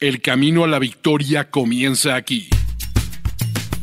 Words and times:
El 0.00 0.22
camino 0.22 0.62
a 0.62 0.68
la 0.68 0.78
victoria 0.78 1.50
comienza 1.50 2.14
aquí. 2.14 2.48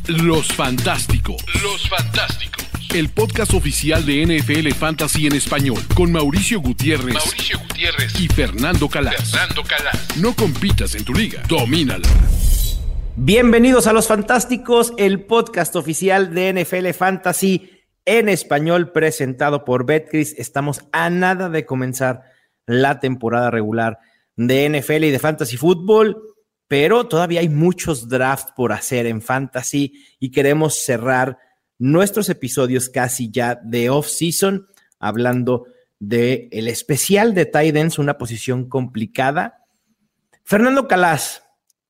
Los 0.06 0.50
Fantásticos. 0.50 1.44
Los 1.62 1.90
Fantásticos. 1.90 2.64
El 2.94 3.10
podcast 3.10 3.52
oficial 3.52 4.06
de 4.06 4.24
NFL 4.24 4.70
Fantasy 4.70 5.26
en 5.26 5.34
español 5.34 5.78
con 5.94 6.10
Mauricio 6.10 6.62
Gutiérrez, 6.62 7.16
Mauricio 7.16 7.58
Gutiérrez 7.58 8.18
y 8.18 8.28
Fernando 8.28 8.88
Calas. 8.88 9.30
Fernando 9.30 9.62
Calas. 9.64 10.16
No 10.16 10.34
compitas 10.34 10.94
en 10.94 11.04
tu 11.04 11.12
liga, 11.12 11.42
domínala. 11.48 12.08
Bienvenidos 13.16 13.86
a 13.86 13.92
Los 13.92 14.08
Fantásticos, 14.08 14.94
el 14.96 15.20
podcast 15.20 15.76
oficial 15.76 16.32
de 16.32 16.50
NFL 16.54 16.94
Fantasy 16.94 17.70
en 18.06 18.30
español 18.30 18.90
presentado 18.90 19.66
por 19.66 19.84
Betcris. 19.84 20.34
Estamos 20.38 20.80
a 20.92 21.10
nada 21.10 21.50
de 21.50 21.66
comenzar 21.66 22.22
la 22.64 23.00
temporada 23.00 23.50
regular 23.50 23.98
de 24.36 24.68
NFL 24.68 25.04
y 25.04 25.10
de 25.10 25.18
Fantasy 25.18 25.56
Football, 25.56 26.16
pero 26.68 27.06
todavía 27.06 27.40
hay 27.40 27.48
muchos 27.48 28.08
drafts 28.08 28.52
por 28.54 28.72
hacer 28.72 29.06
en 29.06 29.22
Fantasy 29.22 30.04
y 30.18 30.30
queremos 30.30 30.84
cerrar 30.84 31.38
nuestros 31.78 32.28
episodios 32.28 32.88
casi 32.88 33.30
ya 33.30 33.58
de 33.62 33.90
off-season 33.90 34.66
hablando 34.98 35.66
de 35.98 36.48
el 36.52 36.68
especial 36.68 37.34
de 37.34 37.46
Titans, 37.46 37.98
una 37.98 38.18
posición 38.18 38.68
complicada. 38.68 39.64
Fernando 40.44 40.88
Calas, 40.88 41.42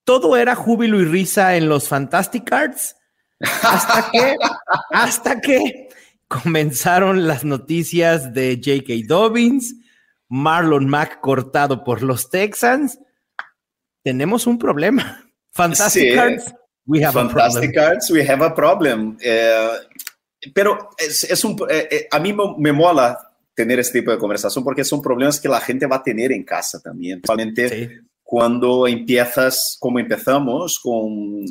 todo 0.05 0.37
era 0.37 0.55
júbilo 0.55 1.01
y 1.01 1.05
risa 1.05 1.57
en 1.57 1.69
los 1.69 1.89
Fantastic 1.89 2.45
Cards 2.45 2.97
hasta 3.41 4.11
que, 4.11 4.37
hasta 4.91 5.41
que 5.41 5.89
comenzaron 6.29 7.27
las 7.27 7.45
noticias 7.45 8.33
de 8.33 8.61
J.K. 8.63 9.07
Dobbins, 9.07 9.75
Marlon 10.29 10.89
Mack 10.89 11.21
cortado 11.21 11.85
por 11.85 12.03
los 12.03 12.31
Texans, 12.31 12.99
tenemos 14.03 14.47
un 14.47 14.59
problema. 14.59 15.25
Fantastic 15.53 16.15
Cards, 16.15 16.55
we 16.87 17.05
have 17.05 17.19
a 17.19 17.29
problem. 17.29 17.73
Cards, 17.73 18.11
we 18.11 18.29
have 18.29 18.45
a 18.45 18.55
problem. 18.55 19.17
Eh, 19.21 19.69
pero 20.55 20.91
es, 20.99 21.45
un, 21.45 21.57
eh, 21.69 21.89
eh, 21.91 22.09
a 22.11 22.21
mí 22.21 22.35
me 22.59 22.73
mola 22.73 23.19
tener 23.55 23.81
este 23.81 24.01
tipo 24.01 24.11
de 24.11 24.19
conversación 24.19 24.63
porque 24.63 24.85
son 24.85 25.01
problemas 25.01 25.41
que 25.41 25.49
la 25.49 25.61
gente 25.61 25.87
va 25.87 25.97
a 25.97 26.03
tener 26.03 26.31
en 26.31 26.45
casa 26.45 26.81
también. 26.81 27.23
Principalmente 27.23 28.03
cuando 28.23 28.87
empiezas, 28.87 29.77
como 29.81 29.99
empezamos, 29.99 30.79
con, 30.83 31.45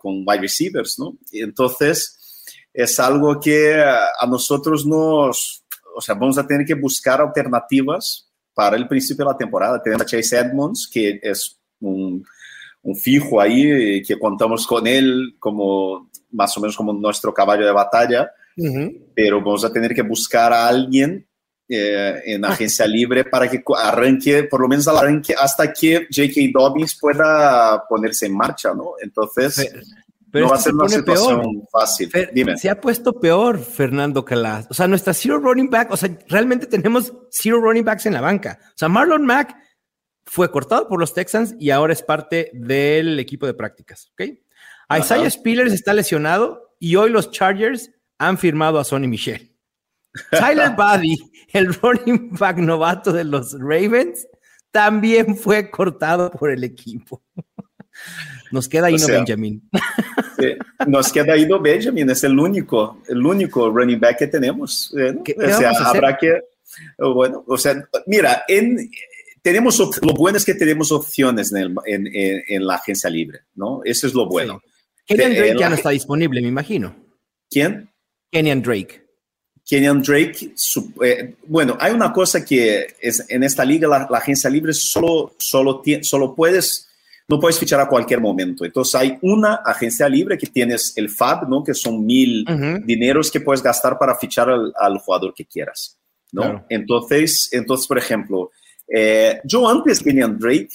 con 0.00 0.24
wide 0.26 0.40
receivers, 0.40 0.98
¿no? 0.98 1.16
Entonces, 1.32 2.18
es 2.72 2.98
algo 2.98 3.38
que 3.38 3.80
a 3.80 4.26
nosotros 4.26 4.84
nos, 4.84 5.57
o 5.98 6.00
sea, 6.00 6.14
vamos 6.14 6.38
a 6.38 6.46
tener 6.46 6.64
que 6.64 6.74
buscar 6.74 7.20
alternativas 7.20 8.30
para 8.54 8.76
el 8.76 8.86
principio 8.86 9.24
de 9.24 9.32
la 9.32 9.36
temporada. 9.36 9.82
Tenemos 9.82 10.02
a 10.02 10.06
Chase 10.06 10.38
Edmonds, 10.38 10.88
que 10.92 11.18
es 11.20 11.58
un, 11.80 12.24
un 12.82 12.96
fijo 12.96 13.40
ahí, 13.40 14.00
que 14.02 14.16
contamos 14.16 14.64
con 14.64 14.86
él 14.86 15.34
como 15.40 16.08
más 16.30 16.56
o 16.56 16.60
menos 16.60 16.76
como 16.76 16.92
nuestro 16.92 17.34
caballo 17.34 17.66
de 17.66 17.72
batalla, 17.72 18.30
pero 19.12 19.40
vamos 19.40 19.64
a 19.64 19.72
tener 19.72 19.92
que 19.92 20.02
buscar 20.02 20.52
a 20.52 20.68
alguien 20.68 21.26
eh, 21.68 22.22
en 22.26 22.44
agencia 22.44 22.86
libre 22.98 23.24
para 23.24 23.50
que 23.50 23.60
arranque, 23.76 24.44
por 24.44 24.60
lo 24.60 24.68
menos 24.68 24.86
arranque 24.86 25.34
hasta 25.34 25.72
que 25.72 26.06
J.K. 26.14 26.40
Dobbins 26.52 26.96
pueda 27.00 27.84
ponerse 27.88 28.26
en 28.26 28.36
marcha, 28.36 28.72
¿no? 28.72 28.92
Entonces... 29.02 29.68
Pero 30.30 30.46
no 30.46 30.50
va 30.50 30.56
a 30.56 30.60
ser 30.60 30.74
una 30.74 30.88
situación 30.88 31.62
fácil. 31.72 32.10
Dime. 32.32 32.56
Se 32.58 32.68
ha 32.68 32.80
puesto 32.80 33.18
peor 33.18 33.58
Fernando 33.58 34.24
Calas. 34.24 34.66
O 34.70 34.74
sea, 34.74 34.86
nuestra 34.86 35.14
zero 35.14 35.38
running 35.38 35.70
back, 35.70 35.90
o 35.90 35.96
sea, 35.96 36.16
realmente 36.28 36.66
tenemos 36.66 37.12
zero 37.30 37.60
running 37.60 37.84
backs 37.84 38.06
en 38.06 38.12
la 38.12 38.20
banca. 38.20 38.58
O 38.62 38.76
sea, 38.76 38.88
Marlon 38.88 39.24
Mack 39.24 39.56
fue 40.26 40.50
cortado 40.50 40.88
por 40.88 41.00
los 41.00 41.14
Texans 41.14 41.54
y 41.58 41.70
ahora 41.70 41.92
es 41.92 42.02
parte 42.02 42.50
del 42.52 43.18
equipo 43.18 43.46
de 43.46 43.54
prácticas. 43.54 44.12
¿ok? 44.12 44.38
Isaiah 44.98 45.30
Spillers 45.30 45.72
está 45.72 45.94
lesionado 45.94 46.74
y 46.78 46.96
hoy 46.96 47.10
los 47.10 47.30
Chargers 47.30 47.90
han 48.18 48.38
firmado 48.38 48.78
a 48.78 48.84
Sonny 48.84 49.08
Michel. 49.08 49.54
Tyler 50.30 50.70
Buddy, 50.76 51.16
el 51.52 51.74
running 51.74 52.30
back 52.32 52.58
novato 52.58 53.12
de 53.12 53.24
los 53.24 53.56
Ravens, 53.58 54.26
también 54.70 55.36
fue 55.36 55.70
cortado 55.70 56.30
por 56.30 56.50
el 56.50 56.64
equipo. 56.64 57.22
Nos 58.50 58.68
queda 58.68 58.90
Ino 58.90 59.06
Benjamin. 59.06 59.68
nos 60.86 61.12
queda 61.12 61.36
Ino 61.36 61.60
Benjamin, 61.60 62.10
es 62.10 62.24
el 62.24 62.38
único, 62.38 63.02
el 63.08 63.24
único 63.24 63.70
running 63.70 64.00
back 64.00 64.18
que 64.18 64.26
tenemos. 64.26 64.94
o 64.94 65.58
sea, 65.58 65.70
habrá 65.84 66.16
que, 66.16 66.40
bueno, 66.98 67.44
o 67.46 67.58
sea, 67.58 67.88
mira, 68.06 68.44
en, 68.48 68.90
tenemos, 69.42 69.78
lo 70.02 70.14
bueno 70.14 70.38
es 70.38 70.44
que 70.44 70.54
tenemos 70.54 70.92
opciones 70.92 71.52
en, 71.52 71.74
en, 71.86 72.42
en, 72.46 72.66
la 72.66 72.74
agencia 72.74 73.08
libre, 73.10 73.40
¿no? 73.54 73.80
Eso 73.84 74.06
es 74.06 74.14
lo 74.14 74.26
bueno. 74.26 74.60
Kenyan 75.06 75.34
Drake 75.34 75.56
ya 75.58 75.68
no 75.70 75.74
está 75.74 75.90
disponible, 75.90 76.42
me 76.42 76.48
imagino. 76.48 76.94
¿Quién? 77.50 77.90
Kenyan 78.30 78.62
Drake. 78.62 79.06
Kenyan 79.66 80.02
Drake, 80.02 80.54
eh, 81.02 81.34
bueno, 81.46 81.76
hay 81.80 81.92
una 81.92 82.12
cosa 82.12 82.44
que 82.44 82.94
es, 83.00 83.24
en 83.28 83.42
esta 83.42 83.64
liga 83.64 83.88
la, 83.88 84.06
la 84.10 84.18
agencia 84.18 84.48
libre 84.48 84.72
solo, 84.72 85.34
solo, 85.38 85.82
solo 86.02 86.34
puedes 86.34 86.87
no 87.28 87.38
puedes 87.38 87.58
fichar 87.58 87.80
a 87.80 87.88
cualquier 87.88 88.20
momento. 88.20 88.64
Entonces 88.64 88.94
hay 88.94 89.18
una 89.20 89.56
agencia 89.56 90.08
libre 90.08 90.38
que 90.38 90.46
tienes 90.46 90.94
el 90.96 91.10
FAB, 91.10 91.48
¿no? 91.48 91.62
Que 91.62 91.74
son 91.74 92.04
mil 92.04 92.44
dineros 92.84 93.30
que 93.30 93.40
puedes 93.40 93.62
gastar 93.62 93.98
para 93.98 94.14
fichar 94.14 94.48
al, 94.48 94.98
jugador 94.98 95.34
que 95.34 95.44
quieras, 95.44 95.98
¿no? 96.32 96.64
Entonces, 96.70 97.50
entonces, 97.52 97.86
por 97.86 97.98
ejemplo, 97.98 98.50
eh, 98.88 99.40
yo 99.44 99.68
antes 99.68 100.02
Kenyan 100.02 100.38
Drake, 100.38 100.70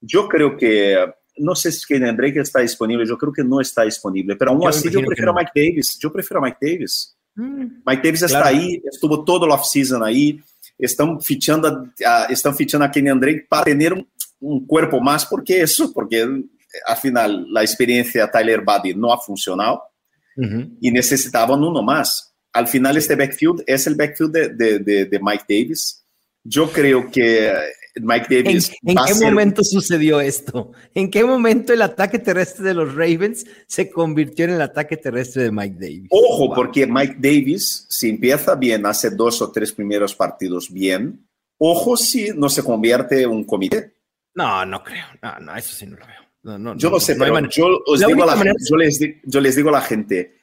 yo 0.00 0.26
creo 0.28 0.56
que, 0.56 0.96
no 1.36 1.54
sé 1.54 1.70
si 1.70 1.86
Kenyan 1.86 2.16
Drake 2.16 2.40
está 2.40 2.60
disponible, 2.60 3.06
yo 3.06 3.18
creo 3.18 3.32
que 3.32 3.44
no 3.44 3.60
está 3.60 3.82
disponible, 3.82 4.36
pero 4.36 4.52
aún 4.52 4.66
así 4.66 4.90
yo 4.90 5.00
prefiero 5.02 5.32
a 5.32 5.34
Mike 5.34 5.52
Davis, 5.54 5.98
yo 6.00 6.10
prefiero 6.10 6.40
a 6.40 6.44
Mike 6.46 6.58
Davis. 6.60 7.14
Mm. 7.34 7.82
Mike 7.84 8.02
Davis 8.02 8.22
está 8.22 8.46
ahí, 8.46 8.82
estuvo 8.90 9.22
todo 9.24 9.44
el 9.44 9.52
off-season 9.52 10.02
ahí, 10.02 10.40
están 10.78 11.20
fichando, 11.20 11.92
a, 12.06 12.24
están 12.30 12.56
fichando 12.56 12.86
a 12.86 12.90
Kenyan 12.90 13.20
Drake 13.20 13.46
para 13.48 13.64
tener 13.64 13.92
un, 13.92 14.08
un 14.42 14.66
cuerpo 14.66 15.00
más 15.00 15.24
porque 15.24 15.62
eso, 15.62 15.92
porque 15.92 16.22
al 16.86 16.96
final 16.96 17.46
la 17.50 17.62
experiencia 17.62 18.30
Tyler 18.30 18.60
Buddy 18.60 18.94
no 18.94 19.12
ha 19.12 19.18
funcionado 19.18 19.82
y 20.80 20.90
necesitaban 20.90 21.62
uno 21.62 21.82
más. 21.82 22.34
Al 22.52 22.66
final 22.66 22.96
este 22.96 23.16
backfield 23.16 23.62
es 23.66 23.86
el 23.86 23.94
backfield 23.94 24.32
de, 24.32 24.78
de, 24.78 25.04
de, 25.04 25.20
Mike 25.20 25.44
Davis. 25.48 26.04
Yo 26.42 26.70
creo 26.70 27.10
que 27.10 27.52
Mike 28.00 28.42
Davis... 28.42 28.72
¿En, 28.82 28.96
qué 28.96 29.14
momento 29.24 29.62
sucedió 29.62 30.20
esto? 30.20 30.72
¿En 30.94 31.10
qué 31.10 31.22
momento 31.24 31.72
el 31.72 31.82
ataque 31.82 32.18
terrestre 32.18 32.64
de 32.64 32.74
los 32.74 32.94
Ravens 32.94 33.44
se 33.66 33.90
convirtió 33.90 34.46
en 34.46 34.52
el 34.52 34.62
ataque 34.62 34.96
terrestre 34.96 35.44
de 35.44 35.52
Mike 35.52 35.76
Davis? 35.78 36.08
Ojo, 36.10 36.54
porque 36.54 36.86
Mike 36.86 37.16
Davis, 37.18 37.86
si 37.90 38.08
empieza 38.08 38.54
bien, 38.54 38.86
hace 38.86 39.10
dos 39.10 39.40
o 39.42 39.52
tres 39.52 39.72
primeros 39.72 40.14
partidos 40.14 40.72
bien, 40.72 41.28
ojo 41.58 41.96
si 41.96 42.30
no 42.34 42.48
se 42.48 42.62
convierte 42.62 43.22
en 43.22 43.30
un 43.30 43.44
comité 43.44 43.92
no, 44.34 44.64
no 44.64 44.82
creo. 44.82 45.06
No, 45.22 45.38
no, 45.40 45.56
eso 45.56 45.74
sí 45.74 45.86
no 45.86 45.96
lo 45.96 46.06
veo. 46.06 46.76
yo 46.76 46.90
no, 46.90 47.00
sé, 47.00 47.16
pero 47.16 47.48
yo, 47.48 47.66
os 47.86 48.00
digo 48.00 48.24
la 48.24 48.36
yo, 48.36 48.76
les, 48.76 49.00
yo 49.24 49.40
les 49.40 49.56
digo 49.56 49.68
a 49.68 49.72
la 49.72 49.80
gente, 49.80 50.40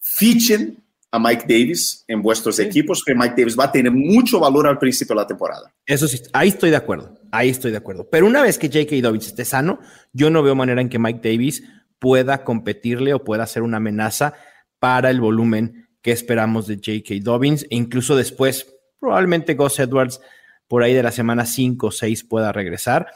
fichen 0.00 0.82
a 1.10 1.18
Mike 1.18 1.44
Davis 1.48 2.04
en 2.08 2.22
vuestros 2.22 2.58
equipos, 2.58 3.02
que 3.04 3.14
Mike 3.14 3.34
Davis 3.36 3.58
va 3.58 3.64
a 3.64 3.72
tener 3.72 3.92
mucho 3.92 4.40
valor 4.40 4.66
al 4.66 4.78
principio 4.78 5.14
de 5.14 5.22
la 5.22 5.26
temporada. 5.26 5.72
Eso 5.84 6.08
sí, 6.08 6.20
ahí 6.32 6.48
estoy 6.48 6.70
de 6.70 6.76
acuerdo, 6.76 7.18
ahí 7.30 7.48
estoy 7.48 7.70
de 7.70 7.76
acuerdo. 7.76 8.08
Pero 8.10 8.26
una 8.26 8.42
vez 8.42 8.58
que 8.58 8.68
J.K. 8.68 8.96
Dobbins 9.02 9.26
esté 9.26 9.44
sano, 9.44 9.78
yo 10.12 10.30
no 10.30 10.42
veo 10.42 10.54
manera 10.54 10.80
en 10.80 10.88
que 10.88 10.98
Mike 10.98 11.20
Davis 11.22 11.62
pueda 11.98 12.44
competirle 12.44 13.14
o 13.14 13.24
pueda 13.24 13.46
ser 13.46 13.62
una 13.62 13.78
amenaza 13.78 14.34
para 14.78 15.10
el 15.10 15.20
volumen 15.20 15.88
que 16.02 16.12
esperamos 16.12 16.66
de 16.66 16.76
J.K. 16.76 17.14
Dobbins 17.22 17.64
e 17.64 17.76
incluso 17.76 18.16
después, 18.16 18.66
probablemente 18.98 19.54
Gus 19.54 19.78
Edwards 19.78 20.20
por 20.68 20.82
ahí 20.82 20.94
de 20.94 21.02
la 21.02 21.12
semana 21.12 21.46
5 21.46 21.86
o 21.86 21.90
6 21.90 22.24
pueda 22.24 22.52
regresar 22.52 23.08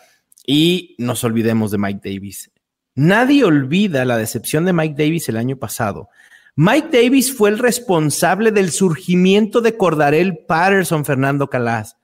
y 0.46 0.94
nos 0.98 1.24
olvidemos 1.24 1.70
de 1.70 1.78
Mike 1.78 2.00
Davis. 2.02 2.50
Nadie 2.94 3.44
olvida 3.44 4.04
la 4.04 4.16
decepción 4.16 4.64
de 4.64 4.72
Mike 4.72 4.94
Davis 4.96 5.28
el 5.28 5.36
año 5.36 5.56
pasado. 5.56 6.08
Mike 6.56 6.88
Davis 6.92 7.34
fue 7.34 7.50
el 7.50 7.58
responsable 7.58 8.50
del 8.50 8.70
surgimiento 8.70 9.60
de 9.60 9.76
Cordarel 9.76 10.38
Patterson, 10.46 11.04
Fernando 11.04 11.48
Calas. 11.48 11.96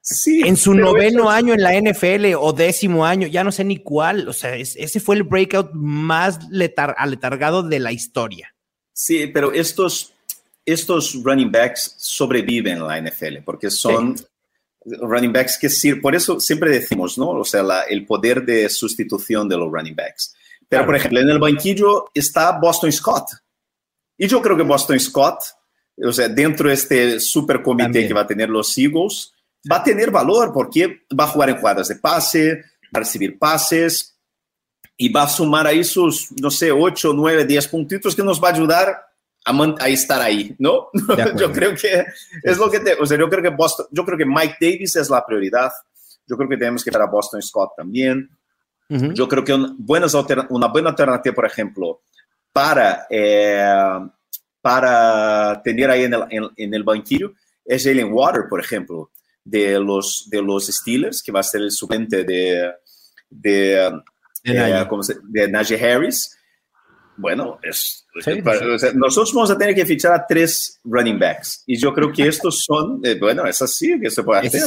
Sí, 0.00 0.42
en 0.46 0.56
su 0.56 0.74
noveno 0.74 1.28
año 1.28 1.52
en 1.52 1.62
la 1.62 1.78
NFL 1.78 2.34
o 2.38 2.52
décimo 2.52 3.04
año, 3.04 3.26
ya 3.26 3.44
no 3.44 3.52
sé 3.52 3.64
ni 3.64 3.78
cuál, 3.78 4.28
o 4.28 4.32
sea, 4.32 4.54
ese 4.56 5.00
fue 5.00 5.16
el 5.16 5.22
breakout 5.22 5.72
más 5.74 6.38
aletargado 6.96 7.62
de 7.62 7.78
la 7.78 7.92
historia. 7.92 8.54
Sí, 8.92 9.26
pero 9.26 9.52
estos, 9.52 10.14
estos 10.64 11.22
running 11.22 11.52
backs 11.52 11.94
sobreviven 11.98 12.78
en 12.78 12.86
la 12.86 13.00
NFL 13.00 13.42
porque 13.44 13.70
son 13.70 14.16
running 15.00 15.32
backs 15.32 15.58
que 15.58 15.68
sí, 15.68 15.94
por 15.94 16.14
eso 16.14 16.40
siempre 16.40 16.70
decimos, 16.70 17.18
¿no? 17.18 17.30
O 17.30 17.44
sea, 17.44 17.62
el 17.88 18.06
poder 18.06 18.44
de 18.44 18.68
sustitución 18.68 19.48
de 19.48 19.56
los 19.56 19.70
running 19.70 19.94
backs. 19.94 20.34
Pero, 20.68 20.84
por 20.84 20.96
ejemplo, 20.96 21.20
en 21.20 21.30
el 21.30 21.38
banquillo 21.38 22.10
está 22.12 22.52
Boston 22.52 22.92
Scott. 22.92 23.30
Y 24.16 24.26
yo 24.26 24.42
creo 24.42 24.56
que 24.56 24.62
Boston 24.62 25.00
Scott, 25.00 25.38
o 26.04 26.12
sea, 26.12 26.28
dentro 26.28 26.68
de 26.68 26.74
este 26.74 27.20
super 27.20 27.62
comité 27.62 28.06
que 28.06 28.14
va 28.14 28.22
a 28.22 28.26
tener 28.26 28.50
los 28.50 28.76
Eagles, 28.76 29.32
va 29.70 29.76
a 29.76 29.82
tener 29.82 30.10
valor 30.10 30.52
porque 30.52 31.02
va 31.18 31.24
a 31.24 31.28
jugar 31.28 31.50
en 31.50 31.56
jugadas 31.56 31.88
de 31.88 31.96
pase, 31.96 32.64
va 32.86 32.96
a 32.96 32.98
recibir 33.00 33.38
pases 33.38 34.14
y 34.96 35.10
va 35.10 35.22
a 35.22 35.28
sumar 35.28 35.66
ahí 35.66 35.84
sus, 35.84 36.32
no 36.40 36.50
sé, 36.50 36.72
8, 36.72 37.12
9, 37.14 37.44
10 37.44 37.68
puntitos 37.68 38.14
que 38.14 38.22
nos 38.22 38.42
va 38.42 38.48
a 38.48 38.52
ayudar 38.52 39.07
a, 39.78 39.88
estar 39.88 40.20
ahí, 40.20 40.54
¿no? 40.58 40.88
yo 41.36 41.52
creo 41.52 41.74
que 41.74 42.04
es 42.42 42.58
lo 42.58 42.70
que 42.70 42.80
te, 42.80 42.94
o 42.94 43.06
sea, 43.06 43.18
yo 43.18 43.28
creo 43.28 43.42
que 43.42 43.48
Boston, 43.50 43.86
yo 43.90 44.04
creo 44.04 44.18
que 44.18 44.26
Mike 44.26 44.56
Davis 44.60 44.96
es 44.96 45.10
la 45.10 45.24
prioridad. 45.24 45.70
Yo 46.26 46.36
creo 46.36 46.48
que 46.48 46.56
tenemos 46.56 46.84
que 46.84 46.90
ver 46.90 47.02
a 47.02 47.06
Boston 47.06 47.42
Scott 47.42 47.72
también. 47.76 48.30
Yo 48.88 49.28
creo 49.28 49.44
que 49.44 49.52
un, 49.52 49.76
buenas 49.78 50.14
una 50.48 50.68
buena 50.68 50.90
alternativa, 50.90 51.34
por 51.34 51.44
ejemplo, 51.44 52.00
para, 52.52 53.06
eh, 53.10 54.08
para 54.62 55.60
tener 55.62 55.90
ahí 55.90 56.04
en 56.04 56.14
el, 56.14 56.50
en, 56.56 56.74
el 56.74 56.82
banquillo 56.84 57.34
es 57.66 57.84
Jalen 57.84 58.10
Water, 58.10 58.44
por 58.48 58.60
ejemplo, 58.60 59.10
de 59.44 59.78
los, 59.78 60.28
de 60.30 60.40
los 60.40 60.68
Steelers, 60.68 61.22
que 61.22 61.32
va 61.32 61.40
a 61.40 61.42
ser 61.42 61.60
el 61.60 61.70
suplente 61.70 62.24
de, 62.24 62.72
de, 63.28 64.00
de, 64.42 64.86
de 65.24 65.48
Najee 65.48 65.92
Harris. 65.92 66.37
Bueno, 67.18 67.58
es, 67.62 68.06
nosotros 68.94 69.32
vamos 69.34 69.50
a 69.50 69.58
tener 69.58 69.74
que 69.74 69.84
fichar 69.84 70.12
a 70.12 70.26
tres 70.26 70.80
running 70.84 71.18
backs. 71.18 71.64
Y 71.66 71.76
yo 71.76 71.92
creo 71.92 72.12
que 72.12 72.26
estos 72.26 72.62
son, 72.64 73.00
eh, 73.04 73.16
bueno, 73.18 73.44
es 73.44 73.60
así 73.60 73.98
que 74.00 74.10
se 74.10 74.22
puede 74.22 74.46
hacer. 74.46 74.62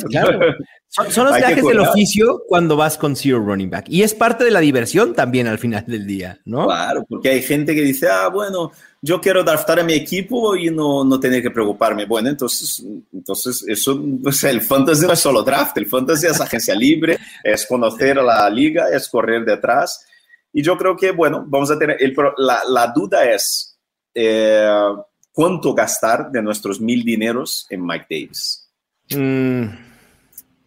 Son, 0.89 1.25
los 1.25 1.37
viajes 1.37 1.63
del 1.63 1.79
oficio 1.79 2.43
cuando 2.45 2.75
vas 2.75 2.97
con 2.97 3.15
zero 3.15 3.39
running 3.39 3.69
back. 3.69 3.85
Y 3.87 4.03
es 4.03 4.13
parte 4.13 4.43
de 4.43 4.51
la 4.51 4.59
diversión 4.59 5.13
también 5.13 5.47
al 5.47 5.57
final 5.57 5.85
del 5.87 6.05
día, 6.05 6.39
¿no? 6.43 6.65
Claro, 6.65 7.05
porque 7.07 7.29
hay 7.29 7.41
gente 7.41 7.73
que 7.73 7.81
dice, 7.81 8.09
ah, 8.09 8.27
bueno, 8.27 8.73
yo 9.01 9.21
quiero 9.21 9.41
draftar 9.41 9.79
a 9.79 9.83
mi 9.85 9.93
equipo 9.93 10.53
y 10.57 10.69
no, 10.69 11.05
no 11.05 11.17
tener 11.17 11.41
que 11.41 11.49
preocuparme. 11.49 12.05
Bueno, 12.05 12.27
entonces, 12.27 12.83
entonces 13.13 13.63
eso, 13.69 14.03
el 14.43 14.61
fantasy 14.61 15.05
no 15.05 15.13
es 15.13 15.19
solo 15.19 15.43
draft, 15.43 15.77
el 15.77 15.87
fantasy 15.87 16.27
es 16.27 16.41
agencia 16.41 16.75
libre, 16.75 17.17
es 17.41 17.65
conocer 17.65 18.19
a 18.19 18.23
la 18.23 18.49
liga, 18.49 18.89
es 18.91 19.07
correr 19.07 19.45
detrás 19.45 20.05
y 20.53 20.61
yo 20.63 20.77
creo 20.77 20.95
que, 20.95 21.11
bueno, 21.11 21.43
vamos 21.47 21.71
a 21.71 21.79
tener, 21.79 21.97
la, 22.37 22.61
la, 22.67 22.87
duda 22.87 23.29
es 23.29 23.79
eh, 24.13 24.67
cuánto 25.31 25.73
gastar 25.73 26.31
de 26.31 26.41
nuestros 26.41 26.81
mil 26.81 27.03
dineros 27.03 27.65
en 27.69 27.85
Mike 27.85 28.05
Davis. 28.09 28.69
Mm, 29.09 29.65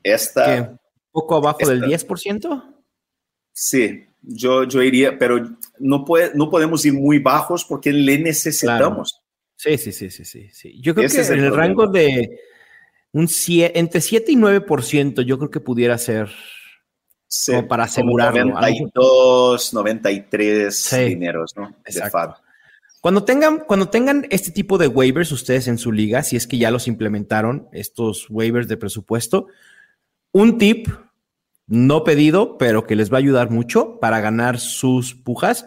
esta, 0.02 0.76
¿Poco 1.10 1.36
abajo 1.36 1.69
del 1.69 1.82
10%? 1.82 2.75
Sí, 3.52 4.06
yo, 4.20 4.64
yo 4.64 4.82
iría, 4.82 5.19
pero 5.19 5.40
no, 5.78 6.04
puede, 6.04 6.32
no 6.34 6.50
podemos 6.50 6.84
ir 6.84 6.94
muy 6.94 7.19
bajos 7.19 7.64
porque 7.64 7.92
le 7.92 8.19
necesitamos. 8.19 9.22
Sí, 9.56 9.78
sí, 9.78 9.92
sí, 9.92 10.10
sí, 10.10 10.25
sí, 10.25 10.81
Yo 10.82 10.94
creo 10.94 11.08
que 11.08 11.20
en 11.20 11.44
el, 11.44 11.54
rango 11.54 11.86
de 11.86 12.40
un 13.12 13.28
entre 13.48 14.00
7 14.00 14.32
y 14.32 14.36
9%, 14.36 15.22
yo 15.22 15.38
creo 15.38 15.50
que 15.50 15.60
pudiera 15.60 15.96
ser 15.96 16.28
para 17.69 17.84
asegurarlo. 17.84 18.54
92, 18.54 19.75
93 19.75 20.96
dineros, 21.06 21.56
¿no? 21.56 21.75
Exacto. 21.84 22.40
Cuando 23.00 23.25
tengan, 23.25 23.60
cuando 23.66 23.90
tengan 23.90 24.26
este 24.31 24.50
tipo 24.50 24.78
de 24.78 24.88
waivers 24.88 25.31
ustedes 25.31 25.69
en 25.69 25.76
su 25.76 25.92
liga, 25.92 26.22
si 26.22 26.36
es 26.36 26.46
que 26.46 26.56
ya 26.56 26.70
los 26.70 26.88
implementaron, 26.88 27.69
estos 27.72 28.31
waivers 28.31 28.66
de 28.66 28.78
presupuesto, 28.78 29.48
un 30.32 30.56
tip 30.56 30.88
no 31.66 32.02
pedido, 32.02 32.56
pero 32.56 32.86
que 32.86 32.96
les 32.96 33.12
va 33.12 33.19
a 33.19 33.19
ayudar 33.19 33.50
mucho 33.50 34.00
para 34.00 34.20
ganar 34.20 34.58
sus 34.58 35.14
pujas, 35.14 35.66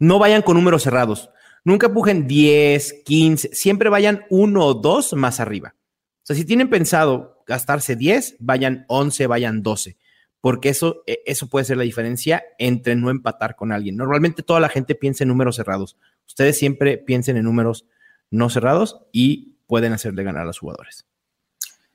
no 0.00 0.18
vayan 0.18 0.42
con 0.42 0.56
números 0.56 0.82
cerrados. 0.82 1.30
Nunca 1.64 1.92
pujen 1.92 2.26
10, 2.26 3.02
15, 3.04 3.50
siempre 3.52 3.88
vayan 3.88 4.24
uno 4.28 4.66
o 4.66 4.74
dos 4.74 5.12
más 5.12 5.38
arriba. 5.38 5.76
O 5.76 6.26
sea, 6.26 6.34
si 6.34 6.44
tienen 6.44 6.68
pensado 6.68 7.44
gastarse 7.46 7.94
10, 7.94 8.36
vayan 8.40 8.84
11, 8.88 9.28
vayan 9.28 9.62
12 9.62 9.96
porque 10.42 10.68
eso, 10.68 11.04
e, 11.06 11.22
eso 11.24 11.46
puede 11.46 11.64
ser 11.64 11.78
la 11.78 11.84
diferencia 11.84 12.44
entre 12.58 12.94
no 12.96 13.08
empatar 13.08 13.56
con 13.56 13.72
alguien. 13.72 13.96
Normalmente 13.96 14.42
toda 14.42 14.60
la 14.60 14.68
gente 14.68 14.94
piensa 14.94 15.24
en 15.24 15.28
números 15.28 15.56
cerrados. 15.56 15.96
Ustedes 16.26 16.58
siempre 16.58 16.98
piensen 16.98 17.38
en 17.38 17.44
números 17.44 17.86
no 18.30 18.50
cerrados 18.50 19.00
y 19.12 19.56
pueden 19.66 19.92
hacerle 19.94 20.24
ganar 20.24 20.42
a 20.42 20.46
los 20.46 20.58
jugadores. 20.58 21.06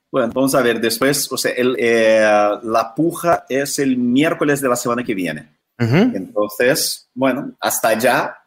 Bueno, 0.09 0.31
vamos 0.33 0.55
a 0.55 0.61
ver, 0.61 0.79
después, 0.79 1.29
o 1.31 1.37
sea, 1.37 1.51
eh, 1.57 2.57
la 2.63 2.95
puja 2.95 3.45
es 3.49 3.79
el 3.79 3.97
miércoles 3.97 4.61
de 4.61 4.69
la 4.69 4.77
semana 4.77 5.03
que 5.03 5.13
viene. 5.13 5.51
Entonces, 5.77 7.07
bueno, 7.13 7.51
hasta 7.59 7.89
allá 7.89 8.37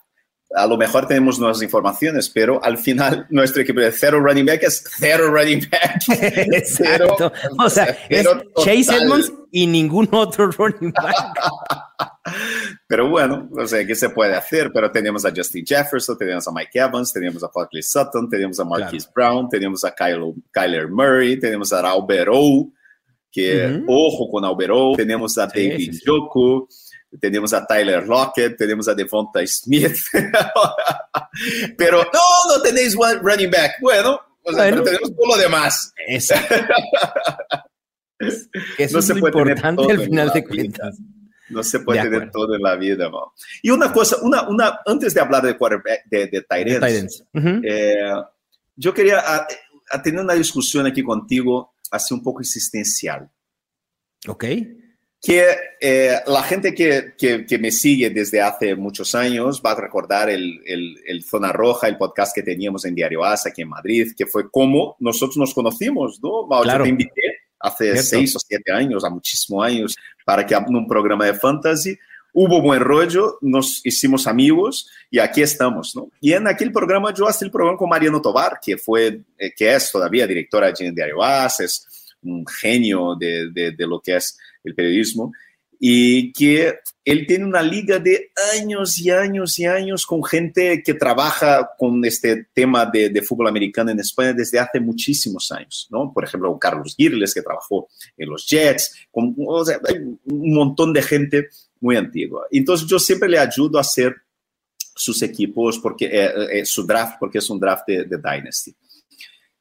a 0.54 0.66
lo 0.66 0.76
mejor 0.76 1.06
tenemos 1.06 1.38
nuevas 1.38 1.62
informaciones, 1.62 2.28
pero 2.28 2.62
al 2.62 2.76
final 2.76 3.26
nuestro 3.30 3.62
equipo 3.62 3.80
de 3.80 3.92
cero 3.92 4.20
running 4.20 4.46
back 4.46 4.62
es 4.64 4.84
cero 4.98 5.30
running 5.30 5.68
back. 5.70 6.02
Exacto. 6.52 7.32
o 7.58 7.70
sea, 7.70 7.96
es 8.08 8.26
Chase 8.56 8.96
Edmonds 8.96 9.32
y 9.52 9.66
ningún 9.66 10.08
otro 10.10 10.50
running 10.58 10.92
back. 10.92 11.38
pero 12.86 13.08
bueno, 13.08 13.48
o 13.56 13.66
sea, 13.66 13.86
¿qué 13.86 13.94
se 13.94 14.10
puede 14.10 14.34
hacer? 14.34 14.70
Pero 14.72 14.90
tenemos 14.90 15.24
a 15.24 15.32
Justin 15.34 15.64
Jefferson, 15.64 16.18
tenemos 16.18 16.46
a 16.48 16.52
Mike 16.52 16.78
Evans, 16.78 17.12
tenemos 17.12 17.44
a 17.44 17.50
Buckley 17.54 17.82
Sutton, 17.82 18.28
tenemos 18.28 18.58
a 18.58 18.64
Marquise 18.64 19.08
Brown, 19.14 19.48
tenemos 19.48 19.84
a 19.84 19.94
Kyler 19.94 20.88
Murray, 20.88 21.38
tenemos 21.38 21.72
a 21.72 21.88
Alberou, 21.88 22.72
que 23.30 23.84
ojo 23.86 24.28
con 24.28 24.44
Alberou, 24.44 24.96
tenemos 24.96 25.38
a 25.38 25.46
David 25.46 25.92
sí, 25.92 26.00
tenemos 27.18 27.52
a 27.52 27.66
Tyler 27.66 28.06
Lockett, 28.06 28.56
tenemos 28.56 28.86
a 28.88 28.94
Devonta 28.94 29.44
Smith, 29.46 29.96
pero 31.76 31.98
no, 31.98 32.20
no 32.48 32.62
tenéis 32.62 32.94
running 32.94 33.50
back. 33.50 33.80
Bueno, 33.80 34.20
pero 34.44 34.82
tenemos 34.82 35.14
todo 35.14 35.26
lo 35.26 35.36
demás. 35.36 35.92
Eso 38.78 38.96
no 38.96 39.02
se 39.02 39.14
puede 39.14 39.38
importante 39.38 39.82
tener 39.82 39.98
al 39.98 40.04
final 40.04 40.30
de 40.32 40.44
cuentas. 40.44 40.98
No 41.48 41.62
se 41.64 41.80
puede 41.80 42.02
tener 42.02 42.30
todo 42.30 42.54
en 42.54 42.62
la 42.62 42.76
vida. 42.76 43.08
¿no? 43.10 43.32
Y 43.62 43.70
una 43.70 43.90
cosa, 43.92 44.18
una, 44.22 44.48
una, 44.48 44.80
antes 44.86 45.14
de 45.14 45.20
hablar 45.20 45.42
de 45.42 45.56
quarterback, 45.56 46.04
de, 46.08 46.26
de 46.28 46.42
Tyrants, 46.42 47.24
eh, 47.64 48.12
yo 48.76 48.94
quería 48.94 49.24
tener 50.04 50.20
una 50.20 50.34
discusión 50.34 50.86
aquí 50.86 51.02
contigo, 51.02 51.74
así 51.90 52.14
un 52.14 52.22
poco 52.22 52.40
existencial. 52.40 53.28
Ok 54.28 54.44
que 55.22 55.44
eh, 55.80 56.16
la 56.26 56.42
gente 56.42 56.74
que, 56.74 57.12
que, 57.16 57.58
me 57.58 57.70
sigue 57.70 58.08
desde 58.08 58.40
hace 58.40 58.74
muchos 58.74 59.14
años 59.14 59.60
va 59.64 59.72
a 59.72 59.80
recordar 59.80 60.30
el, 60.30 60.62
el, 60.64 61.22
Zona 61.22 61.52
Roja, 61.52 61.88
el 61.88 61.98
podcast 61.98 62.34
que 62.34 62.42
teníamos 62.42 62.86
en 62.86 62.94
Diario 62.94 63.22
As 63.22 63.44
aquí 63.46 63.62
en 63.62 63.68
Madrid, 63.68 64.12
que 64.16 64.26
fue 64.26 64.50
como 64.50 64.96
nosotros 64.98 65.36
nos 65.36 65.52
conocimos, 65.52 66.20
¿no? 66.22 66.48
Claro. 66.62 66.78
Yo 66.78 66.84
te 66.84 66.88
invité 66.88 67.22
hace 67.58 68.02
seis 68.02 68.34
o 68.34 68.38
siete 68.38 68.72
años, 68.72 69.04
a 69.04 69.10
muchísimos 69.10 69.62
años, 69.64 69.96
para 70.24 70.46
que 70.46 70.54
en 70.54 70.74
un 70.74 70.88
programa 70.88 71.26
de 71.26 71.34
fantasy 71.34 71.98
hubo 72.32 72.62
buen 72.62 72.80
rollo, 72.80 73.38
nos 73.42 73.84
hicimos 73.84 74.26
amigos 74.26 74.88
y 75.10 75.18
aquí 75.18 75.42
estamos, 75.42 75.94
¿no? 75.96 76.08
Y 76.20 76.32
en 76.32 76.46
aquel 76.46 76.72
programa 76.72 77.12
yo 77.12 77.28
hice 77.28 77.44
el 77.44 77.50
programa 77.50 77.76
con 77.76 77.88
Mariano 77.88 78.22
Tobar, 78.22 78.58
que 78.64 78.78
fue, 78.78 79.20
eh, 79.36 79.52
que 79.54 79.74
es 79.74 79.90
todavía 79.90 80.26
directora 80.26 80.72
de 80.72 80.92
Diario 80.92 81.22
As, 81.22 81.60
es 81.60 81.86
un 82.22 82.46
genio 82.46 83.16
de, 83.18 83.50
de, 83.50 83.86
lo 83.86 84.00
que 84.00 84.16
es 84.16 84.38
el 84.64 84.74
periodismo, 84.74 85.32
y 85.78 86.30
que 86.32 86.74
él 87.06 87.26
tiene 87.26 87.46
una 87.46 87.62
liga 87.62 87.98
de 87.98 88.30
años 88.54 88.98
y 88.98 89.10
años 89.10 89.58
y 89.58 89.64
años 89.64 90.04
con 90.04 90.22
gente 90.22 90.82
que 90.82 90.92
trabaja 90.92 91.70
con 91.78 92.04
este 92.04 92.48
tema 92.52 92.84
de, 92.84 93.22
fútbol 93.22 93.48
americano 93.48 93.90
en 93.90 93.98
España 93.98 94.34
desde 94.34 94.58
hace 94.58 94.78
muchísimos 94.78 95.50
años, 95.50 95.88
¿no? 95.90 96.12
Por 96.12 96.24
ejemplo, 96.24 96.58
Carlos 96.58 96.94
Girles, 96.96 97.32
que 97.32 97.40
trabajó 97.40 97.88
en 98.18 98.28
los 98.28 98.46
Jets, 98.46 98.94
con, 99.10 99.34
un 99.36 100.54
montón 100.54 100.92
de 100.92 101.02
gente 101.02 101.48
muy 101.80 101.96
antigua. 101.96 102.46
Entonces 102.50 102.86
yo 102.86 102.98
siempre 102.98 103.30
le 103.30 103.38
ayudo 103.38 103.78
a 103.78 103.80
hacer 103.80 104.14
sus 104.94 105.22
equipos, 105.22 105.78
porque 105.78 106.06
eh, 106.12 106.30
eh, 106.52 106.64
su 106.66 106.86
draft, 106.86 107.16
porque 107.18 107.38
es 107.38 107.48
un 107.48 107.58
draft 107.58 107.86
de, 107.86 108.04
Dynasty. 108.04 108.76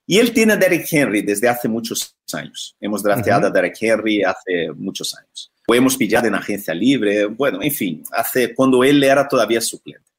Y 0.06 0.18
él 0.18 0.34
tiene 0.34 0.54
a 0.54 0.58
Derek 0.58 0.86
Henry 0.92 1.22
desde 1.22 1.48
hace 1.48 1.70
muchos 1.70 2.18
años. 2.34 2.76
Hemos 2.80 3.04
drafteado 3.04 3.48
a 3.48 3.50
Derek 3.50 3.78
Henry 3.80 4.24
hace 4.24 4.72
muchos 4.76 5.14
años. 5.16 5.52
Lo 5.68 5.76
hemos 5.76 5.98
pillado 5.98 6.28
en 6.28 6.36
agencia 6.36 6.74
libre, 6.74 7.26
bueno, 7.26 7.62
en 7.62 7.72
fin, 7.72 8.04
hace 8.12 8.56
cuando 8.56 8.84
él 8.84 9.04
era 9.04 9.28
todavía 9.28 9.62
suplente. 9.62 10.10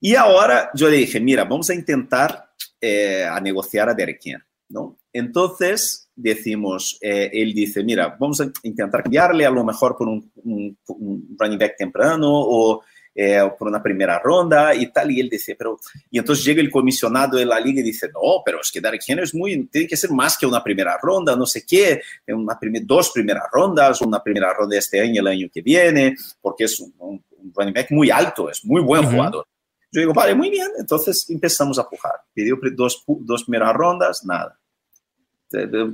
Y 0.00 0.14
ahora 0.14 0.70
yo 0.74 0.88
le 0.88 0.98
dije, 0.98 1.18
mira, 1.20 1.44
vamos 1.44 1.70
a 1.70 1.74
intentar 1.74 2.52
eh, 2.80 3.24
a 3.24 3.40
negociar 3.40 3.88
a 3.88 3.94
Derek 3.94 4.20
Henry, 4.24 4.44
¿no? 4.68 4.98
Entonces 5.12 6.10
decimos, 6.14 6.98
eh, 7.00 7.30
él 7.32 7.54
dice, 7.54 7.82
mira, 7.82 8.16
vamos 8.20 8.40
a 8.40 8.50
intentar 8.62 9.02
cambiarle 9.02 9.46
a 9.46 9.50
lo 9.50 9.64
mejor 9.64 9.96
por 9.96 10.08
un, 10.08 10.30
un 10.44 11.36
running 11.38 11.58
back 11.58 11.76
temprano 11.76 12.28
o 12.30 12.82
eh, 13.18 13.40
por 13.58 13.68
una 13.68 13.82
primera 13.82 14.18
ronda 14.18 14.74
y 14.74 14.92
tal. 14.92 15.10
Y 15.10 15.20
él 15.20 15.30
dice, 15.30 15.54
pero, 15.56 15.80
y 16.10 16.18
entonces 16.18 16.44
llega 16.44 16.60
el 16.60 16.70
comisionado 16.70 17.38
de 17.38 17.46
la 17.46 17.58
liga 17.58 17.80
y 17.80 17.84
dice, 17.84 18.08
no, 18.12 18.42
pero 18.44 18.60
es 18.60 18.70
que 18.70 18.80
Derek 18.80 19.02
Henry 19.06 19.24
es 19.24 19.34
muy, 19.34 19.66
tiene 19.68 19.88
que 19.88 19.96
ser 19.96 20.10
más 20.10 20.36
que 20.36 20.44
una 20.44 20.62
primera 20.62 20.98
ronda, 21.00 21.34
no 21.34 21.46
sé 21.46 21.64
qué, 21.64 22.02
una 22.28 22.58
dos 22.82 23.10
primeras 23.12 23.44
rondas, 23.50 24.02
una 24.02 24.22
primera 24.22 24.52
ronda 24.52 24.76
este 24.76 25.00
año, 25.00 25.22
el 25.22 25.28
año 25.28 25.48
que 25.50 25.62
viene, 25.62 26.14
porque 26.42 26.64
es 26.64 26.78
un, 26.78 27.24
running 27.54 27.72
back 27.72 27.90
muy 27.90 28.10
alto, 28.10 28.50
es 28.50 28.62
muy 28.64 28.82
buen 28.82 29.04
jugador. 29.04 29.46
Yo 29.90 30.00
digo, 30.00 30.12
vale, 30.12 30.34
muy 30.34 30.50
bien, 30.50 30.68
entonces 30.78 31.24
empezamos 31.30 31.78
a 31.78 31.88
pujar. 31.88 32.20
Pidió 32.34 32.58
dos, 32.74 33.02
dos 33.06 33.44
primeras 33.44 33.74
rondas, 33.74 34.24
nada. 34.26 34.58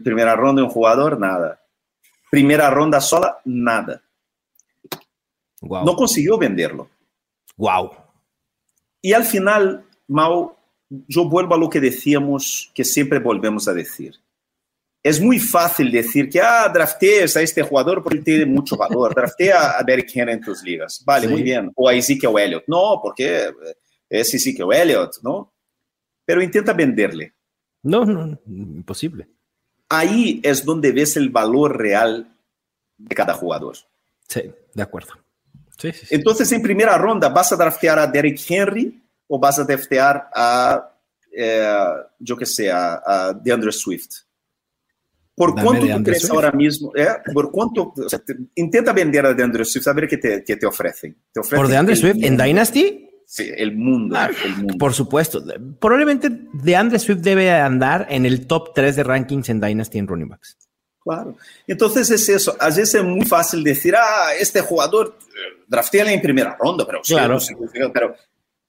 Primera 0.02 0.34
ronda 0.34 0.64
un 0.64 0.70
jugador, 0.70 1.20
nada. 1.20 1.60
Primera 2.32 2.68
ronda 2.70 3.00
sola, 3.00 3.38
nada. 3.44 4.02
No 5.60 5.94
consiguió 5.94 6.36
venderlo. 6.36 6.88
Wow. 7.62 7.92
Y 9.00 9.12
al 9.12 9.23
final, 9.23 9.87
Mau, 10.09 10.57
yo 11.07 11.28
vuelvo 11.28 11.54
a 11.54 11.59
lo 11.59 11.71
que 11.71 11.78
decíamos, 11.81 12.73
que 12.75 12.85
siempre 12.85 13.21
volvemos 13.21 13.69
a 13.69 13.73
decir. 13.73 14.16
Es 15.00 15.21
muy 15.21 15.38
fácil 15.38 15.92
decir 15.92 16.28
que, 16.28 16.40
ah, 16.40 16.69
draftees 16.69 17.37
a 17.37 17.40
este 17.42 17.62
jugador 17.62 18.02
porque 18.02 18.19
tiene 18.19 18.47
mucho 18.47 18.76
valor. 18.76 19.14
Draftea 19.14 19.78
a 19.78 19.83
Derek 19.85 20.11
Henry 20.12 20.33
en 20.33 20.40
tus 20.40 20.61
ligas. 20.64 21.04
Vale, 21.04 21.28
muy 21.28 21.45
bien. 21.45 21.71
O 21.76 21.88
a 21.88 21.95
Ezekiel 21.95 22.37
Elliott. 22.37 22.64
No, 22.66 22.99
porque 23.00 23.52
es 24.09 24.35
Ezekiel 24.35 24.73
Elliott, 24.73 25.23
¿no? 25.23 25.52
Pero 26.25 26.42
intenta 26.42 26.73
venderle. 26.73 27.33
No, 27.85 28.04
no, 28.04 28.40
imposible. 28.47 29.28
Ahí 29.88 30.40
es 30.42 30.64
donde 30.64 30.90
ves 30.90 31.16
el 31.16 31.31
valor 31.31 31.78
real 31.78 32.37
de 32.99 33.14
cada 33.14 33.35
jugador. 33.35 33.76
Sí, 34.26 34.52
de 34.75 34.83
acuerdo. 34.83 35.12
Entonces, 36.10 36.50
en 36.52 36.62
primera 36.62 36.96
ronda, 36.98 37.28
¿vas 37.28 37.52
a 37.52 37.56
draftear 37.56 37.98
a 37.98 38.06
Derek 38.06 38.38
Henry 38.48 39.02
o 39.26 39.38
vas 39.38 39.58
a 39.58 39.64
draftear 39.64 40.28
a, 40.34 40.98
eh, 41.36 41.86
yo 42.18 42.36
que 42.36 42.46
sé, 42.46 42.70
a, 42.70 43.32
DeAndre 43.42 43.72
Swift? 43.72 44.10
¿Por 45.34 45.54
cuánto 45.54 45.86
tú 45.86 46.02
crees 46.04 46.30
ahora 46.30 46.52
mismo? 46.52 46.92
Eh? 46.94 47.08
¿Por 47.32 47.50
cuánto? 47.50 47.94
intenta 48.54 48.92
vender 48.92 49.26
a 49.26 49.34
DeAndre 49.34 49.64
Swift, 49.64 49.88
a 49.88 49.92
ver 49.92 50.06
qué 50.06 50.18
te, 50.18 50.44
qué 50.44 50.56
te 50.56 50.66
ofrecen. 50.66 51.16
¿Te 51.32 51.40
¿Por 51.40 51.68
DeAndre 51.68 51.96
Swift 51.96 52.22
en 52.22 52.36
Dynasty? 52.36 53.08
Sí, 53.24 53.50
el 53.56 53.74
mundo, 53.74 54.14
ah, 54.18 54.30
el 54.44 54.56
mundo. 54.56 54.74
Por 54.78 54.92
supuesto. 54.92 55.42
Probablemente 55.80 56.28
DeAndre 56.52 56.98
Swift 56.98 57.20
debe 57.20 57.50
andar 57.50 58.06
en 58.10 58.26
el 58.26 58.46
top 58.46 58.74
3 58.74 58.96
de 58.96 59.04
rankings 59.04 59.48
en 59.48 59.58
Dynasty 59.58 59.98
en 59.98 60.06
running 60.06 60.28
backs. 60.28 60.58
Claro. 61.04 61.37
Entonces 61.66 62.11
es 62.11 62.28
eso. 62.28 62.56
A 62.61 62.66
veces 62.66 62.94
es 62.94 63.04
muy 63.04 63.26
fácil 63.26 63.64
decir, 63.64 63.94
ah, 63.97 64.28
este 64.38 64.61
jugador, 64.61 65.18
eh, 65.21 65.62
drafteale 65.66 66.12
en 66.12 66.23
primera 66.23 66.56
ronda, 66.59 66.87
pero, 66.87 67.00
claro. 67.02 67.38
pero 67.92 68.14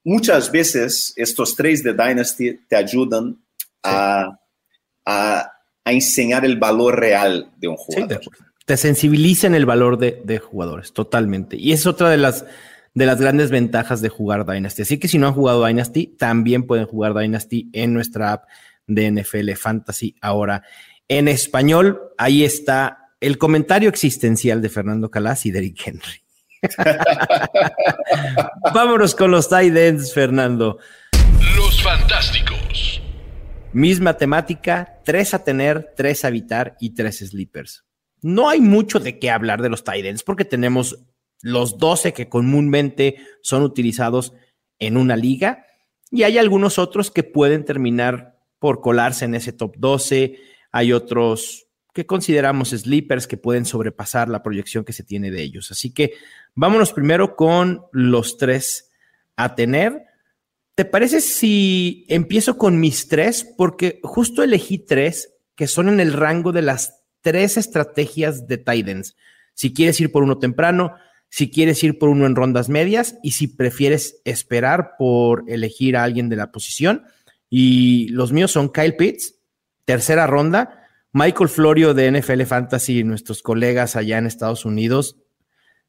muchas 0.03 0.51
veces 0.51 1.13
estos 1.15 1.55
tres 1.55 1.83
de 1.83 1.93
Dynasty 1.93 2.59
te 2.67 2.75
ayudan 2.75 3.37
a, 3.83 4.39
a, 5.05 5.49
enseñar 5.85 6.45
el 6.45 6.57
valor 6.57 6.97
real 6.97 7.51
de 7.57 7.67
un 7.67 7.75
jugador. 7.75 8.21
te 8.65 8.77
sensibilizan 8.77 9.53
el 9.53 9.65
valor 9.65 9.97
de, 9.97 10.21
de, 10.23 10.39
jugadores, 10.39 10.93
totalmente. 10.93 11.57
Y 11.57 11.73
es 11.73 11.85
otra 11.85 12.09
de 12.09 12.17
las, 12.17 12.45
de 12.93 13.05
las 13.05 13.19
grandes 13.19 13.51
ventajas 13.51 14.01
de 14.01 14.09
jugar 14.09 14.45
Dynasty. 14.45 14.83
Así 14.83 14.97
que 14.97 15.09
si 15.09 15.17
no 15.17 15.27
han 15.27 15.33
jugado 15.33 15.65
Dynasty, 15.65 16.07
también 16.07 16.65
pueden 16.65 16.85
jugar 16.85 17.13
Dynasty 17.13 17.69
en 17.73 17.93
nuestra 17.93 18.31
app 18.31 18.45
de 18.87 19.11
NFL 19.11 19.51
Fantasy 19.53 20.15
ahora 20.21 20.63
en 21.07 21.27
español, 21.27 22.13
ahí 22.17 22.43
está 22.43 23.15
el 23.19 23.37
comentario 23.37 23.89
existencial 23.89 24.61
de 24.61 24.69
Fernando 24.69 25.09
Calas 25.09 25.45
y 25.45 25.51
Derrick 25.51 25.81
Henry. 25.85 26.21
Vámonos 28.73 29.15
con 29.15 29.31
los 29.31 29.49
tight 29.49 29.75
ends, 29.75 30.13
Fernando. 30.13 30.79
Los 31.55 31.81
fantásticos. 31.81 33.01
Misma 33.73 34.17
temática, 34.17 35.01
tres 35.03 35.33
a 35.33 35.43
tener, 35.43 35.93
tres 35.95 36.25
a 36.25 36.29
evitar 36.29 36.77
y 36.79 36.93
tres 36.93 37.19
sleepers. 37.19 37.85
No 38.21 38.49
hay 38.49 38.61
mucho 38.61 38.99
de 38.99 39.19
qué 39.19 39.29
hablar 39.29 39.61
de 39.61 39.69
los 39.69 39.83
tight 39.83 40.05
ends 40.05 40.23
porque 40.23 40.45
tenemos 40.45 40.99
los 41.41 41.77
12 41.77 42.13
que 42.13 42.29
comúnmente 42.29 43.17
son 43.41 43.63
utilizados 43.63 44.33
en 44.79 44.95
una 44.95 45.17
liga 45.17 45.65
y 46.09 46.23
hay 46.23 46.37
algunos 46.37 46.79
otros 46.79 47.11
que 47.11 47.23
pueden 47.23 47.65
terminar 47.65 48.39
por 48.59 48.79
colarse 48.79 49.25
en 49.25 49.35
ese 49.35 49.51
top 49.51 49.75
12 49.77 50.39
hay 50.73 50.91
otros 50.91 51.67
que 51.93 52.05
consideramos 52.07 52.71
sleepers 52.71 53.27
que 53.27 53.37
pueden 53.37 53.65
sobrepasar 53.65 54.27
la 54.27 54.41
proyección 54.43 54.83
que 54.83 54.91
se 54.91 55.03
tiene 55.03 55.29
de 55.31 55.43
ellos. 55.43 55.71
Así 55.71 55.93
que 55.93 56.13
vámonos 56.55 56.91
primero 56.91 57.35
con 57.35 57.83
los 57.91 58.37
tres 58.37 58.91
a 59.35 59.55
tener. 59.55 60.03
¿Te 60.75 60.85
parece 60.85 61.21
si 61.21 62.05
empiezo 62.09 62.57
con 62.57 62.79
mis 62.79 63.07
tres? 63.07 63.47
Porque 63.55 63.99
justo 64.03 64.41
elegí 64.41 64.79
tres 64.79 65.35
que 65.55 65.67
son 65.67 65.87
en 65.87 65.99
el 65.99 66.13
rango 66.13 66.51
de 66.51 66.63
las 66.63 67.03
tres 67.21 67.57
estrategias 67.57 68.47
de 68.47 68.57
Titans. 68.57 69.15
Si 69.53 69.71
quieres 69.71 70.01
ir 70.01 70.11
por 70.11 70.23
uno 70.23 70.39
temprano, 70.39 70.95
si 71.29 71.51
quieres 71.51 71.83
ir 71.83 71.99
por 71.99 72.09
uno 72.09 72.25
en 72.25 72.35
rondas 72.35 72.69
medias 72.69 73.17
y 73.21 73.31
si 73.31 73.47
prefieres 73.47 74.19
esperar 74.25 74.95
por 74.97 75.43
elegir 75.47 75.95
a 75.95 76.03
alguien 76.03 76.29
de 76.29 76.37
la 76.37 76.51
posición. 76.51 77.03
Y 77.51 78.07
los 78.09 78.31
míos 78.31 78.49
son 78.49 78.69
Kyle 78.69 78.95
Pitts, 78.95 79.35
tercera 79.85 80.27
ronda. 80.27 80.87
Michael 81.11 81.49
Florio 81.49 81.93
de 81.93 82.11
NFL 82.11 82.43
Fantasy 82.43 82.99
y 82.99 83.03
nuestros 83.03 83.43
colegas 83.43 83.95
allá 83.95 84.17
en 84.17 84.25
Estados 84.25 84.65
Unidos 84.65 85.17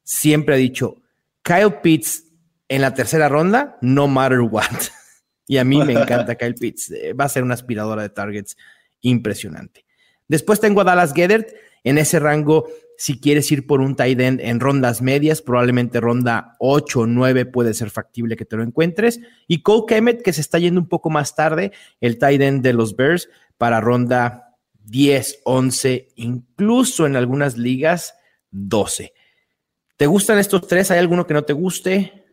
siempre 0.05 0.55
ha 0.55 0.57
dicho, 0.57 1.01
Kyle 1.41 1.73
Pitts 1.81 2.23
en 2.69 2.81
la 2.81 2.93
tercera 2.93 3.27
ronda, 3.27 3.77
no 3.81 4.07
matter 4.07 4.39
what. 4.41 4.63
y 5.47 5.57
a 5.57 5.65
mí 5.65 5.83
me 5.83 5.93
encanta 5.93 6.35
Kyle 6.37 6.55
Pitts. 6.55 6.91
Eh, 6.91 7.13
va 7.13 7.25
a 7.25 7.29
ser 7.29 7.43
una 7.43 7.55
aspiradora 7.55 8.03
de 8.03 8.09
targets 8.09 8.55
impresionante. 9.01 9.85
Después 10.27 10.59
tengo 10.59 10.81
a 10.81 10.83
Dallas 10.85 11.13
Gedert 11.13 11.49
en 11.83 11.97
ese 11.97 12.19
rango. 12.19 12.65
Si 12.97 13.19
quieres 13.19 13.51
ir 13.51 13.67
por 13.67 13.81
un 13.81 13.95
tight 13.95 14.19
end 14.19 14.39
en 14.39 14.59
rondas 14.59 15.01
medias, 15.01 15.41
probablemente 15.41 15.99
ronda 15.99 16.55
8 16.59 17.01
o 17.01 17.05
9 17.05 17.45
puede 17.45 17.73
ser 17.73 17.89
factible 17.89 18.37
que 18.37 18.45
te 18.45 18.55
lo 18.55 18.63
encuentres. 18.63 19.19
Y 19.47 19.61
Cole 19.61 19.83
Kemet, 19.87 20.21
que 20.23 20.33
se 20.33 20.41
está 20.41 20.59
yendo 20.59 20.79
un 20.79 20.87
poco 20.87 21.09
más 21.09 21.35
tarde, 21.35 21.73
el 21.99 22.17
tight 22.17 22.41
end 22.41 22.63
de 22.63 22.73
los 22.73 22.95
Bears, 22.95 23.29
para 23.57 23.81
ronda 23.81 24.45
10, 24.85 25.41
11, 25.43 26.09
incluso 26.15 27.05
en 27.05 27.15
algunas 27.15 27.57
ligas 27.57 28.15
12. 28.51 29.13
¿Te 29.97 30.07
gustan 30.07 30.39
estos 30.39 30.67
tres? 30.67 30.91
¿Hay 30.91 30.99
alguno 30.99 31.25
que 31.25 31.33
no 31.33 31.43
te 31.43 31.53
guste? 31.53 32.25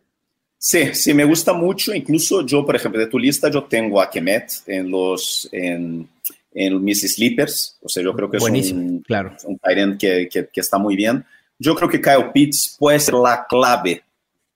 Sí, 0.57 0.93
sí, 0.93 1.13
me 1.13 1.25
gusta 1.25 1.53
mucho. 1.53 1.93
Incluso 1.93 2.45
yo, 2.45 2.65
por 2.65 2.75
ejemplo, 2.75 2.99
de 2.99 3.07
tu 3.07 3.19
lista, 3.19 3.49
yo 3.49 3.63
tengo 3.63 4.01
a 4.01 4.09
Kemet 4.09 4.49
en 4.67 4.89
los 4.89 5.49
en, 5.51 6.07
en 6.53 6.83
mis 6.83 7.01
sleepers. 7.01 7.77
O 7.81 7.89
sea, 7.89 8.03
yo 8.03 8.13
creo 8.13 8.29
que 8.29 8.37
es 8.37 8.71
un, 8.71 8.99
claro. 8.99 9.35
un 9.45 9.97
que, 9.97 10.27
que, 10.31 10.47
que, 10.47 10.61
está 10.61 10.77
muy 10.77 10.95
bien. 10.95 11.25
Yo 11.57 11.75
creo 11.75 11.89
que 11.89 12.01
Kyle 12.01 12.31
Pitts 12.33 12.75
puede 12.77 12.99
ser 12.99 13.15
la 13.15 13.45
clave, 13.47 14.03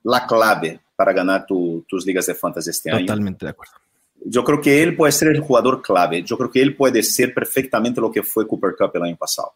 la 0.03 0.25
clave 0.25 0.79
para 0.95 1.13
ganar 1.13 1.45
tu, 1.45 1.85
tus 1.87 2.05
ligas 2.05 2.25
de 2.25 2.35
fantasy 2.35 2.69
este 2.69 2.91
año. 2.91 3.05
Totalmente 3.05 3.45
de 3.45 3.51
acuerdo 3.51 3.86
yo 4.25 4.43
creo 4.43 4.61
que 4.61 4.83
él 4.83 4.95
puede 4.95 5.11
ser 5.11 5.29
el 5.29 5.39
jugador 5.39 5.81
clave. 5.81 6.23
Yo 6.23 6.37
creo 6.37 6.51
que 6.51 6.61
él 6.61 6.75
puede 6.75 7.03
ser 7.03 7.33
perfectamente 7.33 8.01
lo 8.01 8.11
que 8.11 8.23
fue 8.23 8.47
Cooper 8.47 8.75
Cup 8.77 8.91
el 8.95 9.03
año 9.03 9.17
pasado. 9.17 9.53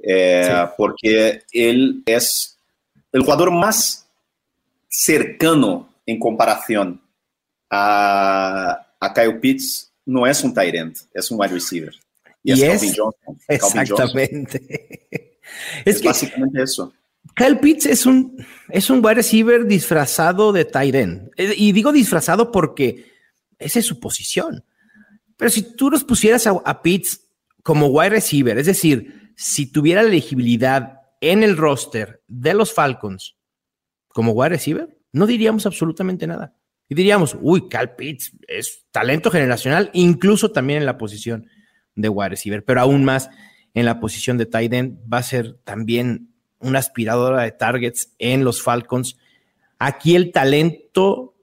Eh, 0.00 0.66
porque 0.76 1.42
él 1.52 2.02
es 2.06 2.58
el 3.12 3.22
jugador 3.22 3.50
más 3.50 4.06
cercano 4.88 5.88
en 6.06 6.18
comparación 6.18 7.00
a, 7.70 8.86
a 9.00 9.14
Kyle 9.14 9.38
Pitts. 9.40 9.92
No 10.06 10.26
es 10.26 10.42
un 10.42 10.54
tight 10.54 10.74
end, 10.74 10.96
es 11.12 11.30
un 11.30 11.40
wide 11.40 11.52
receiver. 11.52 11.94
Y, 12.42 12.52
es, 12.52 12.60
Calvin 12.60 12.94
Johnson. 12.96 13.38
Exactamente. 13.48 15.38
es, 15.84 16.02
básicamente 16.02 16.62
eso. 16.62 16.92
Kyle 17.34 17.58
Pitts 17.58 17.86
es 17.86 18.06
un, 18.06 18.44
es 18.68 18.88
un 18.90 19.04
wide 19.04 19.16
receiver 19.16 19.66
disfrazado 19.66 20.52
de 20.52 20.64
tight 20.64 20.94
end. 20.94 21.30
Y 21.36 21.72
digo 21.72 21.92
disfrazado 21.92 22.50
porque 22.50 23.17
esa 23.58 23.78
es 23.78 23.86
su 23.86 24.00
posición. 24.00 24.64
Pero 25.36 25.50
si 25.50 25.62
tú 25.76 25.90
los 25.90 26.04
pusieras 26.04 26.46
a, 26.46 26.82
Pitts 26.82 27.28
como 27.62 27.86
wide 27.86 28.10
receiver, 28.10 28.58
es 28.58 28.66
decir, 28.66 29.32
si 29.36 29.70
tuviera 29.70 30.02
la 30.02 30.08
elegibilidad 30.08 31.00
en 31.20 31.42
el 31.42 31.56
roster 31.56 32.22
de 32.26 32.54
los 32.54 32.72
Falcons 32.72 33.36
como 34.08 34.32
wide 34.32 34.50
receiver, 34.50 34.98
no 35.12 35.26
diríamos 35.26 35.64
absolutamente 35.64 36.26
nada. 36.26 36.54
Y 36.88 36.94
diríamos, 36.94 37.36
uy, 37.40 37.68
Cal 37.68 37.94
Pitts 37.94 38.32
es 38.48 38.86
talento 38.90 39.30
generacional, 39.30 39.90
incluso 39.92 40.50
también 40.50 40.80
en 40.80 40.86
la 40.86 40.98
posición 40.98 41.46
de 41.94 42.08
wide 42.08 42.30
receiver, 42.30 42.64
pero 42.64 42.80
aún 42.80 43.04
más 43.04 43.30
en 43.74 43.84
la 43.84 44.00
posición 44.00 44.38
de 44.38 44.46
tight 44.46 44.72
end 44.72 44.98
va 45.12 45.18
a 45.18 45.22
ser 45.22 45.58
también 45.64 46.34
una 46.58 46.78
aspiradora 46.78 47.42
de 47.42 47.52
targets 47.52 48.14
en 48.18 48.42
los 48.42 48.62
Falcons. 48.62 49.18
Aquí 49.78 50.16
el 50.16 50.32
talento 50.32 51.37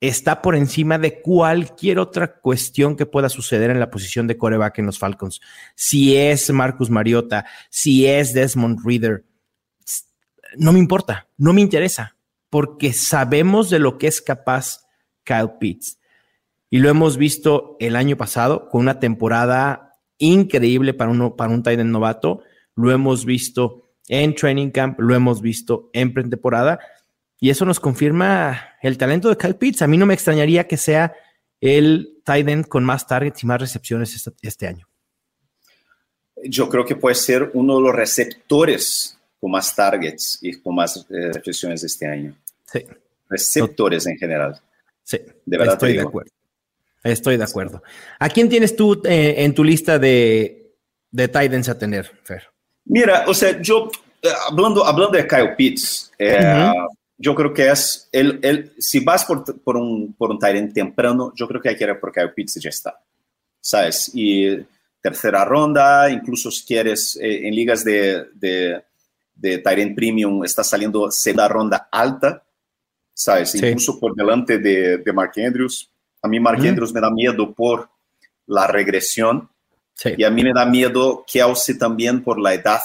está 0.00 0.42
por 0.42 0.54
encima 0.54 0.98
de 0.98 1.20
cualquier 1.20 1.98
otra 1.98 2.40
cuestión 2.40 2.96
que 2.96 3.06
pueda 3.06 3.28
suceder 3.28 3.70
en 3.70 3.80
la 3.80 3.90
posición 3.90 4.26
de 4.26 4.38
coreback 4.38 4.78
en 4.78 4.86
los 4.86 4.98
Falcons. 4.98 5.40
Si 5.74 6.16
es 6.16 6.50
Marcus 6.50 6.90
Mariota, 6.90 7.46
si 7.70 8.06
es 8.06 8.32
Desmond 8.32 8.80
Reader, 8.84 9.24
no 10.56 10.72
me 10.72 10.78
importa, 10.78 11.28
no 11.36 11.52
me 11.52 11.60
interesa, 11.60 12.16
porque 12.48 12.92
sabemos 12.92 13.70
de 13.70 13.78
lo 13.78 13.98
que 13.98 14.06
es 14.06 14.22
capaz 14.22 14.86
Kyle 15.24 15.58
Pitts. 15.58 15.98
Y 16.70 16.78
lo 16.78 16.88
hemos 16.88 17.16
visto 17.16 17.76
el 17.80 17.96
año 17.96 18.16
pasado 18.16 18.68
con 18.68 18.82
una 18.82 19.00
temporada 19.00 19.94
increíble 20.18 20.94
para, 20.94 21.10
uno, 21.10 21.34
para 21.36 21.52
un 21.52 21.62
tight 21.62 21.80
novato. 21.80 22.42
Lo 22.74 22.92
hemos 22.92 23.24
visto 23.24 23.84
en 24.08 24.34
training 24.34 24.70
camp, 24.70 25.00
lo 25.00 25.14
hemos 25.14 25.40
visto 25.40 25.90
en 25.92 26.12
pretemporada 26.12 26.78
y 27.40 27.50
eso 27.50 27.64
nos 27.64 27.80
confirma 27.80 28.74
el 28.82 28.98
talento 28.98 29.28
de 29.28 29.36
Kyle 29.36 29.54
Pitts. 29.54 29.82
A 29.82 29.86
mí 29.86 29.96
no 29.96 30.06
me 30.06 30.14
extrañaría 30.14 30.66
que 30.66 30.76
sea 30.76 31.14
el 31.60 32.20
tight 32.24 32.48
end 32.48 32.66
con 32.66 32.84
más 32.84 33.06
targets 33.06 33.42
y 33.42 33.46
más 33.46 33.60
recepciones 33.60 34.14
este, 34.14 34.32
este 34.42 34.66
año. 34.66 34.86
yo 36.44 36.68
creo 36.68 36.84
que 36.84 36.96
puede 36.96 37.14
ser 37.14 37.50
uno 37.54 37.76
de 37.76 37.82
los 37.82 37.94
receptores 37.94 39.18
con 39.40 39.50
más 39.50 39.74
targets 39.74 40.38
y 40.42 40.60
con 40.60 40.74
más 40.74 40.96
eh, 41.10 41.32
reflexiones 41.32 41.82
este 41.84 42.06
año. 42.06 42.34
Sí. 42.64 42.84
Receptores 43.28 44.06
en 44.06 44.16
general. 44.16 44.60
Sí, 45.02 45.18
de 45.46 45.58
verdad 45.58 45.74
estoy 45.74 45.94
de 45.94 46.02
acuerdo. 46.02 46.30
Estoy 47.02 47.36
de 47.36 47.44
acuerdo. 47.44 47.82
¿A 48.18 48.28
quién 48.28 48.48
tienes 48.48 48.74
tú 48.74 49.00
eh, 49.04 49.36
en 49.38 49.54
tu 49.54 49.62
lista 49.62 49.98
de, 49.98 50.74
de 51.10 51.28
Titans 51.28 51.68
a 51.68 51.78
tener, 51.78 52.10
Fer? 52.24 52.48
Mira, 52.84 53.24
o 53.26 53.34
sea, 53.34 53.60
yo, 53.60 53.90
eh, 54.22 54.28
hablando, 54.50 54.84
hablando 54.84 55.16
de 55.16 55.26
Kyle 55.26 55.54
Pitts, 55.56 56.12
eh, 56.18 56.72
yo 57.18 57.34
creo 57.34 57.52
que 57.52 57.68
es, 57.68 58.08
el, 58.12 58.38
el, 58.42 58.72
si 58.78 59.00
vas 59.00 59.24
por, 59.24 59.60
por 59.62 59.76
un, 59.76 60.14
por 60.14 60.30
un 60.30 60.38
Titan 60.38 60.72
temprano, 60.72 61.32
yo 61.34 61.48
creo 61.48 61.60
que 61.60 61.70
hay 61.70 61.76
que 61.76 61.84
ir 61.84 62.00
por 62.00 62.12
Kyle 62.12 62.32
Pitts 62.32 62.56
y 62.56 62.60
ya 62.60 62.70
está. 62.70 63.00
¿Sabes? 63.60 64.12
Y 64.14 64.56
tercera 65.00 65.44
ronda, 65.44 66.08
incluso 66.10 66.50
si 66.50 66.64
quieres 66.64 67.18
en 67.20 67.54
ligas 67.54 67.84
de, 67.84 68.26
de, 68.34 68.82
de 69.34 69.58
Tyrant 69.58 69.96
Premium, 69.96 70.44
está 70.44 70.62
saliendo 70.62 71.10
segunda 71.10 71.48
ronda 71.48 71.88
alta, 71.90 72.44
¿sabes? 73.12 73.50
Sí. 73.50 73.58
Incluso 73.58 73.98
por 73.98 74.14
delante 74.14 74.58
de, 74.58 74.98
de 74.98 75.12
Mark 75.12 75.32
Andrews. 75.36 75.90
A 76.22 76.28
mí 76.28 76.38
Mark 76.38 76.60
mm. 76.60 76.66
Andrews 76.66 76.92
me 76.92 77.00
da 77.00 77.10
miedo 77.10 77.52
por 77.52 77.90
la 78.46 78.68
regresión 78.68 79.50
sí. 79.94 80.10
y 80.16 80.24
a 80.24 80.30
mí 80.30 80.42
me 80.42 80.52
da 80.52 80.64
miedo 80.64 81.24
Kelsey 81.26 81.76
también 81.76 82.22
por 82.22 82.40
la 82.40 82.54
edad 82.54 82.80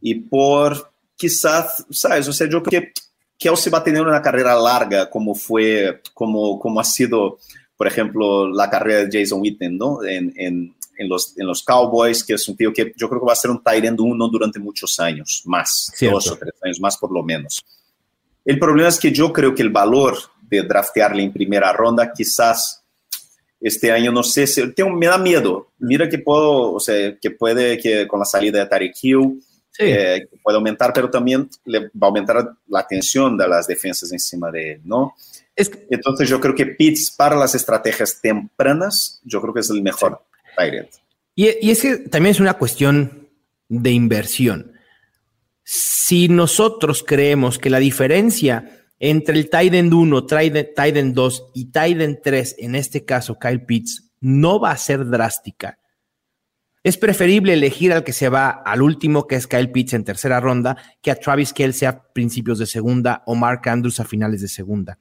y 0.00 0.14
por 0.14 0.92
quizás, 1.16 1.84
¿sabes? 1.90 2.28
O 2.28 2.32
sea, 2.32 2.48
yo 2.48 2.62
creo 2.62 2.82
que 2.82 2.92
Kelsey 3.40 3.72
va 3.72 3.78
a 3.78 3.84
tener 3.84 4.02
una 4.02 4.20
carrera 4.20 4.54
larga 4.54 5.08
como 5.08 5.34
fue, 5.34 6.02
como, 6.12 6.60
como 6.60 6.78
ha 6.78 6.84
sido, 6.84 7.38
por 7.74 7.86
ejemplo, 7.86 8.46
la 8.46 8.68
carrera 8.68 9.06
de 9.06 9.20
Jason 9.20 9.40
Witten, 9.40 9.78
¿no? 9.78 10.04
En, 10.04 10.30
en, 10.36 10.74
en, 10.98 11.08
los, 11.08 11.36
en 11.38 11.46
los 11.46 11.62
Cowboys, 11.62 12.22
que 12.22 12.34
es 12.34 12.46
un 12.48 12.56
tío 12.56 12.70
que 12.70 12.92
yo 12.94 13.08
creo 13.08 13.18
que 13.18 13.26
va 13.26 13.32
a 13.32 13.36
ser 13.36 13.50
un 13.50 13.62
tight 13.62 13.82
end 13.82 13.98
uno 13.98 14.28
durante 14.28 14.58
muchos 14.58 15.00
años, 15.00 15.42
más, 15.46 15.90
Cierto. 15.94 16.16
dos 16.16 16.30
o 16.32 16.36
tres 16.36 16.52
años 16.62 16.78
más 16.80 16.98
por 16.98 17.10
lo 17.10 17.22
menos. 17.22 17.64
El 18.44 18.58
problema 18.58 18.90
es 18.90 19.00
que 19.00 19.10
yo 19.10 19.32
creo 19.32 19.54
que 19.54 19.62
el 19.62 19.70
valor 19.70 20.18
de 20.42 20.62
draftearle 20.62 21.22
en 21.22 21.32
primera 21.32 21.72
ronda, 21.72 22.12
quizás 22.12 22.82
este 23.58 23.90
año, 23.90 24.12
no 24.12 24.22
sé, 24.22 24.46
si, 24.46 24.70
tengo, 24.74 24.90
me 24.90 25.06
da 25.06 25.16
miedo. 25.16 25.68
Mira 25.78 26.10
que 26.10 26.18
puedo, 26.18 26.74
o 26.74 26.80
sea, 26.80 27.16
que 27.18 27.30
puede 27.30 27.78
que 27.78 28.06
con 28.06 28.18
la 28.18 28.26
salida 28.26 28.58
de 28.58 28.66
Tarek 28.66 28.94
Hill 29.02 29.42
sí. 29.80 29.90
eh, 29.92 30.28
puede 30.42 30.56
aumentar, 30.56 30.92
pero 30.92 31.10
también 31.10 31.48
le 31.64 31.80
va 31.88 31.88
a 32.02 32.06
aumentar 32.06 32.54
la 32.68 32.86
tensión 32.86 33.36
de 33.36 33.48
las 33.48 33.66
defensas 33.66 34.12
encima 34.12 34.50
de 34.50 34.72
él, 34.72 34.80
¿no? 34.84 35.14
Es 35.56 35.68
que, 35.68 35.86
Entonces 35.90 36.28
yo 36.28 36.40
creo 36.40 36.54
que 36.54 36.66
Pitts 36.66 37.10
para 37.10 37.36
las 37.36 37.54
estrategias 37.54 38.20
tempranas, 38.20 39.20
yo 39.24 39.40
creo 39.40 39.52
que 39.52 39.60
es 39.60 39.70
el 39.70 39.82
mejor 39.82 40.22
sí. 40.56 41.00
Y, 41.34 41.48
y 41.66 41.70
es 41.70 41.82
que 41.82 41.96
también 41.98 42.32
es 42.32 42.40
una 42.40 42.54
cuestión 42.54 43.28
de 43.68 43.90
inversión. 43.90 44.72
Si 45.62 46.28
nosotros 46.28 47.04
creemos 47.06 47.58
que 47.58 47.70
la 47.70 47.78
diferencia 47.78 48.80
entre 48.98 49.38
el 49.38 49.48
Tiden 49.48 49.92
1, 49.92 50.26
Tiden 50.26 51.14
2 51.14 51.50
y 51.54 51.72
Tiden 51.72 52.20
3, 52.22 52.56
en 52.58 52.74
este 52.74 53.04
caso 53.04 53.38
Kyle 53.38 53.64
Pitts, 53.64 54.10
no 54.20 54.60
va 54.60 54.72
a 54.72 54.76
ser 54.76 55.08
drástica. 55.08 55.78
Es 56.82 56.96
preferible 56.96 57.52
elegir 57.52 57.92
al 57.92 58.04
que 58.04 58.14
se 58.14 58.30
va 58.30 58.48
al 58.48 58.80
último, 58.80 59.26
que 59.26 59.34
es 59.34 59.46
Kyle 59.46 59.70
Pitts 59.70 59.92
en 59.92 60.04
tercera 60.04 60.40
ronda, 60.40 60.78
que 61.02 61.10
a 61.10 61.14
Travis 61.14 61.52
Kelsey 61.52 61.86
a 61.86 62.02
principios 62.12 62.58
de 62.58 62.66
segunda 62.66 63.22
o 63.26 63.34
Mark 63.34 63.68
Andrews 63.68 64.00
a 64.00 64.04
finales 64.04 64.40
de 64.40 64.48
segunda. 64.48 64.98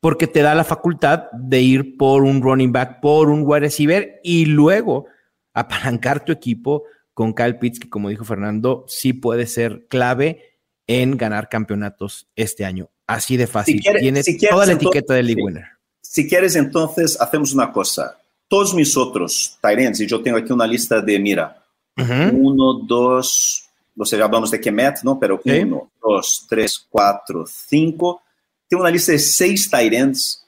Porque 0.00 0.26
te 0.26 0.42
da 0.42 0.54
la 0.54 0.64
facultad 0.64 1.30
de 1.32 1.62
ir 1.62 1.96
por 1.96 2.24
un 2.24 2.42
running 2.42 2.70
back, 2.70 3.00
por 3.00 3.30
un 3.30 3.44
wide 3.46 3.60
receiver 3.60 4.20
y 4.22 4.44
luego 4.44 5.06
apalancar 5.54 6.22
tu 6.22 6.32
equipo 6.32 6.84
con 7.14 7.32
Kyle 7.32 7.58
Pitts, 7.58 7.80
que 7.80 7.88
como 7.88 8.10
dijo 8.10 8.24
Fernando, 8.24 8.84
sí 8.86 9.14
puede 9.14 9.46
ser 9.46 9.86
clave 9.88 10.58
en 10.86 11.16
ganar 11.16 11.48
campeonatos 11.48 12.28
este 12.36 12.66
año. 12.66 12.90
Así 13.06 13.38
de 13.38 13.46
fácil. 13.46 13.76
Si 13.76 13.82
quieres, 13.82 14.02
Tiene 14.02 14.22
si 14.22 14.36
quieres, 14.36 14.54
toda 14.54 14.66
la 14.66 14.72
entonces, 14.72 14.96
etiqueta 14.96 15.14
de 15.14 15.22
league 15.22 15.42
winner. 15.42 15.64
Si 16.02 16.28
quieres, 16.28 16.56
entonces 16.56 17.18
hacemos 17.18 17.54
una 17.54 17.72
cosa. 17.72 18.18
Todos 18.48 18.74
mis 18.74 18.96
otros 18.96 19.58
Tyrants, 19.60 20.00
y 20.00 20.06
yo 20.06 20.22
tengo 20.22 20.38
aquí 20.38 20.52
una 20.52 20.66
lista 20.66 21.00
de, 21.00 21.18
mira, 21.18 21.64
uno, 21.96 22.74
dos, 22.74 23.68
sé, 24.04 24.18
ya 24.18 24.24
hablamos 24.24 24.50
de 24.50 24.60
Kemet, 24.60 25.02
¿no? 25.02 25.18
Pero 25.18 25.40
¿Sí? 25.42 25.50
uno, 25.50 25.90
dos, 26.00 26.46
tres, 26.48 26.86
cuatro, 26.88 27.44
cinco. 27.46 28.22
Tengo 28.68 28.82
una 28.82 28.90
lista 28.90 29.12
de 29.12 29.18
seis 29.18 29.70
Tyrants 29.70 30.44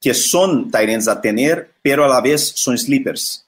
que 0.00 0.14
son 0.14 0.70
Tyrants 0.70 1.08
a 1.08 1.20
tener, 1.20 1.74
pero 1.82 2.04
a 2.04 2.08
la 2.08 2.20
vez 2.20 2.52
son 2.56 2.76
sleepers. 2.76 3.46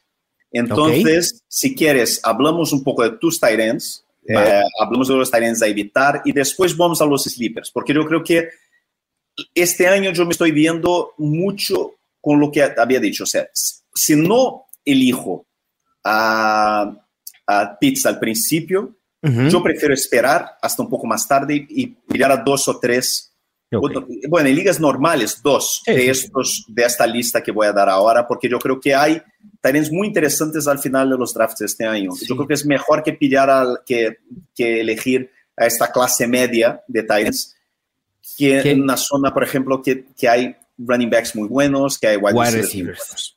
Entonces, 0.50 1.32
okay. 1.32 1.46
si 1.48 1.74
quieres, 1.74 2.20
hablamos 2.22 2.72
un 2.72 2.82
poco 2.82 3.02
de 3.02 3.11
tus 3.18 3.38
Tyrants 3.38 4.06
Vale. 4.28 4.61
Eh, 4.61 4.62
hablamos 4.80 5.09
de 5.09 5.14
los 5.14 5.30
Tyrants 5.30 5.62
a 5.62 5.66
evitar 5.66 6.22
y 6.24 6.32
después 6.32 6.76
vamos 6.76 7.00
a 7.00 7.06
los 7.06 7.24
sleepers, 7.24 7.70
porque 7.70 7.94
yo 7.94 8.04
creo 8.06 8.24
que 8.24 8.48
este 9.54 9.87
año 9.87 10.12
yo 10.12 10.24
me 10.24 10.32
estoy 10.32 10.50
viendo 10.50 11.12
mucho 11.18 11.94
con 12.20 12.40
lo 12.40 12.50
que 12.50 12.62
había 12.62 13.00
dicho. 13.00 13.24
O 13.24 13.26
sea, 13.26 13.48
si 13.96 14.14
no 14.14 14.66
elijo 14.85 15.46
a, 16.04 16.96
a 17.46 17.78
Pitts 17.78 18.06
al 18.06 18.18
principio, 18.18 18.96
uh 19.22 19.28
-huh. 19.28 19.50
yo 19.50 19.62
prefiero 19.62 19.94
esperar 19.94 20.56
hasta 20.62 20.82
un 20.82 20.88
poco 20.88 21.06
más 21.06 21.26
tarde 21.26 21.66
y 21.68 21.96
mirar 22.09 22.30
a 22.30 22.37
dos 22.37 22.68
o 22.68 22.78
tres. 22.78 23.32
Okay. 23.68 24.20
Bueno, 24.28 24.48
en 24.48 24.54
ligas 24.54 24.78
normales, 24.78 25.40
dos 25.42 25.82
sí, 25.85 25.92
de, 25.92 26.09
estos, 26.09 26.64
de 26.68 26.85
esta 26.85 27.04
lista 27.04 27.42
que 27.42 27.50
voy 27.50 27.66
a 27.66 27.72
dar 27.72 27.88
ahora, 27.88 28.26
porque 28.26 28.48
yo 28.48 28.61
creo 28.61 28.78
que 28.78 28.94
hay 28.94 29.20
Tyrants 29.61 29.90
muy 29.90 30.06
interesantes 30.06 30.68
al 30.68 30.78
final 30.78 31.11
de 31.11 31.18
los 31.18 31.35
drafts 31.35 31.59
de 31.59 31.66
este 31.66 31.85
año. 31.85 32.12
Sí. 32.12 32.26
Yo 32.28 32.37
creo 32.37 32.46
que 32.46 32.54
es 32.54 32.64
mejor 32.64 33.02
que 33.02 33.12
pillar 33.14 33.50
al, 33.50 33.80
que, 33.85 34.18
que 34.54 34.80
elegir 34.80 35.30
a 35.56 35.66
esta 35.66 35.90
clase 35.90 36.28
media 36.28 36.80
de 36.87 37.02
Tyrants 37.02 37.56
que 38.37 38.61
¿Qué? 38.62 38.70
en 38.70 38.82
una 38.82 38.96
zona, 38.96 39.32
por 39.32 39.42
ejemplo, 39.42 39.82
que, 39.82 40.04
que, 40.16 40.28
hay 40.28 40.56
running 40.78 41.11
backs 41.11 41.35
muy 41.35 41.48
buenos, 41.48 41.98
que 41.98 42.09
hay 42.09 42.16
wide, 42.16 42.35
wide 42.35 42.50
receivers. 42.50 43.36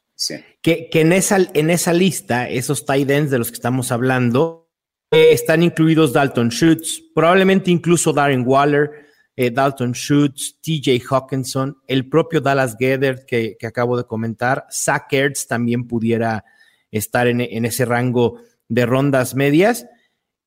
Que, 0.62 0.90
que 0.90 1.02
en, 1.02 1.14
esa, 1.14 1.38
en 1.54 1.70
esa 1.70 1.94
lista, 1.94 2.50
esos 2.50 2.86
tight 2.86 3.10
ends 3.10 3.32
de 3.32 3.40
los 3.40 3.50
que 3.50 3.56
estamos 3.56 3.92
hablando, 3.92 4.70
eh, 5.12 5.32
están 5.32 5.64
incluidos 5.64 6.14
Dalton 6.14 6.50
Schutz, 6.50 7.02
probablemente 7.16 7.72
incluso 7.72 8.14
Darren 8.14 8.44
Waller, 8.46 9.08
eh, 9.36 9.50
Dalton 9.50 9.94
Schutz, 9.94 10.60
TJ 10.62 11.02
Hawkinson, 11.10 11.78
el 11.88 12.10
propio 12.10 12.42
Dallas 12.42 12.76
Gedder 12.78 13.26
que, 13.26 13.56
que, 13.58 13.66
acabo 13.66 13.98
de 13.98 14.04
comentar, 14.04 14.68
Zach 14.70 15.12
Ertz 15.12 15.48
también 15.48 15.88
pudiera 15.88 16.44
estar 16.92 17.28
en, 17.28 17.40
en, 17.40 17.66
ese 17.66 17.86
rango 17.86 18.42
de 18.68 18.86
rondas 18.86 19.36
medias. 19.36 19.88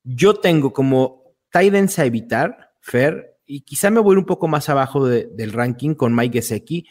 Yo 0.03 0.35
tengo 0.35 0.71
como 0.71 1.35
Titans 1.51 1.97
a 1.97 2.05
evitar, 2.05 2.73
Fer, 2.79 3.39
y 3.45 3.61
quizá 3.61 3.89
me 3.89 3.99
voy 3.99 4.15
un 4.15 4.25
poco 4.25 4.47
más 4.47 4.69
abajo 4.69 5.07
de, 5.07 5.25
del 5.25 5.51
ranking 5.51 5.95
con 5.95 6.15
Mike 6.15 6.39
Gesecki. 6.39 6.87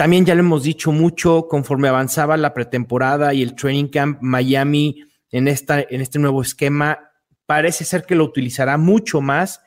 También 0.00 0.24
ya 0.24 0.34
lo 0.34 0.40
hemos 0.40 0.62
dicho 0.62 0.92
mucho 0.92 1.46
conforme 1.46 1.86
avanzaba 1.86 2.38
la 2.38 2.54
pretemporada 2.54 3.34
y 3.34 3.42
el 3.42 3.54
training 3.54 3.88
camp, 3.88 4.22
Miami 4.22 5.04
en, 5.30 5.46
esta, 5.46 5.82
en 5.82 6.00
este 6.00 6.18
nuevo 6.18 6.40
esquema 6.40 7.10
parece 7.44 7.84
ser 7.84 8.06
que 8.06 8.14
lo 8.14 8.24
utilizará 8.24 8.78
mucho 8.78 9.20
más 9.20 9.60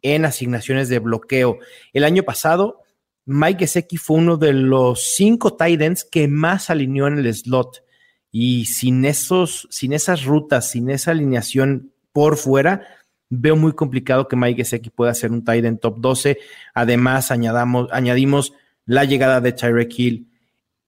en 0.00 0.26
asignaciones 0.26 0.88
de 0.90 1.00
bloqueo. 1.00 1.58
El 1.92 2.04
año 2.04 2.22
pasado, 2.22 2.84
Mike 3.24 3.66
Gesecki 3.66 3.96
fue 3.96 4.18
uno 4.18 4.36
de 4.36 4.52
los 4.52 5.16
cinco 5.16 5.54
tight 5.54 5.80
ends 5.80 6.04
que 6.04 6.28
más 6.28 6.70
alineó 6.70 7.08
en 7.08 7.18
el 7.18 7.34
slot. 7.34 7.82
Y 8.30 8.66
sin, 8.66 9.04
esos, 9.04 9.66
sin 9.72 9.92
esas 9.92 10.24
rutas, 10.24 10.70
sin 10.70 10.88
esa 10.88 11.10
alineación 11.10 11.90
por 12.12 12.36
fuera, 12.36 12.86
veo 13.28 13.56
muy 13.56 13.72
complicado 13.72 14.28
que 14.28 14.36
Mike 14.36 14.62
Gesecki 14.62 14.90
pueda 14.90 15.12
ser 15.14 15.32
un 15.32 15.42
tight 15.42 15.80
top 15.80 15.98
12. 15.98 16.38
Además, 16.74 17.32
añadimos 17.32 18.52
la 18.90 19.04
llegada 19.04 19.40
de 19.40 19.52
Tyreek 19.52 19.96
Hill, 19.96 20.26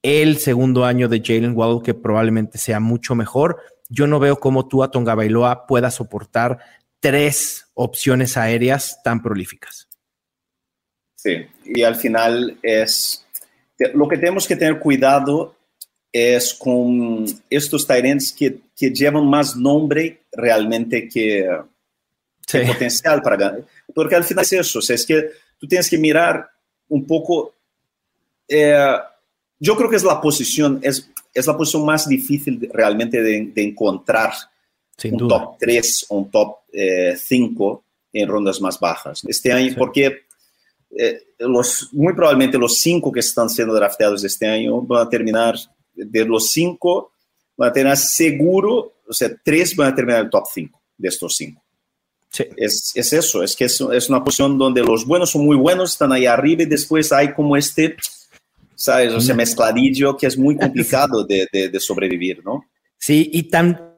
el 0.02 0.38
segundo 0.38 0.84
año 0.84 1.08
de 1.08 1.22
Jalen 1.24 1.56
Waddle, 1.56 1.84
que 1.84 1.94
probablemente 1.94 2.58
sea 2.58 2.80
mucho 2.80 3.14
mejor. 3.14 3.60
Yo 3.88 4.08
no 4.08 4.18
veo 4.18 4.40
cómo 4.40 4.66
tú 4.66 4.82
a 4.82 4.90
Tonga 4.90 5.14
Bailoa 5.14 5.68
pueda 5.68 5.88
soportar 5.88 6.58
tres 6.98 7.68
opciones 7.74 8.36
aéreas 8.36 9.00
tan 9.04 9.22
prolíficas. 9.22 9.88
Sí, 11.14 11.46
y 11.64 11.84
al 11.84 11.94
final 11.94 12.58
es 12.60 13.24
lo 13.94 14.08
que 14.08 14.16
tenemos 14.18 14.48
que 14.48 14.56
tener 14.56 14.80
cuidado 14.80 15.54
es 16.10 16.54
con 16.54 17.24
estos 17.48 17.86
Tyrants 17.86 18.32
que, 18.32 18.58
que 18.76 18.90
llevan 18.90 19.28
más 19.28 19.54
nombre 19.54 20.22
realmente 20.32 21.08
que, 21.08 21.48
sí. 22.48 22.58
que, 22.58 22.66
potencial 22.66 23.22
para 23.22 23.36
ganar. 23.36 23.64
Porque 23.94 24.16
al 24.16 24.24
final 24.24 24.42
es 24.42 24.54
eso, 24.54 24.80
o 24.80 24.82
sea, 24.82 24.96
es 24.96 25.06
que 25.06 25.30
tú 25.56 25.68
tienes 25.68 25.88
que 25.88 25.98
mirar 25.98 26.50
un 26.88 27.06
poco. 27.06 27.54
Eh, 28.48 28.96
yo 29.58 29.76
creo 29.76 29.88
que 29.88 29.96
es 29.96 30.04
la 30.04 30.20
posición, 30.20 30.80
es, 30.82 31.10
es 31.32 31.46
la 31.46 31.56
posición 31.56 31.84
más 31.84 32.08
difícil 32.08 32.58
de, 32.58 32.68
realmente 32.72 33.22
de, 33.22 33.52
de 33.54 33.62
encontrar 33.62 34.32
sin 34.96 35.14
un 35.14 35.18
duda. 35.18 35.38
top 35.38 35.58
3 35.58 36.06
o 36.08 36.16
un 36.18 36.30
top 36.30 36.56
5 37.16 37.84
eh, 38.12 38.20
en 38.20 38.28
rondas 38.28 38.60
más 38.60 38.78
bajas. 38.78 39.22
Este 39.26 39.52
año, 39.52 39.70
sí. 39.70 39.76
porque 39.76 40.22
eh, 40.96 41.22
los, 41.38 41.88
muy 41.92 42.12
probablemente 42.12 42.58
los 42.58 42.78
5 42.78 43.10
que 43.12 43.20
están 43.20 43.48
siendo 43.48 43.74
drafteados 43.74 44.24
este 44.24 44.46
año 44.46 44.80
van 44.82 45.06
a 45.06 45.08
terminar, 45.08 45.56
de 45.94 46.24
los 46.24 46.50
5, 46.50 47.12
van 47.56 47.70
a 47.70 47.72
tener 47.72 47.96
seguro 47.96 48.92
o 49.12 49.14
sea, 49.14 49.30
tres 49.44 49.76
van 49.76 49.92
a 49.92 49.94
terminar 49.94 50.24
el 50.24 50.30
top 50.30 50.46
5 50.52 50.80
de 50.96 51.08
estos 51.08 51.36
cinco. 51.36 51.62
Sí. 52.30 52.44
Es, 52.56 52.92
es, 52.94 53.12
eso, 53.12 53.42
es 53.42 53.54
que 53.54 53.66
es, 53.66 53.78
es, 53.78 54.08
una 54.08 54.24
posición 54.24 54.56
donde 54.56 54.82
los 54.82 55.04
buenos 55.04 55.30
son 55.30 55.44
muy 55.44 55.56
buenos, 55.56 55.92
están 55.92 56.12
ahí 56.12 56.24
arriba 56.24 56.62
y 56.62 56.66
después 56.66 57.12
hay 57.12 57.34
como 57.34 57.58
este, 57.58 57.96
¿sabes? 58.82 59.12
O 59.14 59.20
sea, 59.20 59.36
mezcladillo 59.36 60.16
que 60.16 60.26
es 60.26 60.36
muy 60.36 60.56
complicado 60.58 61.24
de, 61.24 61.46
de, 61.52 61.68
de 61.68 61.80
sobrevivir, 61.80 62.44
¿no? 62.44 62.64
Sí, 62.98 63.30
y 63.32 63.44
tan... 63.44 63.92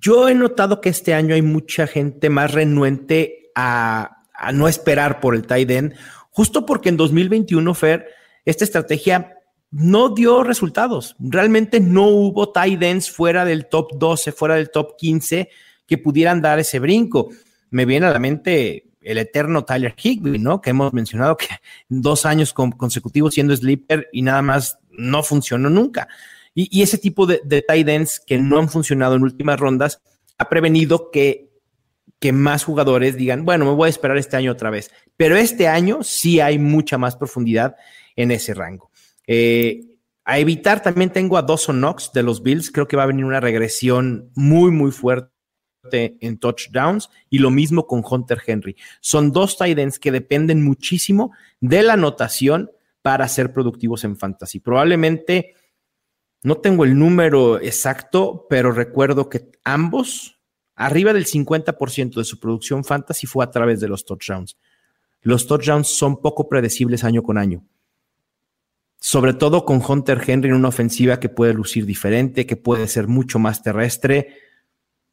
Yo 0.00 0.28
he 0.28 0.34
notado 0.36 0.80
que 0.80 0.88
este 0.88 1.14
año 1.14 1.34
hay 1.34 1.42
mucha 1.42 1.88
gente 1.88 2.30
más 2.30 2.52
renuente 2.52 3.50
a, 3.56 4.22
a 4.32 4.52
no 4.52 4.68
esperar 4.68 5.18
por 5.18 5.34
el 5.34 5.46
tight 5.46 5.70
end, 5.70 5.94
justo 6.30 6.64
porque 6.64 6.90
en 6.90 6.96
2021, 6.96 7.74
Fer, 7.74 8.06
esta 8.44 8.62
estrategia 8.62 9.34
no 9.72 10.10
dio 10.10 10.44
resultados. 10.44 11.16
Realmente 11.18 11.80
no 11.80 12.06
hubo 12.06 12.52
tight 12.52 12.80
ends 12.82 13.10
fuera 13.10 13.44
del 13.44 13.66
top 13.66 13.98
12, 13.98 14.30
fuera 14.30 14.54
del 14.54 14.70
top 14.70 14.96
15 14.96 15.50
que 15.86 15.98
pudieran 15.98 16.40
dar 16.40 16.60
ese 16.60 16.78
brinco. 16.78 17.30
Me 17.70 17.84
viene 17.84 18.06
a 18.06 18.12
la 18.12 18.20
mente 18.20 18.85
el 19.06 19.18
eterno 19.18 19.64
Tyler 19.64 19.94
Higby, 19.96 20.38
¿no? 20.38 20.60
Que 20.60 20.70
hemos 20.70 20.92
mencionado 20.92 21.36
que 21.36 21.46
dos 21.88 22.26
años 22.26 22.52
consecutivos 22.52 23.34
siendo 23.34 23.56
sleeper 23.56 24.08
y 24.12 24.22
nada 24.22 24.42
más 24.42 24.78
no 24.90 25.22
funcionó 25.22 25.70
nunca. 25.70 26.08
Y, 26.54 26.82
ese 26.82 26.98
tipo 26.98 27.26
de, 27.26 27.38
tight 27.68 27.88
ends 27.88 28.20
que 28.26 28.38
no 28.38 28.58
han 28.58 28.68
funcionado 28.68 29.14
en 29.14 29.22
últimas 29.22 29.60
rondas 29.60 30.02
ha 30.38 30.48
prevenido 30.48 31.10
que, 31.10 31.50
que 32.18 32.32
más 32.32 32.64
jugadores 32.64 33.16
digan, 33.16 33.44
bueno, 33.44 33.66
me 33.66 33.72
voy 33.72 33.86
a 33.86 33.90
esperar 33.90 34.16
este 34.16 34.36
año 34.36 34.52
otra 34.52 34.70
vez. 34.70 34.90
Pero 35.16 35.36
este 35.36 35.68
año 35.68 36.02
sí 36.02 36.40
hay 36.40 36.58
mucha 36.58 36.98
más 36.98 37.14
profundidad 37.14 37.76
en 38.16 38.30
ese 38.30 38.54
rango. 38.54 38.90
Eh, 39.26 39.82
a 40.24 40.38
evitar 40.38 40.82
también 40.82 41.10
tengo 41.10 41.36
a 41.36 41.42
Dawson 41.42 41.76
Knox 41.76 42.10
de 42.12 42.22
los 42.22 42.42
Bills. 42.42 42.72
Creo 42.72 42.88
que 42.88 42.96
va 42.96 43.04
a 43.04 43.06
venir 43.06 43.24
una 43.24 43.38
regresión 43.38 44.30
muy, 44.34 44.72
muy 44.72 44.90
fuerte 44.90 45.35
en 45.92 46.38
touchdowns 46.38 47.10
y 47.30 47.38
lo 47.38 47.50
mismo 47.50 47.86
con 47.86 48.02
Hunter 48.08 48.40
Henry. 48.46 48.76
Son 49.00 49.32
dos 49.32 49.56
tight 49.56 49.78
ends 49.78 49.98
que 49.98 50.12
dependen 50.12 50.62
muchísimo 50.62 51.32
de 51.60 51.82
la 51.82 51.94
anotación 51.94 52.70
para 53.02 53.28
ser 53.28 53.52
productivos 53.52 54.04
en 54.04 54.16
fantasy. 54.16 54.60
Probablemente 54.60 55.54
no 56.42 56.58
tengo 56.58 56.84
el 56.84 56.98
número 56.98 57.60
exacto, 57.60 58.46
pero 58.48 58.72
recuerdo 58.72 59.28
que 59.28 59.50
ambos, 59.64 60.40
arriba 60.74 61.12
del 61.12 61.26
50% 61.26 62.14
de 62.14 62.24
su 62.24 62.38
producción 62.40 62.84
fantasy 62.84 63.26
fue 63.26 63.44
a 63.44 63.50
través 63.50 63.80
de 63.80 63.88
los 63.88 64.04
touchdowns. 64.04 64.56
Los 65.22 65.46
touchdowns 65.46 65.88
son 65.88 66.20
poco 66.20 66.48
predecibles 66.48 67.04
año 67.04 67.22
con 67.22 67.38
año 67.38 67.64
sobre 69.00 69.34
todo 69.34 69.64
con 69.64 69.80
Hunter 69.86 70.20
Henry 70.26 70.48
en 70.48 70.56
una 70.56 70.66
ofensiva 70.66 71.20
que 71.20 71.28
puede 71.28 71.54
lucir 71.54 71.86
diferente, 71.86 72.44
que 72.44 72.56
puede 72.56 72.88
ser 72.88 73.06
mucho 73.06 73.38
más 73.38 73.62
terrestre. 73.62 74.34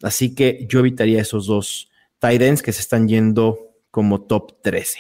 Así 0.04 0.36
que 0.36 0.66
yo 0.70 0.80
evitaría 0.80 1.22
esos 1.22 1.48
dos 1.48 1.90
tight 2.20 2.42
ends 2.42 2.62
que 2.62 2.72
se 2.72 2.82
están 2.82 3.08
yendo 3.08 3.58
como 3.90 4.22
top 4.22 4.62
13. 4.62 5.00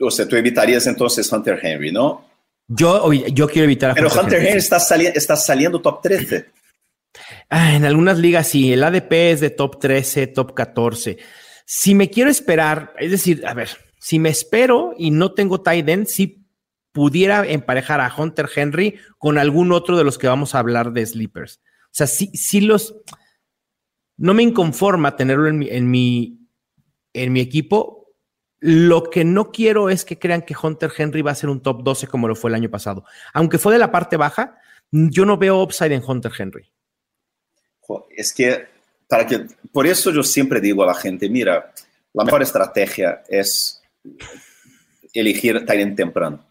O 0.00 0.10
sea, 0.10 0.26
tú 0.26 0.36
evitarías 0.36 0.86
entonces 0.86 1.30
Hunter 1.32 1.58
Henry, 1.62 1.92
¿no? 1.92 2.28
Yo, 2.66 3.12
yo 3.12 3.48
quiero 3.48 3.64
evitar 3.64 3.90
a 3.90 3.94
Pero 3.94 4.08
Hunter, 4.08 4.44
Henry, 4.44 4.58
está, 4.58 4.78
está, 4.78 5.36
saliendo 5.36 5.80
top 5.80 6.02
13. 6.02 6.46
Ah, 7.48 7.74
en 7.74 7.84
algunas 7.84 8.18
ligas 8.18 8.46
sí, 8.46 8.72
el 8.72 8.84
ADP 8.84 9.12
es 9.12 9.40
de 9.40 9.50
top 9.50 9.80
13, 9.80 10.28
top 10.28 10.54
14. 10.54 11.18
Si 11.66 11.94
me 11.94 12.10
quiero 12.10 12.30
esperar, 12.30 12.94
es 12.98 13.10
decir, 13.10 13.44
a 13.46 13.54
ver, 13.54 13.70
si 13.98 14.18
me 14.18 14.28
espero 14.28 14.94
y 14.96 15.10
no 15.10 15.32
tengo 15.32 15.60
tight 15.60 15.88
end, 15.88 16.06
sí 16.06 16.46
pudiera 16.92 17.46
emparejar 17.46 18.00
a 18.00 18.12
Hunter 18.16 18.48
Henry 18.54 18.98
con 19.18 19.38
algún 19.38 19.72
otro 19.72 19.96
de 19.96 20.04
los 20.04 20.18
que 20.18 20.26
vamos 20.26 20.54
a 20.54 20.60
hablar 20.60 20.92
de 20.92 21.04
sleepers. 21.06 21.60
O 21.86 21.92
sea, 21.92 22.06
sí, 22.06 22.30
sí 22.34 22.60
los... 22.60 22.94
No 24.20 24.34
me 24.34 24.42
inconforma 24.42 25.16
tenerlo 25.16 25.48
en 25.48 25.58
mi, 25.58 25.68
en 25.68 25.90
mi, 25.90 26.46
en 27.12 27.32
mi 27.32 27.40
equipo. 27.40 28.14
Lo 28.60 29.04
que 29.04 29.24
no 29.24 29.50
quiero 29.50 29.88
es 29.88 30.04
que 30.04 30.18
crean 30.18 30.42
que 30.42 30.54
Hunter 30.60 30.92
Henry 30.96 31.22
va 31.22 31.30
a 31.30 31.34
ser 31.34 31.48
un 31.48 31.62
top 31.62 31.82
12 31.82 32.06
como 32.06 32.28
lo 32.28 32.36
fue 32.36 32.50
el 32.50 32.54
año 32.54 32.70
pasado. 32.70 33.04
Aunque 33.32 33.58
fue 33.58 33.72
de 33.72 33.78
la 33.78 33.90
parte 33.90 34.16
baja, 34.16 34.58
yo 34.90 35.24
no 35.24 35.38
veo 35.38 35.62
upside 35.62 35.94
en 35.94 36.02
Hunter 36.06 36.32
Henry. 36.38 36.70
Es 38.10 38.32
que, 38.32 38.66
para 39.08 39.26
que, 39.26 39.46
por 39.72 39.86
eso 39.86 40.12
yo 40.12 40.22
siempre 40.22 40.60
digo 40.60 40.84
a 40.84 40.86
la 40.86 40.94
gente, 40.94 41.28
mira, 41.28 41.72
la 42.12 42.24
mejor 42.24 42.42
estrategia 42.42 43.22
es 43.28 43.82
elegir 45.12 45.64
talent 45.66 45.96
temprano 45.96 46.50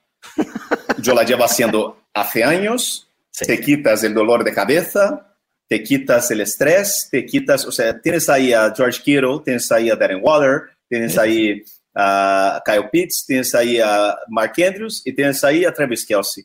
yo 1.01 1.13
la 1.13 1.23
llevo 1.23 1.43
haciendo 1.43 2.03
hace 2.13 2.43
años, 2.43 3.09
te 3.31 3.59
quitas 3.59 4.03
el 4.03 4.13
dolor 4.13 4.43
de 4.43 4.53
cabeza, 4.53 5.28
te 5.69 5.83
quitas 5.83 6.31
el 6.31 6.41
estrés, 6.41 7.07
te 7.11 7.23
quitas, 7.25 7.63
o 7.65 7.71
sea, 7.71 8.01
tienes 8.01 8.27
ahí 8.27 8.51
a 8.51 8.73
George 8.75 9.01
Kittle, 9.03 9.39
tienes 9.45 9.71
ahí 9.71 9.89
a 9.91 9.95
Darren 9.95 10.19
Waller, 10.21 10.63
tienes 10.89 11.15
ahí 11.15 11.63
a 11.93 12.61
Kyle 12.65 12.89
Pitts, 12.91 13.23
tienes 13.27 13.53
ahí 13.53 13.79
a 13.79 14.17
Mark 14.29 14.53
Andrews 14.57 15.03
y 15.05 15.13
tienes 15.13 15.43
ahí 15.43 15.65
a 15.65 15.71
Travis 15.71 16.05
Kelsey. 16.05 16.43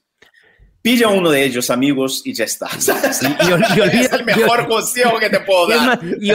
Pilla 0.82 1.08
uno 1.08 1.30
de 1.30 1.42
ellos, 1.42 1.70
amigos, 1.70 2.20
y 2.26 2.34
ya 2.34 2.44
está. 2.44 2.68
Y, 2.74 3.96
es 3.96 4.12
el 4.12 4.24
mejor 4.26 4.68
consejo 4.68 5.18
que 5.18 5.30
te 5.30 5.40
puedo 5.40 5.68
dar. 5.68 5.98
y, 6.20 6.30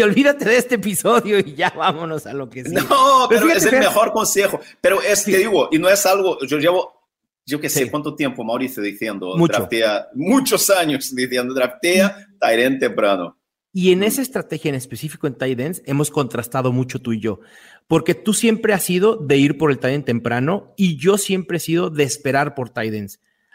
olvídate 0.00 0.46
de 0.46 0.56
este 0.56 0.76
episodio 0.76 1.38
y 1.38 1.54
ya 1.54 1.68
vámonos 1.76 2.24
a 2.24 2.32
lo 2.32 2.48
que 2.48 2.64
sea. 2.64 2.80
No, 2.80 3.26
pero, 3.28 3.46
es 3.50 3.66
el 3.66 3.78
mejor 3.78 4.12
consejo. 4.12 4.58
Pero 4.80 5.02
es, 5.02 5.24
te 5.24 5.36
digo, 5.36 5.68
y 5.70 5.78
no 5.78 5.90
es 5.90 6.06
algo, 6.06 6.38
yo 6.46 6.56
llevo, 6.56 7.01
yo 7.44 7.60
qué 7.60 7.68
sé, 7.68 7.90
cuánto 7.90 8.14
tiempo, 8.14 8.44
Mauricio, 8.44 8.82
diciendo, 8.82 9.34
Mucho. 9.36 9.52
draftea, 9.52 10.08
muchos 10.14 10.70
años 10.70 11.14
diciendo, 11.14 11.54
draftea 11.54 12.28
Tyrant 12.40 12.80
temprano. 12.80 13.36
Y 13.72 13.92
en 13.92 14.02
esa 14.02 14.20
estrategia 14.20 14.68
en 14.68 14.74
específico 14.74 15.26
en 15.26 15.34
tight 15.34 15.78
hemos 15.86 16.10
contrastado 16.10 16.72
mucho 16.72 17.00
tú 17.00 17.14
y 17.14 17.20
yo, 17.20 17.40
porque 17.88 18.14
tú 18.14 18.34
siempre 18.34 18.74
has 18.74 18.84
sido 18.84 19.16
de 19.16 19.38
ir 19.38 19.56
por 19.56 19.70
el 19.70 19.78
tight 19.78 20.04
temprano 20.04 20.74
y 20.76 20.98
yo 20.98 21.16
siempre 21.16 21.56
he 21.56 21.60
sido 21.60 21.88
de 21.88 22.04
esperar 22.04 22.54
por 22.54 22.68
tight 22.68 23.12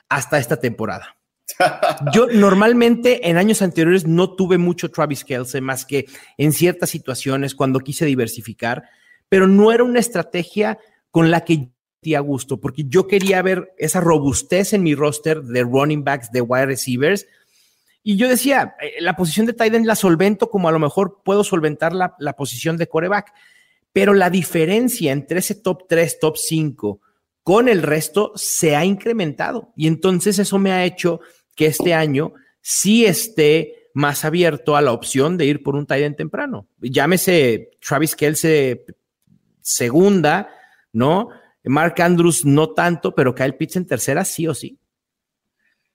hasta 0.10 0.40
esta 0.40 0.60
temporada. 0.60 1.18
Yo 2.14 2.28
normalmente 2.28 3.30
en 3.30 3.38
años 3.38 3.62
anteriores 3.62 4.06
no 4.06 4.36
tuve 4.36 4.58
mucho 4.58 4.92
Travis 4.92 5.24
Kelsey 5.24 5.62
más 5.62 5.86
que 5.86 6.06
en 6.38 6.52
ciertas 6.52 6.90
situaciones 6.90 7.56
cuando 7.56 7.80
quise 7.80 8.06
diversificar, 8.06 8.84
pero 9.30 9.48
no 9.48 9.72
era 9.72 9.86
una 9.86 10.02
estrategia 10.02 10.78
con 11.10 11.32
la 11.32 11.46
que 11.46 11.70
a 12.16 12.20
gusto, 12.20 12.60
porque 12.60 12.86
yo 12.88 13.08
quería 13.08 13.42
ver 13.42 13.74
esa 13.78 14.00
robustez 14.00 14.74
en 14.74 14.84
mi 14.84 14.96
roster 14.96 15.42
de 15.42 15.64
running 15.64 16.04
backs, 16.04 16.32
de 16.32 16.42
wide 16.42 16.68
receivers. 16.68 17.28
Y 18.04 18.16
yo 18.16 18.30
decía, 18.30 18.76
eh, 18.82 19.02
la 19.02 19.16
posición 19.16 19.46
de 19.46 19.54
tight 19.54 19.74
la 19.74 19.96
solvento 19.96 20.50
como 20.50 20.70
a 20.70 20.72
lo 20.72 20.80
mejor 20.80 21.22
puedo 21.24 21.44
solventar 21.44 21.94
la, 21.94 22.16
la 22.20 22.34
posición 22.34 22.78
de 22.78 22.88
coreback, 22.88 23.34
pero 23.92 24.14
la 24.14 24.30
diferencia 24.30 25.12
entre 25.12 25.40
ese 25.40 25.56
top 25.56 25.88
3, 25.90 26.20
top 26.20 26.38
5 26.38 27.02
con 27.44 27.70
el 27.70 27.82
resto 27.82 28.32
se 28.36 28.76
ha 28.76 28.86
incrementado. 28.86 29.74
Y 29.76 29.88
entonces 29.88 30.40
eso 30.40 30.60
me 30.60 30.72
ha 30.72 30.86
hecho 30.86 31.20
que 31.56 31.68
este 31.68 31.94
año 31.94 32.34
sí 32.62 33.06
esté 33.06 33.90
más 33.94 34.26
abierto 34.26 34.76
a 34.76 34.82
la 34.82 34.92
opción 34.92 35.38
de 35.38 35.46
ir 35.46 35.64
por 35.64 35.76
un 35.76 35.88
tight 35.88 36.16
temprano. 36.16 36.68
Llámese 36.80 37.72
Travis 37.80 38.16
Kelsey 38.16 38.82
segunda, 39.62 40.50
¿no? 40.94 41.30
Mark 41.68 42.02
Andrews 42.02 42.46
no 42.46 42.72
tanto, 42.72 43.14
pero 43.14 43.34
Kyle 43.36 43.56
Pitts 43.56 43.76
en 43.76 43.86
tercera 43.86 44.26
sí 44.26 44.48
o 44.48 44.54
sí. 44.54 44.78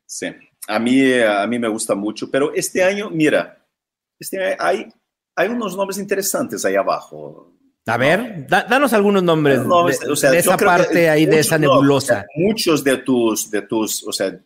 Sí, 0.06 0.26
a 0.68 0.78
mí, 0.78 1.20
a 1.20 1.46
mí 1.46 1.58
me 1.58 1.68
gusta 1.68 1.94
mucho, 1.94 2.30
pero 2.30 2.52
este 2.54 2.82
año, 2.84 3.10
mira, 3.10 3.64
este 4.18 4.56
hay, 4.58 4.86
hay 5.34 5.48
unos 5.48 5.76
nombres 5.76 5.98
interesantes 5.98 6.64
ahí 6.64 6.76
abajo. 6.76 7.52
A 7.86 7.96
ver, 7.96 8.46
danos 8.46 8.92
algunos 8.92 9.24
nombres 9.24 9.60
de, 9.60 10.38
esa 10.38 10.56
parte 10.56 11.10
ahí, 11.10 11.26
de 11.26 11.40
esa 11.40 11.58
nebulosa. 11.58 12.24
muchos 12.36 12.84
de 12.84 12.98
tus, 12.98 13.50
de 13.50 13.62
tus, 13.62 14.06
o 14.06 14.12
sea, 14.12 14.38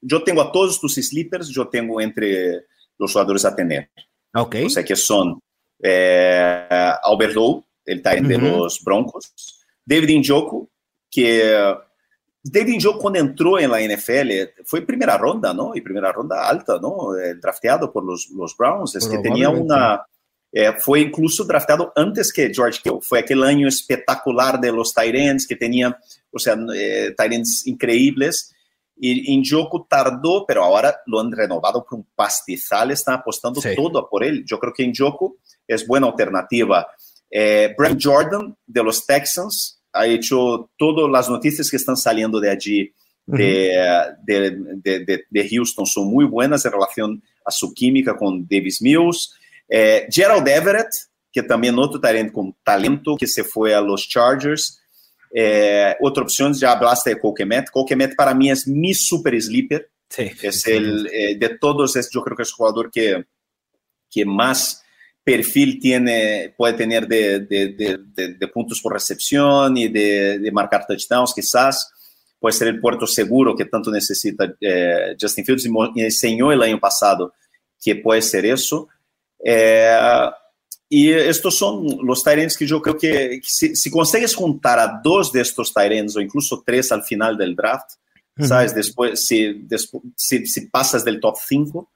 yo 0.00 0.22
tengo 0.22 0.40
a 0.40 0.50
todos 0.50 0.80
tus 0.80 0.94
sleepers, 0.94 1.48
yo 1.48 1.68
tengo 1.68 2.00
entre 2.00 2.64
los 2.96 3.12
jugadores 3.12 3.44
a 3.44 3.54
tener. 3.54 3.90
Ok. 4.34 4.56
O 4.64 4.70
sea, 4.70 4.82
que 4.82 4.96
son 4.96 5.38
eh, 5.82 6.66
Albert 7.02 7.34
Lowe, 7.34 7.64
el 7.84 8.00
time 8.00 8.28
de 8.28 8.38
los 8.38 8.82
Broncos, 8.82 9.59
David 9.90 10.20
Njoku, 10.20 10.68
que 11.10 11.74
David 12.42 12.76
Njoku 12.76 12.98
cuando 13.00 13.18
entró 13.18 13.58
en 13.58 13.70
la 13.70 13.80
NFL 13.80 14.62
fue 14.64 14.82
primera 14.82 15.18
ronda, 15.18 15.52
¿no? 15.52 15.74
Y 15.74 15.80
primera 15.80 16.12
ronda 16.12 16.48
alta, 16.48 16.78
¿no? 16.80 17.18
Eh, 17.18 17.34
drafteado 17.34 17.92
por 17.92 18.04
los, 18.04 18.30
los 18.30 18.56
Browns, 18.56 18.94
es 18.94 19.08
que 19.08 19.18
tenía 19.18 19.50
una 19.50 20.04
é, 20.52 20.72
foi 20.80 21.02
incluso 21.02 21.44
draftado 21.44 21.92
antes 21.96 22.32
que 22.32 22.52
George 22.52 22.80
Kittle. 22.82 23.00
Foi 23.02 23.20
aquele 23.20 23.48
ano 23.48 23.68
espetacular 23.68 24.58
de 24.58 24.70
los 24.72 24.92
Tyrants, 24.92 25.46
que 25.46 25.54
tinha, 25.54 25.96
o 26.32 26.38
sea, 26.38 26.56
eh, 26.74 27.14
Tyrants 27.16 27.66
increíbles. 27.66 28.52
Y 29.02 29.34
Njoku 29.38 29.86
tardó, 29.88 30.44
pero 30.44 30.62
ahora 30.62 31.00
lo 31.06 31.20
han 31.20 31.32
renovado 31.32 31.86
por 31.86 32.00
un 32.00 32.06
pastizal, 32.14 32.90
están 32.90 33.14
apostando 33.14 33.58
sí. 33.58 33.74
todo 33.74 34.06
por 34.10 34.22
él. 34.22 34.44
Yo 34.44 34.58
creo 34.58 34.74
que 34.74 34.86
Njoku 34.86 35.38
es 35.66 35.86
buena 35.86 36.08
alternativa. 36.08 36.86
Eh, 37.30 37.74
Brent 37.78 37.98
Jordan, 38.02 38.54
de 38.66 38.82
los 38.82 39.06
Texans, 39.06 39.79
ha 39.92 40.06
hecho 40.06 40.70
todas 40.76 41.10
las 41.10 41.28
noticias 41.28 41.70
que 41.70 41.76
están 41.76 41.96
saliendo 41.96 42.40
de 42.40 42.50
allí, 42.50 42.92
de, 43.26 43.36
uh 43.36 43.36
-huh. 43.36 44.82
de, 44.82 45.04
de, 45.04 45.24
de, 45.28 45.48
Houston, 45.48 45.86
son 45.86 46.08
muy 46.08 46.24
buenas 46.24 46.64
en 46.64 46.72
relación 46.72 47.22
a 47.44 47.50
su 47.50 47.72
química 47.72 48.16
con 48.16 48.46
Davis 48.48 48.80
Mills. 48.82 49.34
Eh, 49.68 50.06
Gerald 50.10 50.46
Everett, 50.48 50.88
que 51.32 51.42
también 51.42 51.78
otro 51.78 52.00
talento 52.00 52.32
con 52.32 52.56
talento 52.64 53.16
que 53.16 53.26
se 53.26 53.44
fue 53.44 53.74
a 53.74 53.80
los 53.80 54.08
Chargers. 54.08 54.80
Eh, 55.32 55.94
otra 56.00 56.24
opción, 56.24 56.52
ya 56.54 56.72
hablaste 56.72 57.10
de 57.10 57.20
Coquemet. 57.20 57.70
Coquemet 57.70 58.16
para 58.16 58.34
mí 58.34 58.50
es 58.50 58.66
mi 58.66 58.94
super 58.94 59.40
sleeper. 59.40 59.88
Sí, 60.08 60.28
es 60.42 60.62
sí, 60.62 60.72
el, 60.72 61.06
eh, 61.12 61.36
de 61.38 61.50
todos, 61.50 61.94
es, 61.94 62.10
yo 62.12 62.20
creo 62.22 62.36
que 62.36 62.42
es 62.42 62.48
el 62.48 62.54
jugador 62.54 62.90
que, 62.90 63.24
que 64.10 64.24
más 64.24 64.82
perfil 65.30 65.78
tiene, 65.78 66.54
puede 66.56 66.74
tener 66.74 67.06
de, 67.06 67.40
de, 67.40 67.68
de, 67.68 68.34
de 68.34 68.48
puntos 68.48 68.80
por 68.80 68.92
recepción 68.92 69.76
y 69.76 69.88
de, 69.88 70.50
marcar 70.52 70.86
touchdowns, 70.86 71.32
quizás. 71.34 71.92
Puede 72.38 72.54
ser 72.54 72.68
el 72.68 72.80
puerto 72.80 73.06
seguro 73.06 73.54
que 73.54 73.66
tanto 73.66 73.90
necesita 73.90 74.52
eh, 74.60 75.14
Justin 75.20 75.44
Fields 75.44 75.68
y 75.94 76.02
enseñó 76.02 76.50
el 76.50 76.62
año 76.62 76.80
pasado 76.80 77.34
que 77.82 77.96
puede 77.96 78.22
ser 78.22 78.46
eso. 78.46 78.88
Eh, 79.44 80.30
y 80.88 81.12
estos 81.12 81.56
son 81.56 81.86
los 82.02 82.24
Tyrants 82.24 82.56
que 82.56 82.66
yo 82.66 82.82
creo 82.82 82.96
que, 82.96 83.40
si, 83.44 83.76
si, 83.76 83.90
consigues 83.90 84.34
juntar 84.34 84.78
a 84.78 85.00
dos 85.02 85.30
de 85.30 85.42
estos 85.42 85.72
Tyrants 85.72 86.16
o 86.16 86.20
incluso 86.20 86.62
tres 86.66 86.90
al 86.90 87.04
final 87.04 87.36
del 87.36 87.54
draft. 87.54 87.92
¿sabes? 88.38 88.74
Después, 88.74 89.24
si, 89.24 89.52
después 89.64 90.02
si, 90.16 90.46
si, 90.46 90.66
pasas 90.66 91.04
del 91.04 91.20
top 91.20 91.36
5, 91.46 91.90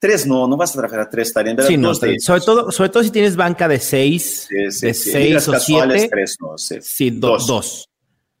tres 0.00 0.26
no, 0.26 0.48
no 0.48 0.56
vas 0.56 0.70
a 0.70 0.72
trabajar 0.72 1.00
a 1.00 1.10
tres 1.10 1.32
Tyrants. 1.32 1.66
Sí, 1.66 1.76
no, 1.76 1.94
sobre, 1.94 2.16
todo, 2.44 2.72
sobre 2.72 2.88
todo 2.88 3.04
si 3.04 3.10
tienes 3.10 3.36
banca 3.36 3.68
de 3.68 3.78
seis, 3.78 4.48
sí, 4.48 4.70
sí, 4.72 4.86
de 4.86 4.94
sí. 4.94 5.10
seis 5.12 5.46
o 5.46 5.60
siete. 5.60 6.08
Tres, 6.10 6.36
no, 6.40 6.58
sí, 6.58 7.10
do, 7.10 7.28
dos. 7.28 7.46
dos. 7.46 7.86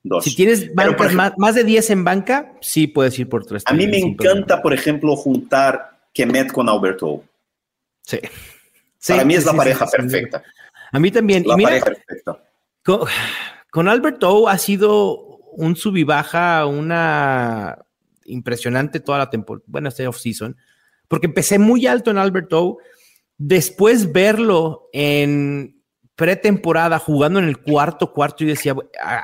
Dos. 0.02 0.24
Si 0.24 0.34
tienes 0.34 0.74
bancas 0.74 0.94
ejemplo, 0.94 1.16
más, 1.16 1.32
más, 1.36 1.54
de 1.54 1.62
10 1.62 1.90
en 1.90 2.04
banca, 2.04 2.54
sí 2.62 2.86
puedes 2.86 3.18
ir 3.18 3.28
por 3.28 3.44
tres. 3.44 3.62
A 3.66 3.74
mí 3.74 3.86
me 3.86 3.98
encanta, 3.98 4.62
por 4.62 4.72
ejemplo, 4.72 5.14
juntar 5.14 6.00
Kemet 6.14 6.52
con 6.52 6.70
Alberto. 6.70 7.22
Sí. 8.04 8.18
sí. 8.98 9.12
Para 9.12 9.26
mí 9.26 9.34
es 9.34 9.44
la 9.44 9.52
pareja 9.52 9.86
perfecta. 9.86 10.42
A 10.90 10.98
mí 10.98 11.10
también. 11.10 11.46
La 11.46 11.52
y 11.52 11.56
mira, 11.58 11.68
pareja 11.68 11.84
perfecta. 11.84 12.42
Con, 12.82 13.00
con 13.70 13.88
Alberto 13.88 14.48
ha 14.48 14.56
sido 14.56 15.38
un 15.52 15.76
sub 15.76 15.98
y 15.98 16.04
baja, 16.04 16.64
una 16.64 17.78
impresionante 18.24 19.00
toda 19.00 19.18
la 19.18 19.28
temporada, 19.28 19.64
bueno, 19.66 19.88
este 19.88 20.06
off-season, 20.06 20.56
porque 21.10 21.26
empecé 21.26 21.58
muy 21.58 21.88
alto 21.88 22.12
en 22.12 22.18
Alberto, 22.18 22.78
después 23.36 24.12
verlo 24.12 24.88
en 24.92 25.82
pretemporada 26.14 27.00
jugando 27.00 27.40
en 27.40 27.46
el 27.46 27.58
cuarto 27.58 28.12
cuarto 28.12 28.44
y 28.44 28.46
decía, 28.46 28.76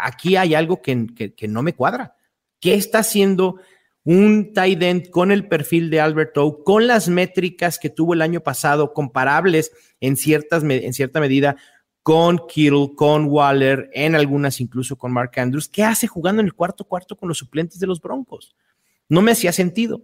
aquí 0.02 0.34
hay 0.34 0.56
algo 0.56 0.82
que, 0.82 1.06
no 1.46 1.62
me 1.62 1.76
cuadra. 1.76 2.16
¿Qué 2.58 2.74
está 2.74 2.98
haciendo 2.98 3.60
un 4.02 4.52
tight 4.52 4.82
end 4.82 5.10
con 5.10 5.30
el 5.30 5.46
perfil 5.46 5.88
de 5.88 6.00
Alberto, 6.00 6.64
con 6.64 6.88
las 6.88 7.08
métricas 7.08 7.78
que 7.78 7.88
tuvo 7.88 8.14
el 8.14 8.22
año 8.22 8.40
pasado, 8.40 8.92
comparables 8.92 9.70
en, 10.00 10.16
ciertas, 10.16 10.64
en 10.64 10.92
cierta 10.92 11.20
medida 11.20 11.54
con 12.02 12.48
Kittle, 12.48 12.94
con 12.96 13.26
Waller, 13.26 13.90
en 13.92 14.16
algunas 14.16 14.60
incluso 14.60 14.98
con 14.98 15.12
Mark 15.12 15.30
Andrews? 15.36 15.68
¿Qué 15.68 15.84
hace 15.84 16.08
jugando 16.08 16.40
en 16.40 16.46
el 16.46 16.54
cuarto 16.54 16.82
cuarto 16.82 17.16
con 17.16 17.28
los 17.28 17.38
suplentes 17.38 17.78
de 17.78 17.86
los 17.86 18.00
Broncos? 18.00 18.56
No 19.08 19.22
me 19.22 19.30
hacía 19.30 19.52
sentido. 19.52 20.02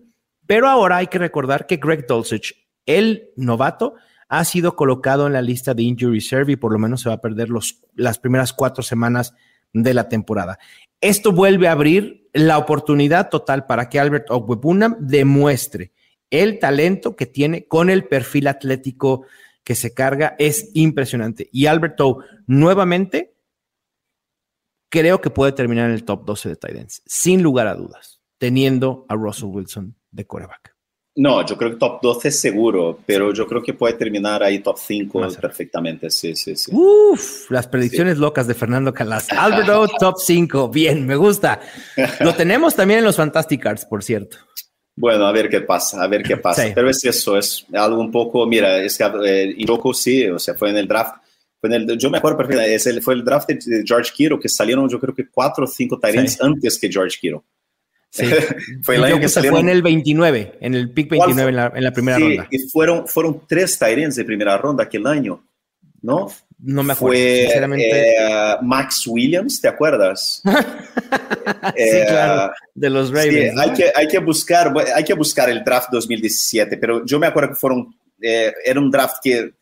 Pero 0.53 0.69
ahora 0.69 0.99
hay 0.99 1.07
que 1.07 1.19
recordar 1.19 1.67
que 1.67 1.79
Greg 1.79 2.07
Dulcich, 2.07 2.69
el 2.85 3.31
novato, 3.37 3.95
ha 4.29 4.45
sido 4.45 4.77
colocado 4.77 5.27
en 5.27 5.33
la 5.33 5.41
lista 5.41 5.73
de 5.73 5.83
injury 5.83 6.17
reserve 6.17 6.53
y 6.53 6.57
por 6.57 6.75
lo 6.75 6.79
menos 6.79 7.01
se 7.01 7.09
va 7.09 7.15
a 7.15 7.21
perder 7.23 7.49
los, 7.49 7.81
las 7.95 8.19
primeras 8.19 8.53
cuatro 8.53 8.83
semanas 8.83 9.33
de 9.73 9.95
la 9.95 10.11
temporada. 10.11 10.59
Esto 11.01 11.33
vuelve 11.33 11.69
a 11.69 11.73
abrir 11.73 12.29
la 12.35 12.59
oportunidad 12.59 13.31
total 13.31 13.65
para 13.65 13.88
que 13.88 13.99
Albert 13.99 14.31
Ogwebunam 14.31 14.99
demuestre 15.01 15.93
el 16.29 16.59
talento 16.59 17.17
que 17.17 17.25
tiene 17.25 17.67
con 17.67 17.88
el 17.88 18.05
perfil 18.07 18.47
atlético 18.47 19.25
que 19.65 19.75
se 19.75 19.95
carga. 19.95 20.37
Es 20.38 20.69
impresionante. 20.75 21.49
Y 21.51 21.65
Albert 21.65 21.99
O, 22.03 22.19
nuevamente, 22.47 23.38
creo 24.91 25.23
que 25.23 25.31
puede 25.31 25.53
terminar 25.53 25.88
en 25.88 25.95
el 25.95 26.05
top 26.05 26.27
12 26.27 26.51
de 26.51 26.57
Titans, 26.57 27.03
sin 27.07 27.43
lugar 27.43 27.69
a 27.69 27.75
dudas, 27.75 28.21
teniendo 28.37 29.07
a 29.09 29.15
Russell 29.15 29.49
Wilson 29.49 29.97
de 30.12 30.27
coreback. 30.27 30.72
No, 31.14 31.44
yo 31.44 31.59
creo 31.59 31.72
que 31.72 31.77
top 31.77 32.01
12 32.01 32.29
es 32.29 32.40
seguro, 32.40 32.98
pero 33.05 33.35
yo 33.35 33.46
creo 33.46 33.62
que 33.62 33.75
puede 33.75 33.94
terminar 33.94 34.42
ahí 34.42 34.61
top 34.61 34.79
5 34.79 35.29
perfectamente. 35.38 36.09
Sí, 36.09 36.35
sí, 36.35 36.57
sí. 36.57 36.70
Uf, 36.75 37.51
las 37.51 37.66
predicciones 37.66 38.14
sí. 38.14 38.20
locas 38.20 38.46
de 38.46 38.55
Fernando 38.55 38.94
Calas. 38.94 39.31
Alberto, 39.37 39.88
top 39.98 40.16
5. 40.18 40.70
Bien, 40.70 41.07
me 41.07 41.16
gusta. 41.16 41.61
Lo 42.20 42.35
tenemos 42.35 42.75
también 42.75 43.01
en 43.01 43.05
los 43.05 43.16
Fantastic 43.16 43.61
Cards, 43.61 43.85
por 43.85 44.03
cierto. 44.03 44.38
Bueno, 44.96 45.27
a 45.27 45.33
ver 45.33 45.51
qué 45.51 45.61
pasa, 45.61 46.03
a 46.03 46.07
ver 46.07 46.22
qué 46.22 46.38
pasa. 46.38 46.64
Sí. 46.64 46.72
Pero 46.75 46.88
es 46.88 47.05
eso, 47.05 47.37
es 47.37 47.66
algo 47.75 48.01
un 48.01 48.11
poco, 48.11 48.46
mira, 48.46 48.79
es 48.79 48.96
que 48.96 49.05
eh, 49.25 49.55
Iroko 49.59 49.92
sí, 49.92 50.27
o 50.29 50.38
sea, 50.38 50.55
fue 50.55 50.70
en 50.70 50.79
el 50.79 50.88
draft. 50.88 51.16
Fue 51.61 51.75
en 51.75 51.90
el, 51.90 51.98
yo 51.98 52.11
me 52.11 52.18
acuerdo 52.18 52.38
perfectamente, 52.38 52.75
es 52.75 52.87
el, 52.87 53.03
fue 53.03 53.14
el 53.14 53.25
draft 53.25 53.48
de 53.48 53.85
George 53.87 54.12
Kiro, 54.14 54.40
que 54.40 54.48
salieron 54.48 54.88
yo 54.88 54.98
creo 54.98 55.14
que 55.14 55.29
cuatro 55.29 55.64
o 55.64 55.66
cinco 55.66 56.01
sí. 56.03 56.37
antes 56.40 56.79
que 56.79 56.90
George 56.90 57.18
Kiro. 57.20 57.44
Sí. 58.12 58.27
fue 58.83 58.96
el 58.96 59.05
año 59.05 59.20
que 59.20 59.29
salieron... 59.29 59.61
fue 59.61 59.70
en 59.70 59.75
el 59.75 59.83
29, 59.83 60.59
en 60.61 60.75
el 60.75 60.90
pick 60.90 61.11
29 61.11 61.48
en 61.48 61.57
la, 61.57 61.72
en 61.75 61.83
la, 61.83 61.92
primera 61.92 62.18
sí, 62.18 62.22
ronda. 62.22 62.46
Y 62.51 62.59
fueron, 62.68 63.09
fueron 63.09 63.42
tres 63.48 63.79
Tyrants 63.79 64.16
de 64.16 64.25
primera 64.25 64.59
ronda 64.59 64.85
aquel 64.85 65.07
año, 65.07 65.42
¿no? 66.03 66.29
No 66.64 66.83
me 66.85 66.92
acuerdo, 66.92 67.18
fue, 67.18 67.40
sinceramente. 67.44 68.14
Eh, 68.16 68.57
Max 68.62 69.07
Williams, 69.07 69.61
¿te 69.61 69.66
acuerdas? 69.66 70.42
sí, 70.44 70.51
eh, 71.75 72.05
claro, 72.07 72.53
de 72.75 72.90
los 72.90 73.11
Ravens. 73.11 73.51
Sí, 73.51 73.57
¿no? 73.57 73.62
hay, 73.62 73.72
que, 73.72 73.92
hay, 73.94 74.07
que 74.07 74.18
buscar, 74.18 74.72
hay 74.94 75.03
que 75.03 75.14
buscar 75.14 75.48
el 75.48 75.64
draft 75.64 75.88
2017, 75.90 76.77
pero 76.77 77.05
yo 77.05 77.18
me 77.18 77.27
acuerdo 77.27 77.48
que 77.48 77.57
fueron, 77.57 77.96
eh, 78.20 78.53
era 78.64 78.79
un 78.79 78.90
draft 78.90 79.16
que 79.25 79.55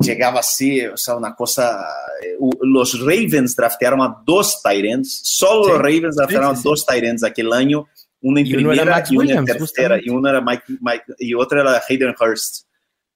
llegaba 0.00 0.40
así, 0.40 0.84
o 0.86 0.96
sea, 0.96 1.16
una 1.16 1.34
cosa. 1.34 1.84
Eh, 2.22 2.36
los 2.62 3.00
Ravens 3.00 3.54
draftearon 3.56 4.00
a 4.02 4.16
dos 4.24 4.60
Tyrants, 4.62 5.20
solo 5.24 5.64
sí, 5.64 5.70
los 5.70 5.78
Ravens 5.78 6.16
draftearon 6.16 6.56
sí, 6.56 6.62
sí, 6.62 6.68
a 6.68 6.70
dos 6.70 6.86
Tyrants 6.86 7.24
aquel 7.24 7.52
año, 7.52 7.86
una 8.20 8.40
en 8.40 8.46
y 8.46 8.54
primera 8.54 8.82
y 9.08 9.16
una 9.16 9.22
Williams, 9.22 9.38
en 9.38 9.44
tercera, 9.44 9.60
justamente. 9.64 10.04
y 10.06 10.10
una 10.10 10.30
era 10.30 10.40
Mike, 10.40 10.64
Mike, 10.80 11.04
y 11.18 11.34
otra 11.34 11.60
era 11.62 11.82
Hayden 11.88 12.14
Hurst. 12.18 12.66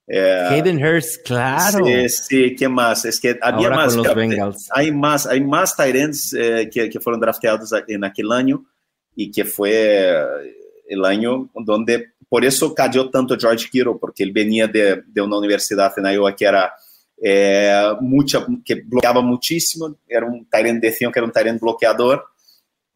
Eh, 0.07 0.47
Hayden 0.49 0.83
Hurst, 0.83 1.25
claro. 1.25 1.85
Sí, 1.85 2.09
sí, 2.09 2.55
¿qué 2.55 2.69
más? 2.69 3.05
Es 3.05 3.19
que 3.19 3.37
había 3.41 3.67
Ahora 3.69 3.87
más. 3.87 4.69
Hay 4.71 4.91
más, 4.91 5.25
hay 5.25 5.41
más 5.41 5.75
Tyrants 5.75 6.33
eh, 6.33 6.69
que, 6.71 6.89
que 6.89 6.99
fueron 6.99 7.19
drafteados 7.19 7.71
en 7.87 8.03
aquel 8.03 8.31
año 8.31 8.65
y 9.15 9.31
que 9.31 9.45
fue 9.45 10.13
el 10.87 11.05
año 11.05 11.49
donde 11.55 12.13
por 12.29 12.43
eso 12.45 12.73
cayó 12.73 13.09
tanto 13.09 13.37
George 13.37 13.67
Kittle, 13.71 13.95
porque 13.99 14.23
él 14.23 14.31
venía 14.31 14.67
de, 14.67 15.03
de 15.05 15.21
una 15.21 15.37
universidad 15.37 15.93
en 15.97 16.05
Iowa 16.05 16.35
que 16.35 16.45
era 16.45 16.73
eh, 17.21 17.93
mucha, 18.01 18.45
que 18.63 18.75
bloqueaba 18.75 19.21
muchísimo, 19.21 19.95
era 20.07 20.25
un 20.25 20.47
Tyrant, 20.49 20.81
decían 20.81 21.11
que 21.11 21.19
era 21.19 21.25
un 21.25 21.31
Tyrant 21.31 21.61
bloqueador, 21.61 22.25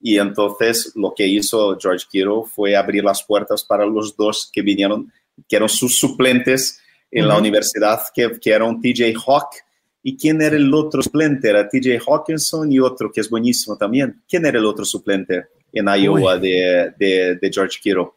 y 0.01 0.17
entonces 0.17 0.93
lo 0.95 1.13
que 1.15 1.27
hizo 1.27 1.77
George 1.79 2.05
Kittle 2.09 2.43
fue 2.53 2.75
abrir 2.75 3.03
las 3.03 3.23
puertas 3.23 3.63
para 3.63 3.85
los 3.85 4.15
dos 4.15 4.49
que 4.51 4.61
vinieron, 4.61 5.11
que 5.47 5.55
eran 5.55 5.69
sus 5.69 5.97
suplentes 5.97 6.79
en 7.11 7.23
uh 7.23 7.27
-huh. 7.27 7.29
la 7.29 7.37
universidad, 7.37 7.99
que, 8.13 8.39
que 8.39 8.51
eran 8.51 8.79
TJ 8.81 9.13
Hawk, 9.25 9.49
¿Y 10.01 10.15
quién 10.15 10.41
era 10.41 10.55
el 10.55 10.73
otro 10.73 11.01
suplente? 11.01 11.49
Era 11.49 11.67
TJ 11.67 11.99
Hawkinson 12.07 12.71
y 12.71 12.79
otro 12.79 13.11
que 13.11 13.21
es 13.21 13.29
buenísimo 13.29 13.77
también. 13.77 14.21
¿Quién 14.27 14.45
era 14.45 14.57
el 14.57 14.65
otro 14.65 14.85
suplente 14.85 15.47
en 15.73 15.87
Iowa 15.87 16.37
de, 16.37 16.93
de, 16.97 17.35
de, 17.35 17.51
George 17.53 17.79
Kittle? 17.81 18.07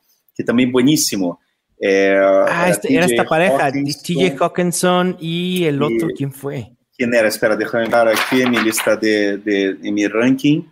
Que 0.43 0.47
también 0.47 0.73
buenísimo. 0.73 1.41
Eh, 1.81 2.17
ah, 2.19 2.69
este, 2.69 2.93
era 2.93 3.07
esta 3.07 3.25
pareja, 3.25 3.71
TJ 3.71 4.37
Hawkinson 4.37 5.17
y 5.21 5.65
el 5.65 5.81
otro, 5.81 6.11
y, 6.11 6.15
¿quién 6.15 6.33
fue? 6.33 6.73
¿Quién 6.97 7.15
era? 7.15 7.29
Espera, 7.29 7.57
déjame 7.57 7.89
ver 7.89 8.09
aquí 8.09 8.43
en 8.43 8.51
mi 8.51 8.61
lista 8.61 8.97
de, 8.97 9.39
de, 9.39 9.75
de 9.75 9.93
mi 9.93 10.07
ranking. 10.09 10.63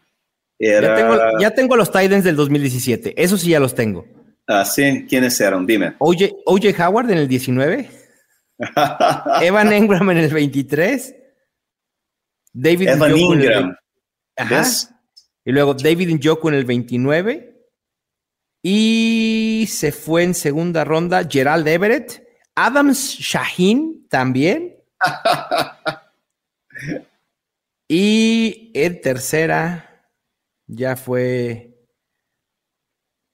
Era... 0.59 0.89
Ya, 0.89 0.95
tengo, 0.97 1.41
ya 1.41 1.51
tengo 1.55 1.77
los 1.77 1.91
Titans 1.91 2.25
del 2.25 2.35
2017, 2.35 3.15
eso 3.17 3.39
sí 3.39 3.51
ya 3.51 3.61
los 3.61 3.75
tengo. 3.75 4.05
Ah, 4.49 4.65
sí, 4.65 5.07
¿quiénes 5.09 5.41
eran? 5.41 5.65
Dime. 5.67 5.95
OJ, 5.99 6.23
OJ 6.47 6.81
Howard 6.81 7.11
en 7.11 7.19
el 7.19 7.29
19. 7.29 7.89
Evan 9.43 9.73
Engram 9.73 10.11
en 10.11 10.19
el 10.19 10.33
23. 10.33 11.15
David 12.53 12.89
Evan 12.89 13.13
Njoku 13.13 13.35
Ingram. 13.35 13.77
En 14.37 14.47
el... 14.49 14.55
Ajá. 14.55 14.65
Y 15.45 15.53
luego 15.53 15.75
David 15.75 16.17
Njoku 16.17 16.49
en 16.49 16.55
el 16.55 16.65
29. 16.65 17.51
Y 18.63 19.30
se 19.67 19.93
fue 19.93 20.25
en 20.25 20.35
segunda 20.35 20.85
ronda 20.85 21.27
Gerald 21.29 21.67
Everett. 21.67 22.23
Adams 22.55 23.17
Shaheen 23.19 24.07
también. 24.09 24.77
y 27.89 28.71
en 28.75 29.01
tercera 29.01 30.05
ya 30.67 30.97
fue. 30.97 31.79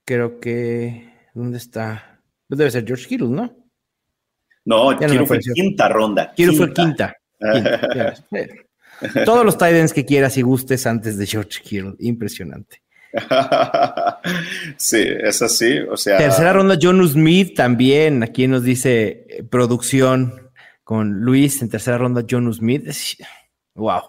Creo 0.05 0.39
que. 0.39 1.13
¿Dónde 1.33 1.57
está? 1.57 2.21
Debe 2.47 2.71
ser 2.71 2.85
George 2.85 3.07
Kittle, 3.07 3.29
¿no? 3.29 3.55
No, 4.65 4.97
Kiro 4.97 5.13
no 5.13 5.25
fue 5.25 5.39
quinta 5.39 5.87
ronda. 5.87 6.33
Kiro 6.35 6.53
fue 6.53 6.73
quinta. 6.73 7.15
quinta. 7.39 8.13
Todos 9.25 9.45
los 9.45 9.57
Titans 9.57 9.93
que 9.93 10.05
quieras 10.05 10.37
y 10.37 10.41
gustes 10.41 10.87
antes 10.87 11.17
de 11.17 11.25
George 11.25 11.61
Kittle. 11.61 11.95
Impresionante. 11.99 12.81
sí, 14.77 15.03
es 15.23 15.41
así. 15.41 15.79
O 15.79 15.97
sea. 15.97 16.17
Tercera 16.17 16.53
ronda, 16.53 16.77
John 16.81 17.07
Smith 17.07 17.55
también. 17.55 18.23
Aquí 18.23 18.47
nos 18.47 18.63
dice 18.63 19.25
eh, 19.29 19.43
producción 19.43 20.51
con 20.83 21.21
Luis 21.21 21.61
en 21.61 21.69
tercera 21.69 21.97
ronda, 21.97 22.25
John 22.29 22.53
Smith. 22.53 22.87
Wow. 23.75 24.01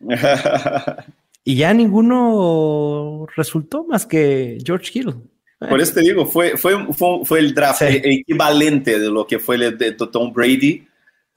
y 1.44 1.56
ya 1.56 1.72
ninguno 1.74 3.26
resultó 3.36 3.84
más 3.84 4.06
que 4.06 4.58
George 4.64 4.90
Hill. 4.94 5.14
Por 5.58 5.80
eso 5.80 5.94
te 5.94 6.02
digo, 6.02 6.24
fue, 6.24 6.56
fue, 6.56 6.86
fue, 7.24 7.40
el 7.40 7.52
draft 7.52 7.82
equivalente 7.82 9.00
de 9.00 9.10
lo 9.10 9.26
que 9.26 9.40
fue 9.40 9.56
el 9.56 9.76
de 9.76 9.92
Tom 9.92 10.32
Brady. 10.32 10.86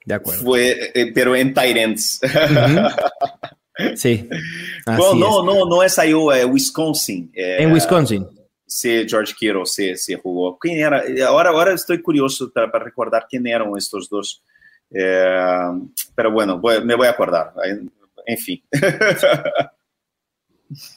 De 0.04 0.14
acuerdo. 0.14 0.44
Fue, 0.44 0.92
eh, 0.94 1.10
pero 1.12 1.34
en 1.34 1.52
Titans. 1.52 2.20
Sí. 3.96 4.28
no, 4.86 5.14
no, 5.14 5.44
no, 5.44 5.64
no 5.66 5.82
es 5.82 5.98
Iowa, 5.98 6.38
es 6.38 6.46
Wisconsin. 6.46 7.30
en 7.34 7.72
Wisconsin. 7.72 8.26
Sí, 8.66 9.06
George 9.06 9.34
Kittle 9.38 9.66
sí, 9.66 9.96
sí 9.96 10.14
jugó. 10.22 10.58
¿Quién 10.58 10.78
era? 10.78 11.02
Ahora, 11.26 11.50
ahora 11.50 11.74
estoy 11.74 12.00
curioso 12.00 12.50
para, 12.50 12.70
recordar 12.78 13.26
quién 13.28 13.46
eran 13.46 13.70
estos 13.76 14.08
dos. 14.08 14.42
Eh, 14.90 15.68
pero 16.14 16.32
bueno, 16.32 16.60
me 16.84 16.94
voy 16.94 17.06
a 17.06 17.10
acordar. 17.10 17.52
En 18.26 18.38
fin. 18.38 18.62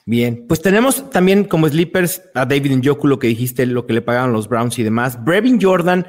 Bien, 0.06 0.46
pues 0.48 0.62
tenemos 0.62 1.10
también 1.10 1.44
como 1.44 1.68
sleepers 1.68 2.22
a 2.34 2.46
David 2.46 2.78
Njoku, 2.78 3.08
lo 3.08 3.20
que 3.20 3.28
dijiste, 3.28 3.66
lo 3.66 3.86
que 3.86 3.94
le 3.94 4.02
pagaron 4.02 4.32
los 4.32 4.48
Browns 4.48 4.80
y 4.80 4.84
demás. 4.84 5.22
Brevin 5.24 5.60
Jordan, 5.62 6.08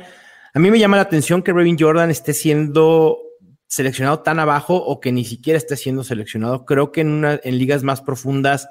a 0.54 0.58
mí 0.58 0.70
me 0.70 0.78
llama 0.78 0.96
la 0.96 1.02
atención 1.02 1.42
que 1.42 1.52
Brevin 1.52 1.76
Jordan 1.78 2.10
esté 2.10 2.32
siendo 2.32 3.25
seleccionado 3.66 4.20
tan 4.20 4.38
abajo 4.38 4.76
o 4.76 5.00
que 5.00 5.12
ni 5.12 5.24
siquiera 5.24 5.56
esté 5.56 5.76
siendo 5.76 6.04
seleccionado. 6.04 6.64
Creo 6.64 6.92
que 6.92 7.00
en, 7.00 7.10
una, 7.10 7.40
en 7.42 7.58
ligas 7.58 7.82
más 7.82 8.00
profundas 8.00 8.68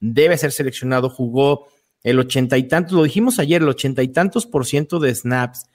debe 0.00 0.36
ser 0.36 0.52
seleccionado. 0.52 1.08
Jugó 1.08 1.66
el 2.02 2.18
ochenta 2.18 2.58
y 2.58 2.64
tantos, 2.64 2.92
lo 2.92 3.02
dijimos 3.02 3.38
ayer, 3.38 3.62
el 3.62 3.68
ochenta 3.68 4.02
y 4.02 4.08
tantos 4.08 4.46
por 4.46 4.66
ciento 4.66 5.00
de 5.00 5.14
snaps 5.14 5.66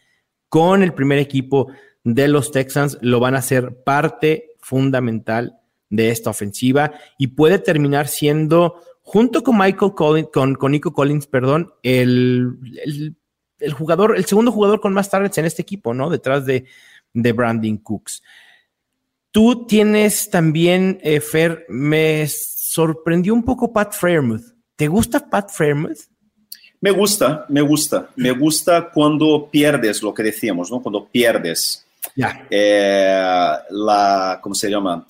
con 0.48 0.84
el 0.84 0.94
primer 0.94 1.20
equipo 1.20 1.72
de 2.04 2.28
los 2.28 2.52
Texans 2.52 2.98
lo 3.02 3.20
van 3.20 3.36
a 3.36 3.42
ser 3.42 3.84
parte 3.84 4.52
fundamental 4.60 5.60
de 5.90 6.12
esta 6.12 6.30
ofensiva 6.30 6.94
y 7.18 7.28
puede 7.28 7.58
terminar 7.58 8.08
siendo, 8.08 8.76
junto 9.02 9.44
con 9.44 9.58
Michael 9.58 9.94
Collins, 9.96 10.30
con, 10.32 10.56
con 10.56 10.72
Nico 10.72 10.94
Collins, 10.94 11.26
perdón, 11.26 11.74
el, 11.82 13.16
el, 13.60 13.74
jugador, 13.74 14.16
el 14.16 14.26
segundo 14.26 14.52
jugador 14.52 14.82
con 14.82 14.94
más 14.94 15.10
targets 15.10 15.40
en 15.40 15.46
este 15.46 15.64
equipo, 15.64 15.94
¿no? 15.94 16.10
Detrás 16.10 16.46
de, 16.46 16.66
de 17.14 17.32
Brandon 17.32 17.78
Cooks. 17.78 18.22
Tú 19.32 19.68
tienes 19.68 20.30
también, 20.30 21.00
eh, 21.04 21.20
Fer, 21.22 21.66
me 21.70 22.28
sorprendió 22.28 23.34
un 23.34 23.44
poco 23.44 23.72
Pat 23.72 23.94
Fairmouth. 23.94 24.44
¿Te 24.76 24.88
gusta 24.88 25.20
Pat 25.30 25.52
Fairmouth? 25.52 26.00
Me 26.82 26.92
gusta, 26.92 27.46
me 27.50 27.62
gusta. 27.62 28.10
Me 28.16 28.32
gusta 28.32 28.90
cuando 28.92 29.50
pierdes 29.52 30.02
lo 30.02 30.14
que 30.14 30.24
decíamos, 30.24 30.72
¿no? 30.72 30.82
Cuando 30.82 31.06
pierdes 31.06 31.86
ya. 32.16 32.48
Eh, 32.50 33.58
la, 33.70 34.40
¿cómo 34.42 34.56
se 34.56 34.70
llama? 34.70 35.06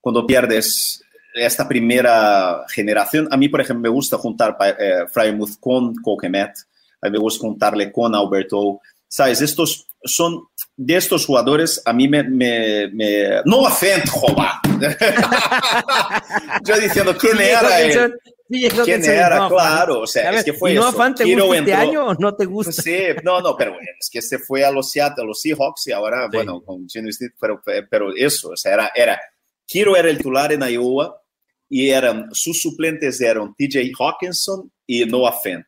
Cuando 0.00 0.26
pierdes 0.26 1.02
esta 1.34 1.68
primera 1.68 2.64
generación. 2.68 3.28
A 3.30 3.36
mí, 3.36 3.48
por 3.48 3.60
ejemplo, 3.60 3.82
me 3.82 3.94
gusta 3.94 4.16
juntar 4.16 4.56
eh, 4.78 5.06
Fairmouth 5.10 5.58
con 5.60 5.94
Coquemet. 5.96 6.52
A 7.00 7.06
mí 7.06 7.12
me 7.12 7.18
gusta 7.18 7.40
juntarle 7.40 7.92
con 7.92 8.14
Alberto. 8.14 8.80
¿Sabes? 9.06 9.40
Estos 9.40 9.86
son 10.04 10.48
de 10.80 10.96
estos 10.96 11.26
jugadores, 11.26 11.82
a 11.84 11.92
mí 11.92 12.06
me. 12.06 12.22
me, 12.22 12.88
me... 12.92 13.42
no 13.44 13.58
offend, 13.62 14.08
joba. 14.08 14.60
Yo 16.64 16.78
diciendo, 16.78 17.16
¿quién 17.18 17.40
era 17.40 17.80
él? 17.80 18.14
¿Quién 18.48 19.04
era? 19.04 19.48
claro, 19.48 20.02
o 20.02 20.06
sea, 20.06 20.30
es 20.30 20.44
que 20.44 20.52
fue 20.52 20.74
¿No 20.74 20.88
eso. 20.88 21.14
te 21.14 21.34
gusta 21.34 21.58
este 21.58 21.74
año 21.74 22.06
o 22.06 22.14
no 22.14 22.34
te 22.34 22.44
gusta? 22.44 22.70
Sí, 22.70 22.96
no, 23.24 23.40
no, 23.40 23.56
pero 23.56 23.74
es 23.98 24.08
que 24.08 24.22
se 24.22 24.38
fue 24.38 24.64
a 24.64 24.70
los 24.70 24.92
Seattle, 24.92 25.24
a 25.24 25.26
los 25.26 25.40
Seahawks 25.40 25.88
y 25.88 25.92
ahora, 25.92 26.28
bueno, 26.32 26.62
con 26.62 26.88
Gino 26.88 27.10
Smith, 27.10 27.32
pero, 27.40 27.60
pero 27.90 28.14
eso, 28.16 28.50
o 28.50 28.56
sea, 28.56 28.74
era, 28.74 28.92
era, 28.94 29.20
Kiro 29.66 29.96
era 29.96 30.08
el 30.08 30.16
titular 30.16 30.52
en 30.52 30.62
Iowa 30.62 31.20
y 31.68 31.90
eran, 31.90 32.28
sus 32.32 32.62
suplentes 32.62 33.20
eran 33.20 33.52
TJ 33.54 33.90
Hawkinson 33.98 34.72
y 34.86 35.04
Noah 35.04 35.40
Fent. 35.42 35.66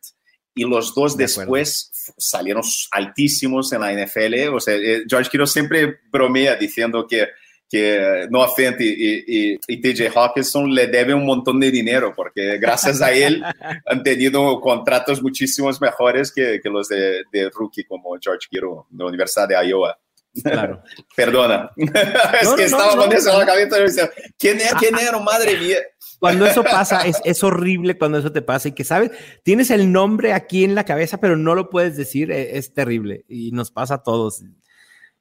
Y 0.55 0.63
los 0.63 0.95
dos 0.95 1.15
de 1.15 1.25
después 1.25 1.90
salieron 2.17 2.63
altísimos 2.91 3.71
en 3.73 3.81
la 3.81 3.91
NFL. 3.93 4.53
O 4.53 4.59
sea, 4.59 4.75
eh, 4.75 5.03
George 5.07 5.29
Kittle 5.29 5.47
siempre 5.47 5.99
bromea 6.11 6.55
diciendo 6.55 7.05
que, 7.07 7.27
que 7.69 8.27
Noah 8.29 8.49
Fent 8.55 8.79
y, 8.81 9.55
y, 9.67 9.81
TJ 9.81 10.09
Hawkinson 10.13 10.73
le 10.73 10.87
deben 10.87 11.17
un 11.17 11.25
montón 11.25 11.59
de 11.59 11.71
dinero 11.71 12.13
porque 12.15 12.57
gracias 12.57 13.01
a 13.01 13.11
él 13.11 13.43
han 13.85 14.03
tenido 14.03 14.59
contratos 14.59 15.21
muchísimos 15.21 15.79
mejores 15.79 16.31
que, 16.31 16.59
que 16.61 16.69
los 16.69 16.87
de, 16.89 17.23
de, 17.31 17.49
rookie 17.49 17.85
como 17.85 18.17
George 18.21 18.47
Kittle 18.49 18.83
de 18.89 19.03
la 19.03 19.09
Universidad 19.09 19.47
de 19.47 19.67
Iowa. 19.67 19.97
Claro. 20.43 20.83
Perdona. 21.15 21.71
es 21.77 22.49
que 22.55 22.63
estaba 22.65 22.95
con 22.95 23.11
eso 23.11 23.31
en 23.31 23.39
la 23.39 23.45
cabeza. 23.45 24.09
¿Quién, 24.37 24.59
¿Quién 24.79 24.97
era? 24.97 25.19
Madre 25.19 25.57
mía. 25.57 25.77
Cuando 26.21 26.45
eso 26.45 26.63
pasa, 26.63 27.01
es, 27.01 27.19
es, 27.25 27.43
horrible 27.43 27.97
cuando 27.97 28.19
eso 28.19 28.31
te 28.31 28.43
pasa 28.43 28.67
y 28.67 28.73
que 28.73 28.83
sabes, 28.83 29.09
tienes 29.41 29.71
el 29.71 29.91
nombre 29.91 30.33
aquí 30.33 30.63
en 30.63 30.75
la 30.75 30.83
cabeza, 30.83 31.19
pero 31.19 31.35
no 31.35 31.55
lo 31.55 31.71
puedes 31.71 31.97
decir, 31.97 32.31
es, 32.31 32.49
es 32.67 32.73
terrible 32.75 33.25
y 33.27 33.51
nos 33.53 33.71
pasa 33.71 33.95
a 33.95 34.03
todos. 34.03 34.43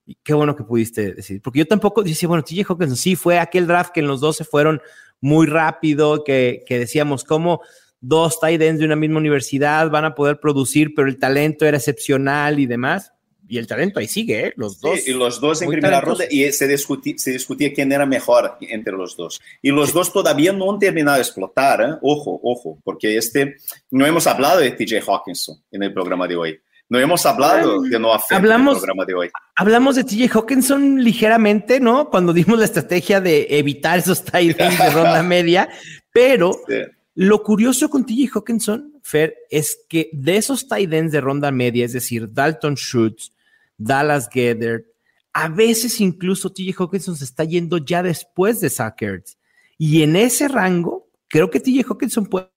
Y 0.05 0.19
qué 0.23 0.35
bueno 0.35 0.55
que 0.55 0.63
pudiste 0.63 1.15
decir, 1.15 1.41
porque 1.41 1.61
yo 1.61 1.67
tampoco 1.67 2.03
decía, 2.03 2.29
bueno, 2.29 2.45
TJ 2.45 2.67
Hawkinson 2.69 2.99
sí 2.99 3.17
fue 3.17 3.39
aquel 3.39 3.67
draft 3.67 3.93
que 3.95 4.01
en 4.01 4.09
los 4.09 4.21
dos 4.21 4.37
se 4.37 4.45
fueron 4.45 4.83
muy 5.23 5.47
rápido, 5.47 6.23
que, 6.23 6.65
que 6.67 6.79
decíamos, 6.79 7.25
¿cómo 7.25 7.63
dos 8.03 8.39
tight 8.39 8.61
ends 8.61 8.81
de 8.81 8.85
una 8.85 8.97
misma 8.97 9.21
universidad 9.21 9.89
van 9.89 10.05
a 10.05 10.15
poder 10.15 10.39
producir, 10.39 10.93
pero 10.95 11.09
el 11.09 11.19
talento 11.19 11.65
era 11.65 11.79
excepcional 11.79 12.59
y 12.59 12.67
demás? 12.67 13.15
Y 13.51 13.59
el 13.59 13.67
talento 13.67 13.99
ahí 13.99 14.07
sigue, 14.07 14.47
¿eh? 14.47 14.53
los 14.55 14.81
dos. 14.81 15.01
Sí, 15.01 15.11
y 15.11 15.15
los 15.15 15.41
dos 15.41 15.61
en 15.61 15.69
primera 15.71 16.01
ronda, 16.01 16.25
y 16.31 16.51
se 16.53 16.69
discutía, 16.69 17.15
se 17.19 17.33
discutía 17.33 17.73
quién 17.75 17.91
era 17.91 18.07
mejor 18.07 18.57
entre 18.61 18.93
los 18.93 19.17
dos. 19.17 19.41
Y 19.61 19.71
los 19.71 19.93
dos 19.93 20.13
todavía 20.13 20.53
no 20.53 20.71
han 20.71 20.79
terminado 20.79 21.17
de 21.17 21.23
explotar, 21.23 21.81
¿eh? 21.81 21.99
ojo, 22.01 22.41
ojo, 22.45 22.79
porque 22.85 23.17
este, 23.17 23.57
no 23.91 24.07
hemos 24.07 24.29
hablado 24.29 24.61
de 24.61 24.71
TJ 24.71 25.01
Hawkinson 25.05 25.57
en 25.73 25.83
el 25.83 25.93
programa 25.93 26.29
de 26.29 26.37
hoy. 26.37 26.61
No 26.89 27.01
hemos 27.01 27.27
hablado 27.27 27.83
de 27.83 27.99
Noah 27.99 28.21
Fent 28.21 28.39
hablamos, 28.41 28.75
en 28.75 28.77
el 28.77 28.81
programa 28.81 29.05
de 29.05 29.15
hoy. 29.15 29.31
Hablamos 29.57 29.97
de 29.97 30.05
TJ 30.05 30.29
Hawkinson 30.33 31.03
ligeramente, 31.03 31.81
¿no? 31.81 32.09
Cuando 32.09 32.33
dimos 32.33 32.57
la 32.57 32.65
estrategia 32.67 33.21
de 33.21 33.49
evitar 33.51 33.99
esos 33.99 34.25
tight 34.25 34.57
de 34.57 34.91
ronda 34.91 35.23
media, 35.25 35.69
pero 36.13 36.53
sí. 36.69 36.75
lo 37.15 37.43
curioso 37.43 37.91
con 37.91 38.07
TJ 38.07 38.31
Hawkinson, 38.33 38.95
Fer, 39.03 39.37
es 39.51 39.79
que 39.89 40.09
de 40.13 40.37
esos 40.37 40.69
tight 40.69 40.93
ends 40.93 41.13
de 41.13 41.21
ronda 41.21 41.51
media, 41.51 41.85
es 41.85 41.93
decir, 41.93 42.33
Dalton 42.33 42.75
Schultz, 42.75 43.33
Dallas 43.81 44.29
Gedder, 44.31 44.85
a 45.33 45.49
veces 45.49 46.01
incluso 46.01 46.53
TJ 46.53 46.75
Hawkinson 46.79 47.17
se 47.17 47.25
está 47.25 47.45
yendo 47.45 47.79
ya 47.79 48.03
después 48.03 48.61
de 48.61 48.69
Sackers. 48.69 49.39
Y 49.79 50.03
en 50.03 50.17
ese 50.17 50.49
rango, 50.49 51.09
creo 51.29 51.51
que 51.51 51.61
TJ 51.61 51.87
Hawkinson 51.89 52.27
puede. 52.27 52.51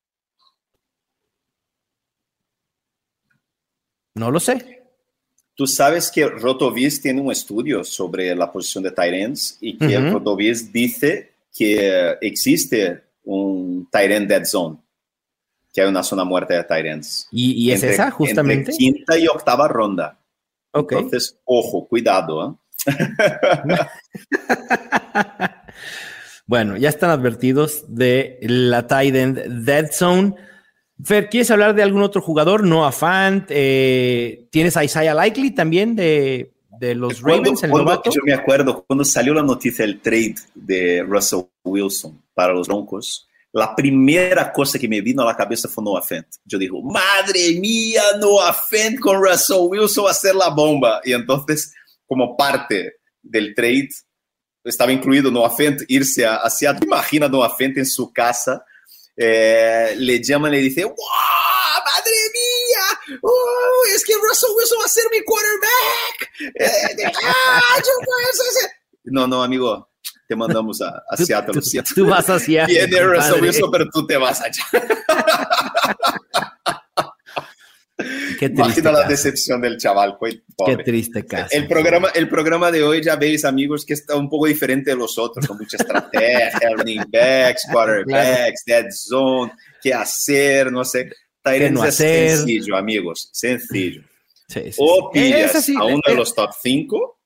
No 4.16 4.30
lo 4.30 4.40
sé. 4.40 4.82
Tú 5.56 5.66
sabes 5.66 6.12
que 6.12 6.28
Rotoviz 6.28 7.02
tiene 7.02 7.22
un 7.22 7.32
estudio 7.32 7.84
sobre 7.84 8.36
la 8.36 8.52
posición 8.52 8.84
de 8.84 8.92
Tyrants 8.92 9.58
y 9.62 9.78
que 9.78 9.98
uh 9.98 10.02
-huh. 10.02 10.14
Rotoviz 10.14 10.74
dice 10.74 11.32
que 11.56 12.18
existe 12.22 13.04
un 13.24 13.88
Tyrant 13.92 14.28
dead 14.28 14.46
zone, 14.46 14.78
que 15.72 15.82
hay 15.82 15.88
una 15.88 16.04
zona 16.04 16.26
muerta 16.26 16.56
de 16.56 16.64
Tyrants. 16.64 17.28
¿Y, 17.32 17.52
y 17.54 17.72
es 17.72 17.82
entre, 17.82 17.94
esa 17.94 18.12
justamente? 18.12 18.72
Entre 18.72 18.78
quinta 18.78 19.18
y 19.18 19.28
octava 19.28 19.68
ronda. 19.68 20.20
Okay. 20.74 20.98
Entonces, 20.98 21.40
ojo, 21.46 21.88
cuidado. 21.88 22.50
¿eh? 22.50 22.64
bueno, 26.48 26.78
ya 26.78 26.90
están 26.90 27.12
advertidos 27.12 27.86
de 27.88 28.40
la 28.42 28.88
tight 28.88 29.16
end 29.16 29.66
Dead 29.66 29.92
Zone. 29.92 30.36
Fer, 31.04 31.30
¿quieres 31.30 31.52
hablar 31.52 31.76
de 31.76 31.84
algún 31.84 32.02
otro 32.02 32.22
jugador? 32.22 32.64
Noah 32.64 32.92
Fant, 32.92 33.46
eh, 33.50 34.48
¿tienes 34.52 34.76
a 34.76 34.84
Isaiah 34.84 35.13
Likely 35.13 35.52
también 35.52 35.96
de, 35.96 36.54
de 36.80 36.96
los 36.96 37.21
Ravens, 37.21 37.63
el 37.63 37.71
novato? 37.71 38.10
Yo 38.12 38.21
me 38.24 38.34
acuerdo 38.34 38.84
cuando 38.86 39.06
salió 39.06 39.34
la 39.34 39.44
noticia 39.44 39.86
del 39.86 40.02
trade 40.02 40.36
de 40.56 41.04
Russell 41.04 41.42
Wilson 41.63 42.19
para 42.34 42.54
los 42.54 42.67
Broncos, 42.67 43.28
la 43.54 43.75
primera 43.75 44.51
cosa 44.51 44.79
que 44.79 44.87
me 44.87 44.99
vino 44.99 45.21
a 45.21 45.25
la 45.25 45.35
fue 45.69 45.83
Noah 45.83 46.01
Fent. 46.01 46.27
Yo 46.43 46.58
digo, 46.58 46.81
madre 46.81 47.54
mía, 47.60 48.01
Noah 48.19 48.51
Fent 48.51 48.99
con 48.99 49.23
Russell 49.23 49.67
Wilson 49.69 50.10
a 50.10 50.13
ser 50.13 50.33
la 50.33 50.49
bomba. 50.49 51.01
Y 51.04 51.13
entonces, 51.13 51.71
como 52.08 52.35
parte 52.35 52.95
del 53.21 53.54
trade, 53.54 53.89
estaba 54.63 54.91
incluido 54.91 55.29
Noah 55.29 55.56
Fent 55.56 55.81
irse 55.87 56.25
a, 56.25 56.37
a 56.37 56.49
Seattle. 56.49 56.87
Imagina 56.87 57.27
Noah 57.27 57.56
Fent 57.56 57.77
en 57.77 57.85
su 57.85 58.12
casa, 58.12 58.65
eh, 59.15 59.93
le 59.97 60.23
llaman 60.23 60.51
y 60.54 60.58
le 60.58 60.62
dice. 60.63 60.85
¡Madre 60.85 62.12
mía! 62.33 63.19
¡Oh, 63.21 63.83
es 63.93 64.04
que 64.04 64.13
Russell 64.15 64.49
Wilson 64.58 64.79
va 64.81 64.85
a 64.85 64.89
ser 64.89 65.04
mi 65.12 65.23
quarterback! 65.23 66.31
Eh, 66.60 67.12
ah, 67.23 67.77
yo 67.77 69.43
amigo, 69.43 69.92
te 70.34 70.38
mandamos 70.38 70.81
a, 70.81 71.04
a 71.08 71.17
Seattle. 71.25 71.54
Tú, 71.62 71.94
tú, 71.96 72.06
vas 72.08 72.29
a 72.29 72.40
Seattle. 72.40 73.04
Russell 73.04 73.42
Wilson, 73.42 73.71
pero 73.71 73.86
tú 73.90 74.06
te 74.06 74.17
vas 74.17 74.42
allá. 74.42 74.63
Qué 77.96 78.50
triste 78.50 78.62
Imagina 78.62 78.92
la 78.92 78.98
caso. 79.02 79.10
decepción 79.12 79.62
del 79.62 79.77
chaval. 79.77 80.17
Qué, 80.19 80.42
Qué 80.65 80.77
triste 80.77 81.25
caso. 81.25 81.48
El 81.52 81.67
programa, 81.67 82.10
el 82.15 82.27
programa 82.27 82.71
de 82.71 82.84
hoy, 82.84 83.02
ya 83.04 83.15
veis, 83.15 83.46
amigos, 83.46 83.86
que 83.86 83.94
está 83.94 84.17
un 84.17 84.27
poco 84.27 84.48
diferente 84.48 84.90
de 84.90 84.98
los 84.98 85.17
otros, 85.19 85.46
con 85.48 85.58
mucha 85.58 85.77
estrategia, 85.77 86.52
running 86.75 87.04
backs, 87.10 87.67
quarterbacks, 87.71 88.65
dead 88.65 88.88
zone, 88.92 89.54
qué 89.81 89.94
hacer, 89.94 90.71
no 90.71 90.84
sé. 90.84 91.12
¿Qué 91.44 91.69
no 91.69 91.84
es 91.84 91.90
hacer? 91.90 92.38
sencillo, 92.38 92.75
amigos, 92.75 93.29
sencillo. 93.31 94.02
Sí, 94.48 94.62
sí, 94.71 94.77
O 94.79 95.12
sí. 95.13 95.19
pillas 95.19 95.56
así, 95.56 95.75
a 95.77 95.84
uno 95.84 96.02
eh, 96.08 96.12
de 96.12 96.15
los 96.15 96.34
top 96.34 96.50
5 96.62 97.19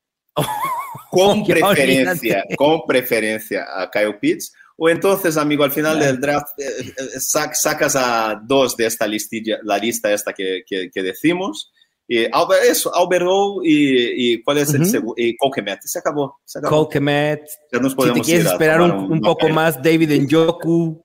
con 1.10 1.44
preferencia, 1.46 2.44
con 2.56 2.82
preferencia 2.86 3.64
a 3.74 3.90
Kyle 3.90 4.18
Pitts. 4.20 4.52
O 4.80 4.88
entonces, 4.88 5.36
amigo, 5.36 5.64
al 5.64 5.72
final 5.72 5.98
del 5.98 6.20
draft 6.20 6.56
eh, 6.58 6.64
eh, 6.86 6.94
sac- 7.18 7.54
sacas 7.54 7.96
a 7.96 8.40
dos 8.44 8.76
de 8.76 8.86
esta 8.86 9.06
listilla, 9.08 9.58
la 9.64 9.76
lista 9.78 10.12
esta 10.12 10.32
que, 10.32 10.62
que, 10.66 10.88
que 10.92 11.02
decimos. 11.02 11.72
Y 12.06 12.24
Albert, 12.32 12.62
eso, 12.64 12.94
Albert 12.94 13.24
O 13.28 13.60
y, 13.62 14.32
y 14.34 14.42
cuál 14.42 14.58
es 14.58 14.72
el 14.72 14.82
Ujú. 14.82 14.90
segundo, 14.90 15.14
y 15.18 15.36
Coquemet. 15.36 15.80
Se 15.82 15.98
acabó, 15.98 16.38
se 16.44 16.58
acabó. 16.60 16.88
Ya 17.72 17.80
nos 17.80 17.92
Si 17.92 18.12
te 18.12 18.20
quieres 18.20 18.44
ir 18.46 18.50
esperar 18.52 18.80
un, 18.80 18.92
un 19.12 19.20
poco 19.20 19.48
más, 19.48 19.76
David 19.82 20.12
Njoku. 20.22 21.04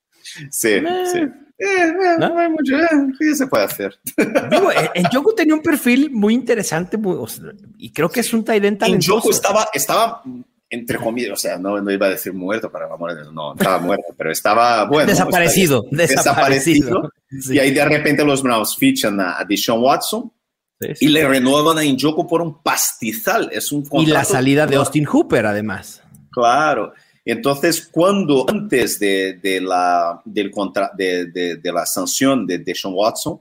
Sí, 0.50 0.68
Eh. 0.68 0.82
sí. 1.12 1.18
Eh, 1.56 1.66
eh, 1.66 1.92
¿No? 2.18 2.30
no 2.30 2.38
hay 2.38 2.48
mucho, 2.50 2.76
eh, 2.76 2.88
¿Qué 3.18 3.34
se 3.34 3.46
puede 3.46 3.64
hacer? 3.64 3.98
Digo, 4.50 4.70
Njoku 5.10 5.34
tenía 5.34 5.54
un 5.54 5.62
perfil 5.62 6.10
muy 6.10 6.34
interesante 6.34 6.96
muy- 6.96 7.16
o 7.18 7.26
sea, 7.28 7.44
y 7.78 7.92
creo 7.92 8.08
que 8.10 8.20
es 8.20 8.32
un 8.32 8.44
end 8.48 8.78
talentoso. 8.78 9.14
Njoku 9.16 9.30
estaba, 9.30 9.68
estaba, 9.72 10.22
entre 10.68 10.98
comillas, 10.98 11.30
o 11.32 11.36
sea, 11.36 11.56
no, 11.56 11.80
no 11.80 11.90
iba 11.92 12.06
a 12.06 12.10
decir 12.10 12.32
muerto, 12.32 12.70
para 12.72 12.86
amor 12.92 13.14
de 13.14 13.30
no, 13.32 13.54
estaba 13.54 13.78
muerto, 13.78 14.06
pero 14.18 14.32
estaba, 14.32 14.84
bueno. 14.86 15.06
desaparecido, 15.08 15.82
bien. 15.84 15.96
desaparecido. 16.08 17.10
Sí. 17.30 17.54
Y 17.54 17.58
ahí 17.58 17.72
de 17.72 17.84
repente 17.84 18.24
los 18.24 18.42
Browns 18.44 18.76
fichan 18.76 19.20
a, 19.20 19.38
a 19.40 19.44
Deshaun 19.44 19.82
Watson 19.82 20.32
Sí, 20.80 20.88
sí. 20.94 21.04
y 21.06 21.08
le 21.08 21.26
renuevan 21.26 21.78
a 21.78 21.82
Njoku 21.84 22.26
por 22.26 22.42
un 22.42 22.62
pastizal. 22.62 23.48
Es 23.52 23.70
un 23.72 23.84
Y 23.92 24.06
la 24.06 24.24
salida 24.24 24.66
de 24.66 24.76
Austin 24.76 25.04
Hooper, 25.04 25.46
además. 25.46 26.02
Claro. 26.30 26.92
Entonces, 27.24 27.88
cuando 27.90 28.44
antes 28.48 28.98
de, 28.98 29.34
de 29.34 29.60
la, 29.60 30.20
del 30.24 30.50
contra, 30.50 30.90
de, 30.96 31.26
de, 31.26 31.56
de 31.56 31.72
la 31.72 31.86
sanción 31.86 32.46
de 32.46 32.58
Deshaun 32.58 32.94
Watson, 32.94 33.40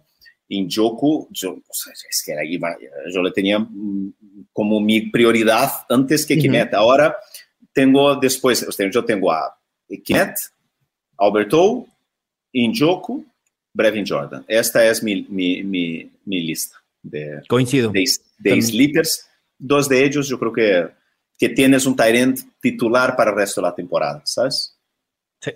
Njoku, 0.50 1.28
yo, 1.32 1.52
o 1.52 1.74
sea, 1.74 1.94
es 1.94 2.24
que 2.26 2.32
era, 2.32 2.44
yo 3.14 3.22
le 3.22 3.32
tenía 3.32 3.60
mm, 3.60 4.14
como 4.52 4.80
mi 4.80 5.10
prioridad 5.10 5.70
antes 5.90 6.26
que. 6.26 6.38
Kimet. 6.38 6.74
Ahora 6.74 7.16
tengo 7.74 8.16
después, 8.16 8.66
yo 8.92 9.04
tengo 9.06 9.32
a 9.32 9.58
Kimet, 10.04 10.36
Alberto, 11.18 11.88
Njoku, 12.54 13.26
Brevin 13.74 14.06
Jordan. 14.08 14.46
Esta 14.48 14.86
es 14.86 15.02
mi, 15.02 15.26
mi, 15.30 15.64
mi, 15.64 16.10
mi 16.26 16.42
lista 16.42 16.78
de, 17.02 17.42
Coincido. 17.48 17.92
de, 17.92 18.02
de 18.02 18.50
También. 18.50 18.62
sleepers. 18.68 19.28
Dos 19.58 19.88
de 19.88 20.04
ellos 20.04 20.28
yo 20.28 20.38
creo 20.38 20.54
que, 20.54 20.88
que 21.38 21.50
tienes 21.50 21.86
un 21.86 21.96
tight 21.96 22.16
end 22.16 22.40
titular 22.62 23.16
para 23.16 23.32
el 23.32 23.38
resto 23.38 23.62
de 23.62 23.68
la 23.68 23.76
temporada, 23.76 24.22
¿sabes? 24.26 24.78
Sí, 25.42 25.52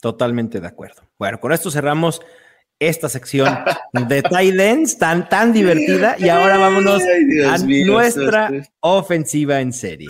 totalmente 0.00 0.60
de 0.60 0.66
acuerdo. 0.66 1.02
Bueno, 1.18 1.38
con 1.40 1.52
esto 1.52 1.70
cerramos 1.70 2.20
esta 2.80 3.08
sección 3.08 3.58
de 3.92 4.22
ends 4.58 4.98
tan, 4.98 5.28
tan 5.28 5.52
divertida 5.52 6.16
y 6.18 6.28
ahora 6.28 6.58
vámonos 6.58 7.02
Ay, 7.02 7.44
a 7.44 7.58
mío, 7.58 7.86
nuestra 7.86 8.50
ofensiva 8.80 9.60
en 9.60 9.72
serie. 9.72 10.08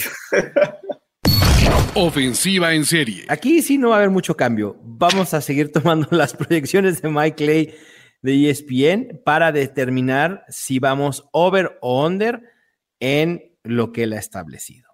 Ofensiva 1.95 2.75
en 2.75 2.85
serie. 2.85 3.25
Aquí 3.29 3.63
sí 3.63 3.79
no 3.79 3.91
va 3.91 3.97
a 3.97 3.99
haber 3.99 4.11
mucho 4.11 4.37
cambio. 4.37 4.77
Vamos 4.83 5.35
a 5.35 5.41
seguir 5.41 5.73
tomando 5.73 6.07
las 6.11 6.35
proyecciones 6.35 7.01
de 7.01 7.09
Mike 7.09 7.37
Clay 7.37 7.75
de 8.23 8.51
ESPN 8.51 9.23
para 9.25 9.53
determinar 9.53 10.45
si 10.49 10.79
vamos 10.79 11.29
over 11.33 11.79
o 11.81 12.07
under 12.07 12.43
en 13.01 13.57
lo 13.63 13.93
que 13.93 14.05
él 14.05 14.13
ha 14.13 14.19
establecido. 14.19 14.88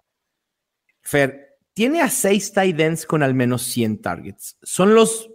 Fer, 1.05 1.59
tiene 1.75 2.01
a 2.01 2.09
seis 2.09 2.51
tight 2.51 2.79
ends 2.79 3.05
con 3.05 3.21
al 3.21 3.35
menos 3.35 3.61
100 3.61 4.01
targets. 4.01 4.57
Son 4.63 4.95
los, 4.95 5.29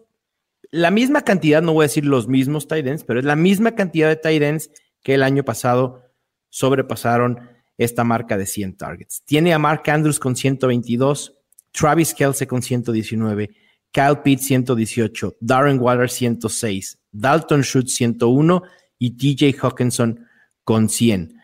la 0.71 0.91
misma 0.91 1.23
cantidad, 1.23 1.63
no 1.63 1.73
voy 1.73 1.85
a 1.85 1.89
decir 1.89 2.05
los 2.05 2.27
mismos 2.27 2.67
tight 2.67 2.87
ends, 2.87 3.05
pero 3.05 3.21
es 3.21 3.25
la 3.25 3.37
misma 3.37 3.75
cantidad 3.77 4.09
de 4.09 4.17
tight 4.17 4.43
ends 4.43 4.71
que 5.03 5.15
el 5.15 5.23
año 5.23 5.45
pasado 5.45 6.03
sobrepasaron 6.49 7.49
esta 7.79 8.05
marca 8.05 8.37
de 8.37 8.47
100 8.47 8.77
targets. 8.77 9.23
Tiene 9.25 9.55
a 9.55 9.59
Mark 9.59 9.89
Andrews 9.89 10.19
con 10.19 10.35
122, 10.35 11.39
Travis 11.71 12.15
Kelce 12.15 12.47
con 12.47 12.63
119, 12.63 13.51
Kyle 13.93 14.19
Pitts 14.23 14.47
118, 14.47 15.37
Darren 15.41 15.79
Waller 15.81 16.11
106, 16.11 16.99
Dalton 17.13 17.63
Schultz 17.63 17.95
101 17.95 18.63
y 18.99 19.17
TJ 19.17 19.57
Hawkinson 19.63 20.27
con 20.65 20.89
100. 20.89 21.41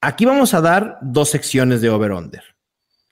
Aquí 0.00 0.24
vamos 0.24 0.54
a 0.54 0.60
dar 0.60 0.98
dos 1.02 1.28
secciones 1.30 1.82
de 1.82 1.90
over-under. 1.90 2.55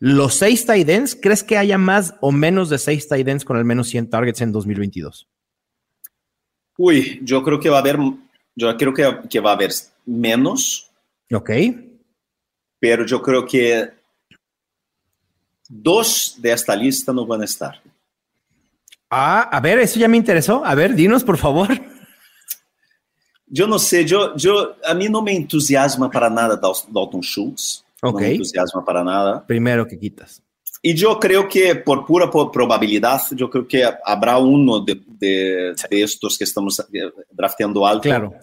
Los 0.01 0.35
seis 0.35 0.67
tight 0.67 0.89
ends, 0.89 1.17
¿crees 1.21 1.43
que 1.43 1.57
haya 1.57 1.79
más 1.79 2.15
o 2.21 2.33
menos 2.33 2.69
de 2.69 2.79
seis 2.79 3.09
tight 3.09 3.27
ends 3.29 3.45
con 3.45 3.57
al 3.57 3.65
menos 3.65 3.89
100 3.89 4.11
targets 4.11 4.41
en 4.41 4.53
2022? 4.53 5.29
Uy, 6.77 7.21
yo 7.23 7.43
creo 7.43 7.61
que 7.61 7.71
va 7.71 7.77
a 7.77 7.81
haber, 7.81 7.99
yo 8.57 8.77
creo 8.77 8.93
que, 8.93 9.21
que 9.31 9.41
va 9.41 9.51
a 9.51 9.55
haber 9.55 9.71
menos, 10.05 10.91
Ok. 11.33 11.51
pero 12.81 13.07
yo 13.07 13.23
creo 13.23 13.47
que 13.47 13.91
dos 15.69 16.37
de 16.39 16.53
esta 16.53 16.75
lista 16.77 17.13
no 17.13 17.25
van 17.25 17.43
a 17.43 17.45
estar. 17.45 17.81
Ah, 19.09 19.43
a 19.43 19.61
ver, 19.61 19.79
eso 19.79 19.99
ya 20.01 20.09
me 20.09 20.17
interesó. 20.17 20.65
A 20.65 20.75
ver, 20.75 20.95
dinos, 20.95 21.23
por 21.23 21.39
favor. 21.39 21.69
Yo 23.47 23.67
no 23.69 23.79
sé, 23.79 24.05
yo, 24.05 24.35
yo, 24.37 24.77
a 24.85 24.95
mí 24.95 25.09
no 25.09 25.23
me 25.23 25.37
entusiasma 25.37 26.11
para 26.11 26.29
nada 26.29 26.61
Dal- 26.61 26.87
Dalton 26.89 27.21
Schultz. 27.23 27.84
Ok. 28.09 28.21
No 28.21 28.27
me 28.27 28.33
entusiasma 28.33 28.85
para 28.85 29.03
nada. 29.05 29.47
Primero 29.47 29.87
que 29.87 29.99
quitas. 29.99 30.43
Y 30.83 30.95
yo 30.95 31.19
creo 31.19 31.49
que 31.49 31.77
por 31.77 32.05
pura 32.05 32.31
probabilidad, 32.31 33.21
yo 33.33 33.49
creo 33.49 33.67
que 33.67 33.85
habrá 34.05 34.37
uno 34.39 34.81
de, 34.81 35.01
de- 35.07 35.75
de 35.91 36.03
estos 36.03 36.37
que 36.37 36.45
estamos 36.45 36.79
eh, 36.81 37.11
drafteando 37.31 37.87
alto 37.87 38.03
Claro. 38.03 38.35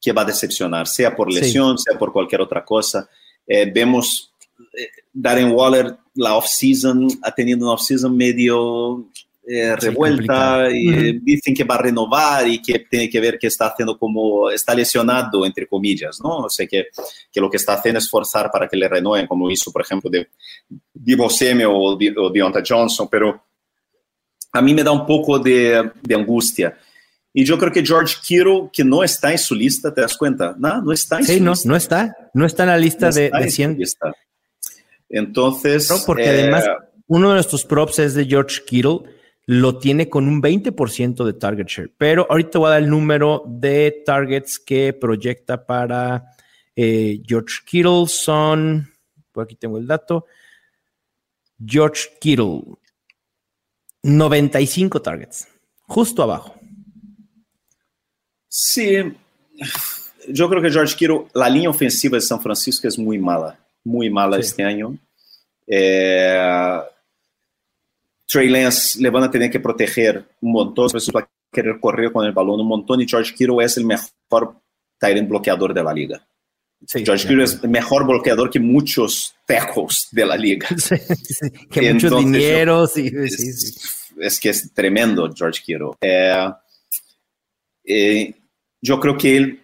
que 0.00 0.12
va 0.12 0.22
a 0.22 0.24
decepcionar, 0.24 0.88
sea 0.88 1.14
por 1.14 1.32
Sí. 1.32 1.38
lesión, 1.40 1.78
sea 1.78 1.96
por 1.98 2.12
cualquier 2.12 2.40
otra 2.40 2.64
cosa. 2.64 3.08
Eh, 3.46 3.70
vemos 3.72 4.32
eh, 4.76 4.88
Darren 5.12 5.52
Waller, 5.52 5.96
la 6.14 6.34
off-season, 6.34 7.06
ha 7.22 7.30
tenido 7.32 7.58
una 7.64 7.74
off-season 7.74 8.16
medio 8.16 9.06
eh, 9.48 9.74
Sí, 9.78 9.86
revuelta 9.86 10.16
complicado. 10.16 10.70
y 10.72 10.88
Ujú. 11.10 11.20
dicen 11.22 11.54
que 11.54 11.62
va 11.64 11.76
a 11.76 11.82
renovar 11.82 12.48
y 12.48 12.60
que 12.60 12.80
tiene 12.80 13.08
que 13.08 13.20
ver 13.20 13.38
que 13.38 13.46
está 13.46 13.66
haciendo 13.68 13.96
como, 13.98 14.50
está 14.50 14.74
lesionado, 14.74 15.46
entre 15.46 15.66
comillas, 15.68 16.18
¿no? 16.20 16.38
O 16.38 16.50
sea, 16.50 16.66
que, 16.66 16.86
que 17.30 17.40
lo 17.40 17.48
que 17.48 17.56
está 17.58 17.74
haciendo 17.74 17.98
es 17.98 18.08
forzar 18.10 18.50
para 18.50 18.66
que 18.68 18.76
le 18.76 18.88
renueven, 18.88 19.26
como 19.26 19.50
hizo, 19.50 19.70
por 19.70 19.82
ejemplo, 19.82 20.10
de 20.10 20.28
Divo 20.92 21.30
Samuel 21.30 21.68
o, 21.70 21.96
Di- 21.96 22.14
o 22.16 22.28
Deontay 22.30 22.62
Johnson, 22.68 23.08
pero 23.10 23.40
a 24.52 24.60
mí 24.62 24.74
me 24.74 24.82
da 24.82 24.90
un 24.90 25.06
poco 25.06 25.38
de, 25.38 25.90
de 26.02 26.14
angustia. 26.14 26.76
Y 27.32 27.44
yo 27.44 27.58
creo 27.58 27.70
que 27.70 27.84
George 27.84 28.16
Kittle, 28.26 28.70
que 28.72 28.82
no 28.82 29.04
está 29.04 29.30
en 29.30 29.38
su 29.38 29.54
lista, 29.54 29.92
¿te 29.92 30.00
das 30.00 30.16
cuenta? 30.16 30.56
No, 30.58 30.80
no 30.80 30.90
está 30.92 31.18
en 31.18 31.24
Sí, 31.26 31.36
su 31.38 31.44
no, 31.44 31.50
lista. 31.50 31.68
no 31.68 31.76
está. 31.76 32.16
No 32.32 32.46
está 32.46 32.62
en 32.62 32.68
la 32.70 32.78
lista 32.78 33.08
No 33.10 33.14
de, 33.14 33.20
de 33.30 33.38
en 33.38 33.50
su 33.50 33.56
100. 33.56 33.78
lista. 33.78 34.12
Entonces, 35.08 35.90
No, 35.90 35.96
porque 36.06 36.24
eh, 36.24 36.28
además 36.42 36.64
uno 37.06 37.28
de 37.28 37.34
nuestros 37.34 37.64
props 37.64 37.98
es 38.00 38.14
de 38.14 38.24
George 38.24 38.62
Kittle, 38.66 39.00
lo 39.48 39.78
tiene 39.78 40.08
con 40.08 40.26
un 40.28 40.42
20% 40.42 41.24
de 41.24 41.32
target 41.32 41.66
share, 41.68 41.92
pero 41.96 42.26
ahorita 42.28 42.58
voy 42.58 42.66
a 42.66 42.70
dar 42.70 42.82
el 42.82 42.90
número 42.90 43.44
de 43.46 44.02
targets 44.04 44.58
que 44.58 44.92
proyecta 44.92 45.64
para 45.64 46.32
eh, 46.74 47.20
George 47.24 47.58
Kittle, 47.64 48.06
son, 48.08 48.92
por 49.32 49.44
aquí 49.44 49.54
tengo 49.54 49.78
el 49.78 49.86
dato, 49.86 50.26
George 51.64 52.08
Kittle, 52.20 52.62
95 54.02 55.00
targets, 55.00 55.48
justo 55.82 56.22
abajo. 56.22 56.54
sí, 58.48 58.96
yo 60.28 60.48
creo 60.48 60.60
que 60.60 60.70
George 60.70 60.96
Kittle, 60.96 61.26
la 61.34 61.48
línea 61.48 61.70
ofensiva 61.70 62.16
de 62.16 62.20
San 62.20 62.40
Francisco 62.40 62.88
es 62.88 62.98
muy 62.98 63.16
mala, 63.18 63.58
muy 63.84 64.10
mala 64.10 64.36
Sí. 64.36 64.42
este 64.42 64.64
año. 64.64 64.98
Eh, 65.68 66.80
Trey 68.26 68.48
Lance 68.48 69.00
le 69.00 69.10
van 69.10 69.24
a 69.24 69.30
tener 69.30 69.50
que 69.50 69.60
proteger 69.60 70.24
un 70.40 70.52
montón, 70.52 70.88
va 71.14 71.20
a 71.20 71.28
querer 71.52 71.78
correr 71.80 72.12
con 72.12 72.26
el 72.26 72.32
balón 72.32 72.60
un 72.60 72.66
montón 72.66 73.00
y 73.00 73.08
George 73.08 73.34
Kittle 73.34 73.64
es 73.64 73.76
el 73.76 73.84
mejor 73.84 74.60
end 75.00 75.28
bloqueador 75.28 75.72
de 75.72 75.82
la 75.82 75.92
liga. 75.92 76.26
Sí, 76.86 77.04
George 77.04 77.26
Kittle 77.26 77.44
es 77.44 77.60
el 77.62 77.70
mejor 77.70 78.06
bloqueador 78.06 78.50
que 78.50 78.60
muchos 78.60 79.34
tackles 79.46 80.08
de 80.10 80.26
la 80.26 80.36
liga. 80.36 80.68
Sí, 80.76 80.96
sí, 80.96 81.50
que 81.70 81.84
Y 81.84 81.92
muchos 81.94 82.18
dineros, 82.18 82.96
es, 82.96 83.36
sí. 83.36 83.74
es 84.20 84.40
que 84.40 84.50
es 84.50 84.72
tremendo 84.72 85.32
George 85.34 85.62
Kittle. 85.64 85.92
Eh, 86.00 86.50
eh, 87.84 88.34
yo 88.82 89.00
creo 89.00 89.16
que 89.16 89.36
él 89.36 89.62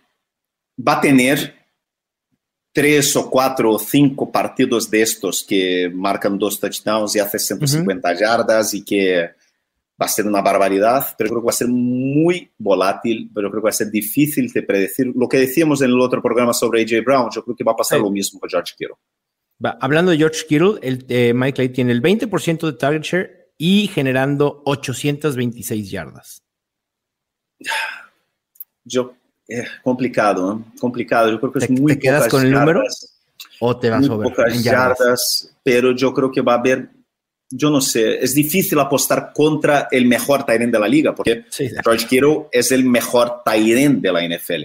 va 0.77 0.95
a 0.95 1.01
tener 1.01 1.62
tres 2.73 3.15
o 3.17 3.31
cuatro 3.31 3.73
o 3.73 3.79
cinco 3.79 4.33
partidos 4.33 4.91
de 4.91 5.03
estos 5.03 5.45
que 5.45 5.91
marcan 5.93 6.39
dos 6.39 6.59
touchdowns 6.59 7.15
y 7.15 7.19
hace 7.19 7.39
150 7.39 8.15
yardas 8.19 8.73
y 8.75 8.83
que 8.83 9.31
va 10.01 10.07
a 10.07 10.09
ser 10.09 10.27
una 10.27 10.41
barbaridad, 10.41 11.15
pero 11.17 11.31
creo 11.31 11.43
que 11.43 11.47
va 11.47 11.51
a 11.51 11.55
ser 11.55 11.69
muy 11.69 12.51
volátil, 12.59 13.31
pero 13.33 13.51
creo 13.51 13.63
que 13.63 13.67
va 13.67 13.71
a 13.71 13.75
ser 13.75 13.91
difícil 13.91 14.51
de 14.51 14.63
predecir. 14.63 15.13
Lo 15.15 15.29
que 15.29 15.39
decíamos 15.39 15.83
en 15.83 15.91
el 15.91 16.01
otro 16.01 16.23
programa 16.23 16.55
sobre 16.55 16.83
AJ 16.83 17.05
Brown, 17.05 17.31
yo 17.33 17.45
creo 17.45 17.55
que 17.55 17.65
va 17.65 17.73
a 17.73 17.77
pasar 17.77 18.01
lo 18.01 18.11
mismo 18.11 18.41
con 18.41 18.49
George 18.49 18.73
Kittle. 18.77 18.97
hablando 19.81 20.11
de 20.11 20.17
George 20.17 20.47
Kittle, 20.49 20.79
el, 20.83 21.05
eh, 21.09 21.33
Mike 21.35 21.69
tiene 21.69 21.93
el 21.93 22.03
20% 22.03 22.67
de 22.67 22.73
target 22.73 23.03
share 23.03 23.53
y 23.59 23.87
generando 23.89 24.63
826 24.65 25.91
yardas. 25.91 26.43
Yo, 28.85 29.15
eh, 29.49 29.65
complicado, 29.83 30.53
¿eh? 30.53 30.79
complicado. 30.79 31.31
Yo 31.31 31.41
creo 31.41 31.53
que 31.53 31.59
es 31.61 31.71
muy 31.71 31.95
¿Te 31.95 31.99
quedas 31.99 32.29
con 32.29 32.45
el 32.45 32.53
número 32.53 32.83
o 33.61 33.77
te 33.77 33.91
vas 33.91 34.09
a 34.09 34.17
ver 34.17 34.29
pocas 34.29 34.63
yardas, 34.63 35.55
pero 35.63 35.95
yo 35.95 36.13
creo 36.13 36.31
que 36.31 36.41
va 36.41 36.55
a 36.55 36.59
haber 36.59 36.91
yo 37.55 37.71
no 37.71 37.81
sé, 37.81 38.23
es 38.23 38.35
difícil 38.35 38.79
apostar 38.79 39.31
contra 39.35 39.89
el 39.91 40.07
mejor 40.07 40.45
Tyrant 40.45 40.73
de 40.73 40.79
la 40.79 40.89
liga, 40.89 41.15
porque 41.15 41.45
George 41.51 42.07
Kittle 42.07 42.47
es 42.51 42.73
el 42.73 42.85
mejor 42.85 43.43
Tyrant 43.45 44.01
de 44.01 44.13
la 44.13 44.27
NFL. 44.27 44.65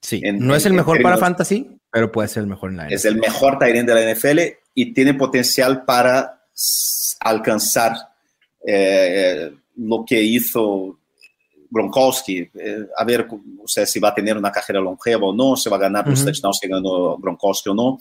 Sí, 0.00 0.22
no 0.22 0.54
es 0.54 0.64
el 0.64 0.72
mejor 0.72 1.02
para 1.02 1.18
fantasy, 1.18 1.76
pero 1.90 2.10
puede 2.10 2.28
ser 2.28 2.44
el 2.44 2.48
mejor 2.48 2.70
en 2.70 2.76
la 2.76 2.84
NFL. 2.84 2.94
Es 2.94 3.04
el 3.04 3.16
mejor 3.16 3.58
Tyrant 3.58 3.88
de 3.88 3.94
la 3.94 4.14
NFL 4.14 4.38
y 4.74 4.94
tiene 4.94 5.14
potencial 5.14 5.84
para 5.84 6.44
alcanzar 7.18 7.96
eh, 8.64 9.52
lo 9.76 10.04
que 10.06 10.22
hizo 10.22 10.99
Gronkowski, 11.70 12.50
eh, 12.54 12.86
a 12.96 13.04
ver 13.04 13.28
o 13.30 13.68
sea, 13.68 13.86
si 13.86 14.00
va 14.00 14.08
a 14.08 14.14
tener 14.14 14.36
una 14.36 14.50
carrera 14.50 14.80
longeva 14.80 15.26
o 15.26 15.34
no, 15.34 15.56
si 15.56 15.70
va 15.70 15.76
a 15.76 15.80
ganar 15.80 16.06
los 16.08 16.24
touchdowns 16.24 16.58
que 16.60 16.68
ganó 16.68 17.16
Gronkowski 17.18 17.70
o 17.70 17.74
no, 17.74 17.98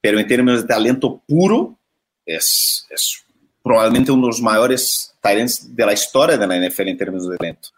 pero 0.00 0.18
en 0.18 0.26
términos 0.26 0.62
de 0.62 0.68
talento 0.68 1.22
puro, 1.26 1.78
es, 2.24 2.86
es 2.90 3.24
probablemente 3.62 4.12
uno 4.12 4.22
de 4.22 4.28
los 4.28 4.40
mayores 4.40 5.14
Tyrants 5.20 5.74
de 5.74 5.86
la 5.86 5.92
historia 5.92 6.36
de 6.36 6.46
la 6.46 6.56
NFL 6.56 6.88
en 6.88 6.96
términos 6.98 7.28
de 7.28 7.36
talento. 7.36 7.68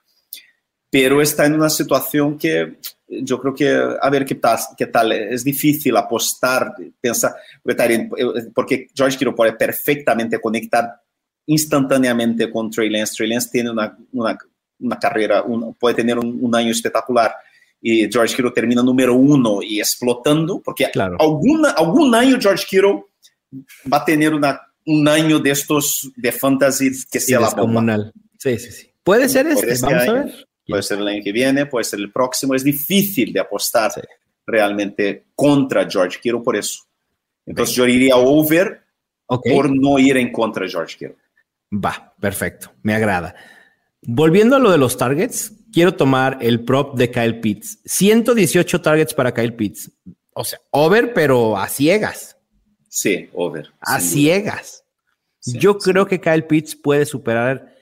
Pero 0.91 1.21
está 1.21 1.47
en 1.47 1.55
una 1.55 1.71
situación 1.71 2.39
que 2.39 2.77
yo 3.09 3.41
creo 3.41 3.55
que, 3.55 3.97
a 4.01 4.11
ver 4.11 4.25
qué 4.25 4.37
tal, 4.37 4.59
qué 4.77 4.87
tal 4.87 5.13
es 5.13 5.45
difícil 5.45 5.97
apostar, 5.97 6.75
pensar, 7.01 7.35
porque 8.55 8.89
George 8.95 9.19
Kittle 9.19 9.35
puede 9.35 9.53
perfectamente 9.55 10.41
conectar 10.41 11.01
instantáneamente 11.47 12.51
con 12.51 12.71
Trey 12.71 12.89
Lance. 12.89 13.15
Trey 13.17 13.29
Lance 13.29 13.51
tiene 13.51 13.71
una, 13.71 13.97
una, 14.13 14.39
una 14.81 14.99
carrera, 14.99 15.43
un, 15.43 15.75
puede 15.75 15.95
tener 15.95 16.19
un, 16.19 16.39
un, 16.41 16.55
año 16.55 16.71
espectacular 16.71 17.35
y 17.81 18.11
George 18.11 18.35
Kittle 18.35 18.53
termina 18.53 18.83
número 18.83 19.15
uno 19.15 19.61
y 19.63 19.79
explotando, 19.79 20.61
porque 20.61 20.91
claro. 20.91 21.17
alguna, 21.21 21.71
algún 21.71 22.15
año 22.15 22.39
George 22.41 22.67
Kittle 22.69 23.05
va 23.91 23.99
a 23.99 24.05
tener 24.05 24.35
una 24.35 24.61
un 24.87 25.09
año 25.09 25.39
de 25.39 25.51
estos 25.51 26.11
de 26.17 26.33
fantasy 26.33 26.91
que 27.11 27.21
sea 27.21 27.41
la 27.41 27.51
bomba. 27.51 28.13
Sí, 28.39 28.59
sí, 28.59 28.71
sí. 28.71 28.91
Puede 29.03 29.29
ser 29.29 29.47
este, 29.47 29.73
este 29.73 29.87
vamos 29.87 30.09
a 30.09 30.13
ver. 30.13 30.49
Puede 30.67 30.83
ser 30.83 30.99
el 30.99 31.09
año 31.09 31.23
que 31.23 31.33
viene, 31.33 31.67
puede 31.67 31.85
ser 31.85 32.01
el 32.01 32.11
próximo. 32.11 32.55
Es 32.55 32.65
difícil 32.65 33.33
de 33.33 33.41
apostar 33.41 33.93
realmente 34.47 35.27
contra 35.35 35.89
George 35.89 36.19
Kittle 36.21 36.41
por 36.41 36.57
eso. 36.57 36.85
Entonces 37.47 37.75
yo 37.75 37.87
iría 37.87 38.17
over 38.17 38.83
por 39.27 39.75
no 39.75 39.99
ir 39.99 40.17
en 40.17 40.33
contra 40.33 40.65
de 40.65 40.71
George 40.71 40.97
Kittle. 40.97 41.17
Va, 41.73 42.15
perfecto, 42.19 42.73
me 42.83 42.95
agrada. 42.95 43.35
Volviendo 44.07 44.57
a 44.57 44.59
lo 44.59 44.71
de 44.71 44.79
los 44.79 44.97
targets, 44.97 45.53
quiero 45.73 45.95
tomar 45.95 46.39
el 46.41 46.65
prop 46.65 46.97
de 46.97 47.11
Kyle 47.11 47.41
Pitts. 47.41 47.79
118 47.85 48.81
targets 48.81 49.15
para 49.15 49.33
Kyle 49.33 49.55
Pitts. 49.55 49.91
O 50.35 50.45
sea, 50.45 50.61
over, 50.71 51.13
pero 51.15 51.57
a 51.57 51.69
ciegas. 51.69 52.37
Sí, 52.89 53.29
over. 53.33 53.73
A 53.81 54.01
ciegas. 54.01 54.85
Yo 55.47 55.79
creo 55.79 56.07
que 56.07 56.21
Kyle 56.21 56.45
Pitts 56.45 56.77
puede 56.77 57.07
superar 57.07 57.75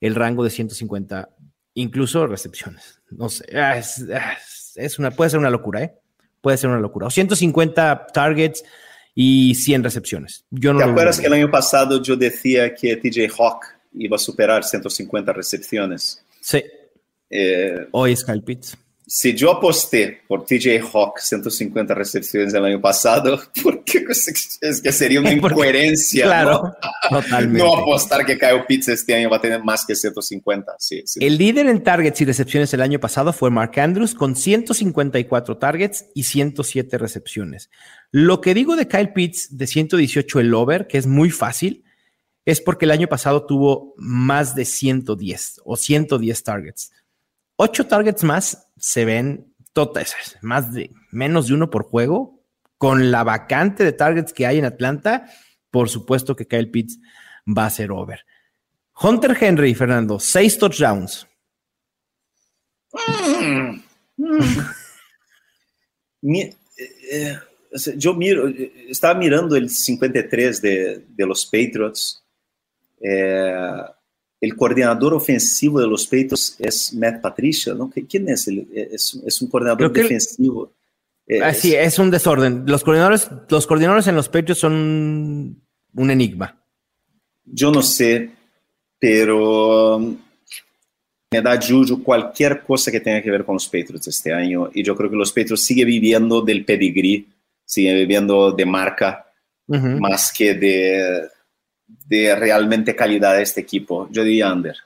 el 0.00 0.14
rango 0.14 0.44
de 0.44 0.50
150, 0.50 1.28
incluso 1.74 2.26
recepciones. 2.26 3.00
No 3.10 3.28
sé, 3.28 3.44
ah, 3.56 3.80
ah, 4.14 4.36
es, 4.76 4.98
una, 4.98 5.10
puede 5.10 5.30
ser 5.30 5.40
una 5.40 5.50
locura, 5.50 5.82
¿eh? 5.82 5.94
Puede 6.40 6.56
ser 6.58 6.70
una 6.70 6.78
locura. 6.78 7.06
O 7.06 7.10
150 7.10 8.06
targets 8.12 8.64
y 9.14 9.54
100 9.54 9.84
recepciones. 9.84 10.44
Yo 10.50 10.72
no 10.72 10.78
¿Te 10.78 10.84
acuerdas 10.84 11.18
que 11.18 11.26
el 11.26 11.32
año 11.32 11.50
pasado 11.50 12.00
yo 12.00 12.16
decía 12.16 12.74
que 12.74 12.96
TJ 12.96 13.32
Hawk 13.36 13.77
iba 13.94 14.16
a 14.16 14.18
superar 14.18 14.64
150 14.64 15.32
recepciones? 15.32 16.24
Sí. 16.40 16.62
Eh, 17.30 17.88
Hoy 17.92 18.12
es 18.12 18.24
Kyle 18.24 18.42
Pitts 18.42 18.76
si 19.10 19.34
yo 19.34 19.52
aposté 19.52 20.20
por 20.28 20.44
TJ 20.44 20.82
Hawk 20.92 21.18
150 21.18 21.94
recepciones 21.94 22.52
el 22.52 22.62
año 22.62 22.78
pasado, 22.78 23.40
porque 23.62 24.04
es 24.06 24.80
que 24.82 24.92
sería 24.92 25.20
una 25.20 25.32
incoherencia. 25.32 26.26
claro, 26.26 26.62
¿no? 26.62 26.76
Totalmente. 27.22 27.58
no 27.58 27.74
apostar 27.74 28.26
que 28.26 28.38
Kyle 28.38 28.64
Pitts 28.68 28.88
este 28.88 29.14
año 29.14 29.30
va 29.30 29.38
a 29.38 29.40
tener 29.40 29.64
más 29.64 29.86
que 29.86 29.94
150. 29.94 30.74
Sí, 30.78 31.02
sí. 31.06 31.24
El 31.24 31.38
líder 31.38 31.68
en 31.68 31.82
targets 31.82 32.20
y 32.20 32.26
recepciones 32.26 32.74
el 32.74 32.82
año 32.82 33.00
pasado 33.00 33.32
fue 33.32 33.50
Mark 33.50 33.80
Andrews 33.80 34.14
con 34.14 34.36
154 34.36 35.56
targets 35.56 36.04
y 36.14 36.24
107 36.24 36.98
recepciones. 36.98 37.70
Lo 38.10 38.42
que 38.42 38.52
digo 38.52 38.76
de 38.76 38.88
Kyle 38.88 39.14
Pitts 39.14 39.56
de 39.56 39.66
118 39.66 40.40
el 40.40 40.52
over, 40.52 40.86
que 40.86 40.98
es 40.98 41.06
muy 41.06 41.30
fácil, 41.30 41.82
es 42.48 42.62
porque 42.62 42.86
el 42.86 42.92
año 42.92 43.08
pasado 43.08 43.44
tuvo 43.44 43.92
más 43.98 44.54
de 44.54 44.64
110 44.64 45.60
o 45.66 45.76
110 45.76 46.42
targets. 46.42 46.92
Ocho 47.56 47.86
targets 47.86 48.24
más 48.24 48.70
se 48.78 49.04
ven 49.04 49.52
todas, 49.74 50.14
más 50.40 50.72
de 50.72 50.90
menos 51.10 51.48
de 51.48 51.52
uno 51.52 51.68
por 51.68 51.82
juego. 51.82 52.42
Con 52.78 53.10
la 53.10 53.22
vacante 53.22 53.84
de 53.84 53.92
targets 53.92 54.32
que 54.32 54.46
hay 54.46 54.56
en 54.56 54.64
Atlanta, 54.64 55.28
por 55.70 55.90
supuesto 55.90 56.36
que 56.36 56.46
Kyle 56.46 56.70
Pitts 56.70 56.98
va 57.46 57.66
a 57.66 57.70
ser 57.70 57.90
over. 57.90 58.24
Hunter 58.98 59.36
Henry, 59.38 59.74
Fernando, 59.74 60.18
seis 60.18 60.56
touchdowns. 60.56 61.26
Mm, 62.94 63.82
mm. 66.22 66.32
Eh, 66.32 67.38
yo 67.96 68.14
miro, 68.14 68.48
eh, 68.48 68.86
estaba 68.88 69.18
mirando 69.18 69.54
el 69.54 69.68
53 69.68 70.62
de, 70.62 71.04
de 71.10 71.26
los 71.26 71.44
Patriots. 71.44 72.24
Eh, 73.00 73.82
el 74.40 74.56
coordinador 74.56 75.14
ofensivo 75.14 75.80
de 75.80 75.88
los 75.88 76.06
Patriots 76.06 76.56
es 76.58 76.94
Matt 76.94 77.20
Patricia, 77.20 77.74
¿no? 77.74 77.90
¿Quién 78.08 78.28
es? 78.28 78.46
El, 78.46 78.68
es, 78.72 79.20
es, 79.26 79.42
un 79.42 79.48
coordinador 79.48 79.92
defensivo. 79.92 80.72
Ah, 81.42 81.52
sí, 81.52 81.74
es 81.74 81.98
un 81.98 82.10
desorden. 82.10 82.64
Los 82.66 82.84
coordinadores, 82.84 83.28
los 83.48 83.66
coordinadores 83.66 84.06
en 84.06 84.14
los 84.14 84.28
Patriots 84.28 84.60
son 84.60 85.60
un 85.94 86.10
enigma. 86.10 86.62
Yo 87.44 87.70
no 87.70 87.82
sé, 87.82 88.30
pero 88.98 89.96
um, 89.96 90.16
me 91.30 91.42
da 91.42 91.58
yuyu 91.58 92.02
cualquier 92.02 92.62
cosa 92.62 92.90
que 92.90 93.00
tenga 93.00 93.22
que 93.22 93.30
ver 93.30 93.44
con 93.44 93.56
los 93.56 93.66
Patriots 93.66 94.08
este 94.08 94.32
año. 94.32 94.70
Y 94.72 94.82
yo 94.82 94.96
creo 94.96 95.10
que 95.10 95.16
los 95.16 95.32
Patriots 95.32 95.64
siguen 95.64 95.88
viviendo 95.88 96.40
del 96.40 96.64
pedigree, 96.64 97.26
siguen 97.64 97.96
viviendo 97.96 98.52
de 98.52 98.64
marca, 98.64 99.24
más 99.66 100.32
que 100.32 100.54
de 100.54 101.28
de 101.88 102.36
realmente 102.36 102.94
calidad 102.94 103.36
de 103.36 103.42
este 103.42 103.60
equipo. 103.60 104.08
Yo 104.10 104.22
diría 104.22 104.52
under. 104.52 104.76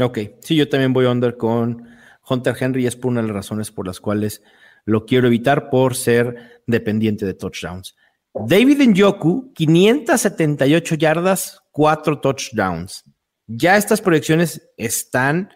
Ok, 0.00 0.18
sí, 0.40 0.56
yo 0.56 0.68
también 0.68 0.92
voy 0.92 1.06
under 1.06 1.36
con 1.36 1.88
Hunter 2.28 2.56
Henry 2.58 2.84
y 2.84 2.86
es 2.86 2.96
por 2.96 3.12
una 3.12 3.20
de 3.20 3.28
las 3.28 3.36
razones 3.36 3.70
por 3.70 3.86
las 3.86 4.00
cuales 4.00 4.42
lo 4.84 5.06
quiero 5.06 5.28
evitar 5.28 5.70
por 5.70 5.94
ser 5.94 6.62
dependiente 6.66 7.24
de 7.24 7.34
touchdowns. 7.34 7.94
David 8.34 8.88
Njoku, 8.88 9.52
578 9.54 10.96
yardas, 10.96 11.60
4 11.70 12.20
touchdowns. 12.20 13.04
Ya 13.46 13.76
estas 13.76 14.00
proyecciones 14.00 14.68
están 14.76 15.50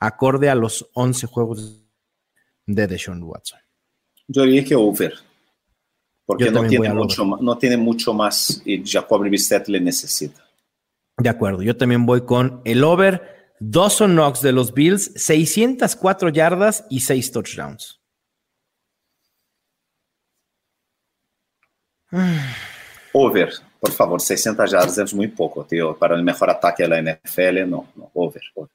acorde 0.00 0.50
a 0.50 0.54
los 0.54 0.90
11 0.94 1.26
juegos 1.28 1.84
de 2.66 2.86
Deshaun 2.86 3.22
Watson. 3.22 3.60
Yo 4.26 4.42
diría 4.42 4.64
que 4.64 4.74
over 4.74 5.14
porque 6.26 6.50
no 6.50 6.66
tiene, 6.66 6.92
mucho, 6.92 7.24
no 7.24 7.58
tiene 7.58 7.76
mucho 7.76 8.14
más 8.14 8.62
y 8.64 8.82
Jacob 8.84 9.20
Brissett 9.20 9.68
le 9.68 9.80
necesita. 9.80 10.44
De 11.18 11.28
acuerdo, 11.28 11.62
yo 11.62 11.76
también 11.76 12.06
voy 12.06 12.22
con 12.22 12.60
el 12.64 12.82
over. 12.82 13.54
Dawson 13.60 14.14
Knox 14.14 14.40
de 14.40 14.52
los 14.52 14.74
Bills, 14.74 15.12
604 15.14 16.28
yardas 16.30 16.84
y 16.90 17.00
6 17.00 17.32
touchdowns. 17.32 18.00
Over, 23.12 23.52
por 23.78 23.92
favor, 23.92 24.20
600 24.20 24.70
yardas 24.70 24.98
es 24.98 25.14
muy 25.14 25.28
poco, 25.28 25.64
tío. 25.64 25.96
Para 25.96 26.16
el 26.16 26.24
mejor 26.24 26.50
ataque 26.50 26.82
de 26.82 26.88
la 26.88 27.00
NFL, 27.00 27.68
no, 27.68 27.86
no, 27.94 28.10
over, 28.14 28.42
over. 28.54 28.73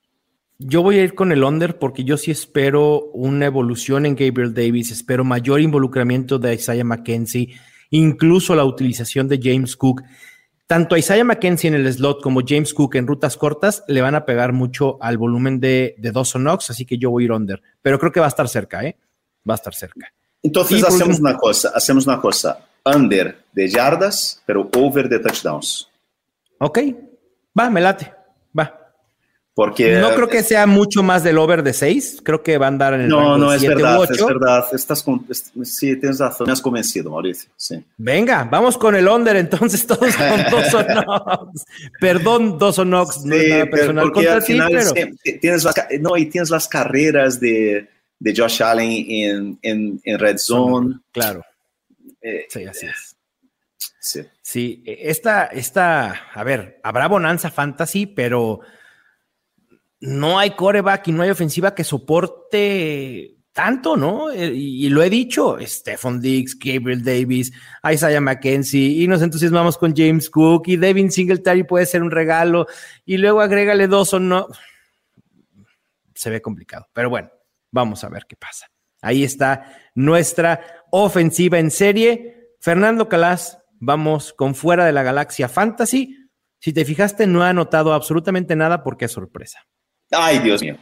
Yo 0.62 0.84
voy 0.84 1.00
a 1.00 1.04
ir 1.04 1.16
con 1.16 1.32
el 1.32 1.46
under 1.46 1.80
porque 1.80 2.04
yo 2.04 2.18
sí 2.18 2.32
espero 2.32 3.06
una 3.14 3.46
evolución 3.46 4.06
en 4.06 4.14
Gabriel 4.14 4.54
Davis, 4.54 4.92
espero 4.92 5.24
mayor 5.24 5.62
involucramiento 5.62 6.38
de 6.38 6.54
Isaiah 6.54 6.84
McKenzie, 6.84 7.58
incluso 7.92 8.54
la 8.56 8.66
utilización 8.66 9.30
de 9.30 9.40
James 9.42 9.78
Cook. 9.78 10.04
Tanto 10.68 10.96
a 10.96 11.00
Isaiah 11.00 11.24
McKenzie 11.24 11.70
en 11.70 11.76
el 11.76 11.92
slot 11.94 12.22
como 12.22 12.42
James 12.46 12.74
Cook 12.74 12.96
en 12.96 13.08
rutas 13.08 13.38
cortas 13.38 13.86
le 13.88 14.02
van 14.02 14.16
a 14.16 14.26
pegar 14.26 14.52
mucho 14.52 15.02
al 15.02 15.18
volumen 15.18 15.62
de, 15.62 15.96
de 15.98 16.12
Dawson 16.12 16.42
Knox, 16.42 16.70
así 16.72 16.86
que 16.86 16.98
yo 16.98 17.10
voy 17.10 17.24
a 17.24 17.26
ir 17.28 17.32
under. 17.32 17.62
Pero 17.82 17.98
creo 17.98 18.12
que 18.12 18.20
va 18.20 18.26
a 18.26 18.30
estar 18.30 18.50
cerca, 18.50 18.84
¿eh? 18.84 18.98
Va 19.50 19.54
a 19.54 19.56
estar 19.56 19.74
cerca. 19.74 20.12
Entonces 20.44 20.84
hacemos 20.84 21.22
una 21.22 21.38
cosa, 21.38 21.72
hacemos 21.74 22.06
una 22.06 22.20
cosa, 22.20 22.66
under 22.84 23.46
de 23.54 23.70
yardas, 23.70 24.44
pero 24.46 24.70
over 24.76 25.08
de 25.08 25.20
touchdowns. 25.20 25.90
Ok, 26.60 26.80
va, 27.58 27.70
me 27.70 27.80
late, 27.80 28.12
va. 28.58 28.79
Porque, 29.60 29.98
no 29.98 30.16
creo 30.16 30.30
que 30.30 30.42
sea 30.42 30.66
mucho 30.66 31.04
más 31.04 31.22
del 31.22 31.38
over 31.38 31.64
de 31.64 31.74
6, 31.74 32.22
creo 32.24 32.42
que 32.42 32.58
va 32.58 32.68
a 32.68 32.70
andar 32.70 32.94
en 32.94 33.02
el 33.02 33.10
No, 33.10 33.38
no, 33.38 33.52
es 33.52 33.62
verdad, 33.62 34.10
es 34.10 34.26
verdad. 34.26 34.64
Estás 34.72 35.04
con, 35.04 35.28
sí, 35.66 35.98
tienes 35.98 36.20
razón, 36.20 36.48
me 36.48 36.54
has 36.54 36.62
convencido, 36.62 37.12
Mauricio. 37.12 37.50
Sí. 37.58 37.84
Venga, 37.98 38.48
vamos 38.50 38.78
con 38.78 38.96
el 38.96 39.06
under 39.06 39.36
entonces, 39.36 39.86
todos 39.88 40.16
con 40.16 40.44
dos 40.50 40.74
o 40.74 40.82
Knox. 40.86 41.66
Perdón, 42.00 42.58
dos 42.58 42.80
o 42.80 42.86
Knox, 42.86 43.26
no 43.26 43.36
es 43.36 43.50
nada 43.50 43.66
personal 43.66 44.12
contra 44.14 44.40
ti, 44.40 44.58
pero... 44.66 44.94
tienes 45.42 45.66
las, 45.66 45.76
no, 46.00 46.16
y 46.16 46.28
tienes 46.28 46.50
las 46.52 46.66
carreras 46.70 47.38
de, 47.42 47.86
de 48.18 48.34
Josh 48.34 48.64
Allen 48.64 48.90
en, 48.90 49.60
en, 49.62 50.02
en 50.06 50.20
Red 50.20 50.38
Zone. 50.38 51.00
Claro. 51.12 51.44
Eh, 52.22 52.46
sí, 52.48 52.64
así 52.64 52.86
es. 52.86 53.14
Sí. 54.00 54.22
Sí, 54.42 54.84
esta, 54.86 55.48
esta, 55.48 56.30
a 56.34 56.44
ver, 56.46 56.80
habrá 56.82 57.10
bonanza 57.10 57.52
fantasy, 57.52 58.06
pero 58.06 58.62
no 60.02 60.40
hay 60.40 60.52
coreback 60.52 61.08
y 61.08 61.12
no 61.12 61.24
hay 61.24 61.30
ofensiva 61.30 61.76
que 61.76 61.84
soporte 61.84 63.40
tanto, 63.52 63.98
¿no? 63.98 64.32
Eh, 64.32 64.54
y, 64.54 64.90
lo 64.90 65.04
he 65.04 65.10
dicho, 65.10 65.58
Stephon 65.60 66.22
Diggs, 66.22 66.58
Gabriel 66.58 67.04
Davis, 67.04 67.52
Isaiah 67.84 68.22
McKenzie, 68.22 69.02
y 69.02 69.08
nos 69.08 69.22
entusiasmamos 69.22 69.78
con 69.78 69.94
James 69.96 70.30
Cook, 70.30 70.68
y 70.68 70.78
Devin 70.78 71.12
Singletary 71.12 71.64
puede 71.64 71.86
ser 71.86 72.02
un 72.02 72.12
regalo, 72.12 72.68
y 73.06 73.18
luego 73.18 73.42
agrégale 73.42 73.88
dos 73.88 74.14
o 74.14 74.20
no. 74.20 74.48
Se 76.16 76.30
ve 76.30 76.42
complicado, 76.42 76.88
pero 76.94 77.10
bueno, 77.10 77.30
vamos 77.72 78.04
a 78.04 78.10
ver 78.10 78.26
qué 78.28 78.36
pasa. 78.36 78.68
Ahí 79.02 79.24
está 79.24 79.78
nuestra 79.96 80.86
ofensiva 80.92 81.60
en 81.60 81.72
serie. 81.72 82.56
Fernando 82.60 83.10
Calas, 83.10 83.60
vamos 83.80 84.34
con 84.34 84.56
fuera 84.56 84.86
de 84.86 84.92
la 84.92 85.04
galaxia 85.04 85.48
fantasy. 85.48 86.30
Si 86.60 86.74
te 86.74 86.84
fijaste, 86.84 87.26
no 87.26 87.44
ha 87.44 87.50
anotado 87.50 87.94
absolutamente 87.94 88.56
nada 88.56 88.84
porque 88.84 89.06
es 89.06 89.12
sorpresa. 89.12 89.66
Ay, 90.12 90.40
Dios 90.40 90.62
mío. 90.62 90.78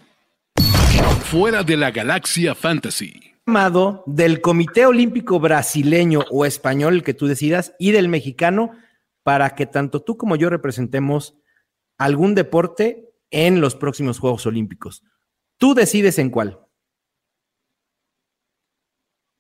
Fuera 1.26 1.64
de 1.64 1.78
la 1.78 1.92
galaxia 1.92 2.56
fantasy. 2.56 3.34
Llamado 3.46 4.04
del 4.06 4.42
Comité 4.42 4.86
Olímpico 4.86 5.40
Brasileño 5.40 6.24
o 6.32 6.46
Español, 6.46 6.96
el 6.96 7.04
que 7.04 7.14
tú 7.14 7.28
decidas, 7.28 7.74
y 7.80 7.92
del 7.92 8.10
mexicano, 8.10 8.72
para 9.24 9.56
que 9.56 9.66
tanto 9.66 10.02
tú 10.02 10.18
como 10.18 10.36
yo 10.36 10.50
representemos 10.50 11.36
algún 11.98 12.36
deporte 12.36 13.10
en 13.32 13.60
los 13.60 13.76
próximos 13.76 14.20
Juegos 14.20 14.46
Olímpicos. 14.46 15.04
Tú 15.58 15.74
decides 15.74 16.20
en 16.20 16.30
cuál 16.30 16.67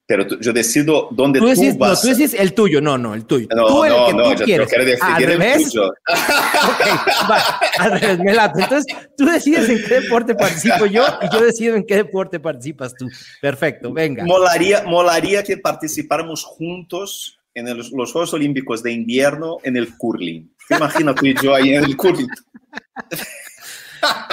pero 0.08 0.26
yo 0.39 0.53
decido 0.53 1.10
dónde 1.12 1.39
tú, 1.39 1.53
tú 1.53 1.78
vas. 1.78 1.91
No, 1.91 2.01
tú 2.01 2.08
decides 2.08 2.34
el 2.34 2.53
tuyo, 2.53 2.80
no, 2.80 2.97
no, 2.97 3.14
el 3.14 3.26
tuyo. 3.26 3.45
No, 3.53 3.68
tú 3.68 3.84
el 3.84 3.91
no, 3.91 4.08
que 4.08 4.14
no, 4.14 4.24
tú 4.24 4.30
yo, 4.39 4.45
quieres. 4.45 4.70
quiero 4.70 4.86
decidir 4.86 5.14
¿Al 5.14 5.24
revés? 5.24 5.58
el 5.58 5.64
tuyo. 5.66 5.84
okay, 6.74 6.93
va, 7.30 7.60
al 7.78 7.99
revés, 7.99 8.20
me 8.20 8.34
lato. 8.34 8.60
Entonces, 8.60 8.95
tú 9.18 9.26
decides 9.26 9.68
en 9.68 9.84
qué 9.86 9.99
deporte 10.01 10.34
participo 10.34 10.86
yo 10.86 11.05
y 11.22 11.34
yo 11.34 11.41
decido 11.41 11.76
en 11.76 11.86
qué 11.86 11.97
deporte 11.97 12.39
participas 12.39 12.95
tú. 12.95 13.10
Perfecto, 13.41 13.91
venga. 13.91 14.24
Molaría, 14.24 14.84
molaría 14.84 15.43
que 15.43 15.58
participáramos 15.58 16.45
juntos 16.45 17.38
en 17.53 17.68
el, 17.68 17.78
los 17.78 18.14
Juegos 18.14 18.34
Olímpicos 18.34 18.82
de 18.82 18.93
invierno 18.93 19.58
en 19.64 19.76
el 19.76 19.97
curling. 19.97 20.49
Imagina 20.70 21.14
tú 21.14 21.26
y 21.26 21.36
yo 21.43 21.53
ahí 21.53 21.74
en 21.74 21.84
el 21.84 21.97
curling. 21.97 22.30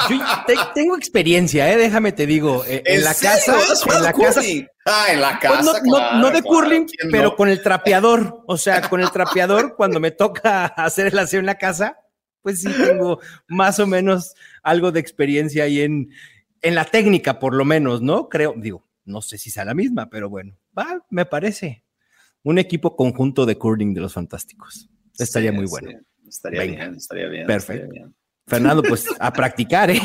Yo 0.08 0.18
tengo 0.74 0.96
experiencia, 0.96 1.72
¿eh? 1.72 1.76
déjame 1.76 2.12
te 2.12 2.26
digo. 2.26 2.64
Eh, 2.66 2.82
en, 2.84 3.04
la 3.04 3.14
casa. 3.14 3.56
En 3.94 4.02
la 4.02 4.12
casa. 4.12 4.40
Ah, 4.84 5.06
en 5.10 5.20
la 5.20 5.38
pues 5.40 5.52
casa. 5.52 5.62
no, 5.62 5.72
claro, 5.90 6.18
no, 6.18 6.26
de 6.26 6.42
claro, 6.42 6.46
curling, 6.46 6.86
pero 7.10 7.36
con 7.36 7.48
el 7.48 7.62
trapeador. 7.62 8.42
O 8.46 8.56
sea, 8.56 8.88
con 8.88 9.00
el 9.00 9.10
trapeador, 9.10 9.76
cuando 9.76 10.00
me 10.00 10.10
toca 10.10 10.66
hacer 10.76 11.06
el 11.06 11.18
aseo 11.18 11.40
en 11.40 11.46
la 11.46 11.56
casa, 11.56 11.98
pues 12.42 12.60
sí 12.60 12.68
tengo 12.70 13.20
más 13.48 13.78
o 13.78 13.86
menos 13.86 14.34
algo 14.62 14.92
de 14.92 15.00
experiencia 15.00 15.64
ahí 15.64 15.80
en, 15.80 16.10
en 16.60 16.74
la 16.74 16.84
técnica, 16.84 17.38
por 17.38 17.54
lo 17.54 17.64
menos, 17.64 18.02
¿no? 18.02 18.28
Creo, 18.28 18.54
digo, 18.56 18.86
no 19.04 19.22
sé 19.22 19.38
si 19.38 19.50
sea 19.50 19.64
la 19.64 19.74
misma, 19.74 20.10
pero 20.10 20.28
bueno, 20.28 20.56
va, 20.76 21.04
me 21.10 21.26
parece. 21.26 21.84
Un 22.42 22.58
equipo 22.58 22.94
conjunto 22.96 23.46
de 23.46 23.56
curling 23.56 23.94
de 23.94 24.02
los 24.02 24.12
fantásticos. 24.12 24.90
Estaría 25.18 25.50
sí, 25.50 25.56
muy 25.56 25.66
bueno. 25.66 25.90
Sí, 25.90 26.28
estaría 26.28 26.60
Venga. 26.60 26.84
bien, 26.84 26.94
estaría 26.96 27.28
bien. 27.28 27.46
Perfecto. 27.46 27.84
estaría 27.84 28.02
bien. 28.02 28.14
Fernando, 28.46 28.82
pues 28.82 29.06
a 29.18 29.32
practicar, 29.32 29.90
¿eh? 29.90 30.00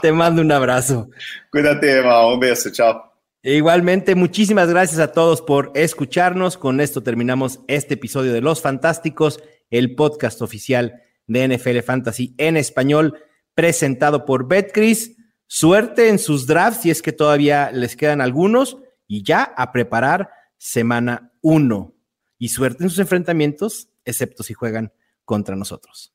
Te 0.00 0.12
mando 0.12 0.42
un 0.42 0.50
abrazo. 0.50 1.10
Cuídate, 1.50 1.98
Emma. 1.98 2.26
Un 2.26 2.40
beso. 2.40 2.70
Chao. 2.70 3.12
Igualmente, 3.42 4.14
muchísimas 4.14 4.68
gracias 4.68 5.00
a 5.00 5.12
todos 5.12 5.42
por 5.42 5.72
escucharnos. 5.74 6.56
Con 6.56 6.80
esto 6.80 7.02
terminamos 7.02 7.60
este 7.66 7.94
episodio 7.94 8.32
de 8.32 8.40
Los 8.40 8.62
Fantásticos, 8.62 9.42
el 9.70 9.94
podcast 9.94 10.40
oficial 10.42 11.02
de 11.26 11.48
NFL 11.48 11.80
Fantasy 11.80 12.34
en 12.38 12.56
español, 12.56 13.18
presentado 13.54 14.24
por 14.24 14.48
Betcris. 14.48 15.16
Suerte 15.46 16.08
en 16.08 16.18
sus 16.18 16.46
drafts, 16.46 16.82
si 16.82 16.90
es 16.90 17.02
que 17.02 17.12
todavía 17.12 17.70
les 17.72 17.96
quedan 17.96 18.20
algunos, 18.20 18.78
y 19.06 19.22
ya 19.22 19.42
a 19.42 19.72
preparar 19.72 20.30
semana 20.56 21.32
1. 21.42 21.94
Y 22.38 22.48
suerte 22.48 22.84
en 22.84 22.90
sus 22.90 23.00
enfrentamientos, 23.00 23.88
excepto 24.04 24.42
si 24.42 24.54
juegan 24.54 24.92
contra 25.32 25.56
nosotros. 25.56 26.12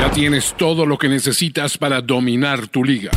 Ya 0.00 0.10
tienes 0.10 0.56
todo 0.58 0.84
lo 0.84 0.98
que 0.98 1.08
necesitas 1.08 1.78
para 1.78 2.00
dominar 2.00 2.66
tu 2.66 2.82
liga. 2.82 3.12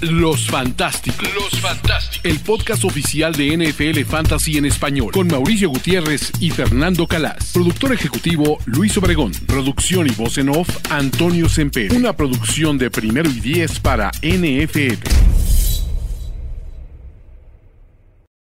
Los 0.00 0.48
Fantásticos. 0.48 1.32
Los 1.32 1.60
Fantásticos. 1.60 2.24
El 2.24 2.40
podcast 2.40 2.84
oficial 2.84 3.32
de 3.32 3.56
NFL 3.56 4.04
Fantasy 4.04 4.58
en 4.58 4.64
español. 4.64 5.12
Con 5.12 5.28
Mauricio 5.28 5.68
Gutiérrez 5.68 6.32
y 6.40 6.50
Fernando 6.50 7.06
Calas. 7.06 7.52
Productor 7.52 7.92
ejecutivo 7.92 8.58
Luis 8.66 8.96
Obregón. 8.98 9.30
Producción 9.46 10.08
y 10.08 10.10
voz 10.16 10.36
en 10.38 10.48
off 10.48 10.68
Antonio 10.90 11.48
Semper. 11.48 11.94
Una 11.94 12.16
producción 12.16 12.76
de 12.76 12.90
primero 12.90 13.30
y 13.30 13.38
diez 13.38 13.78
para 13.78 14.10
NFL. 14.22 15.31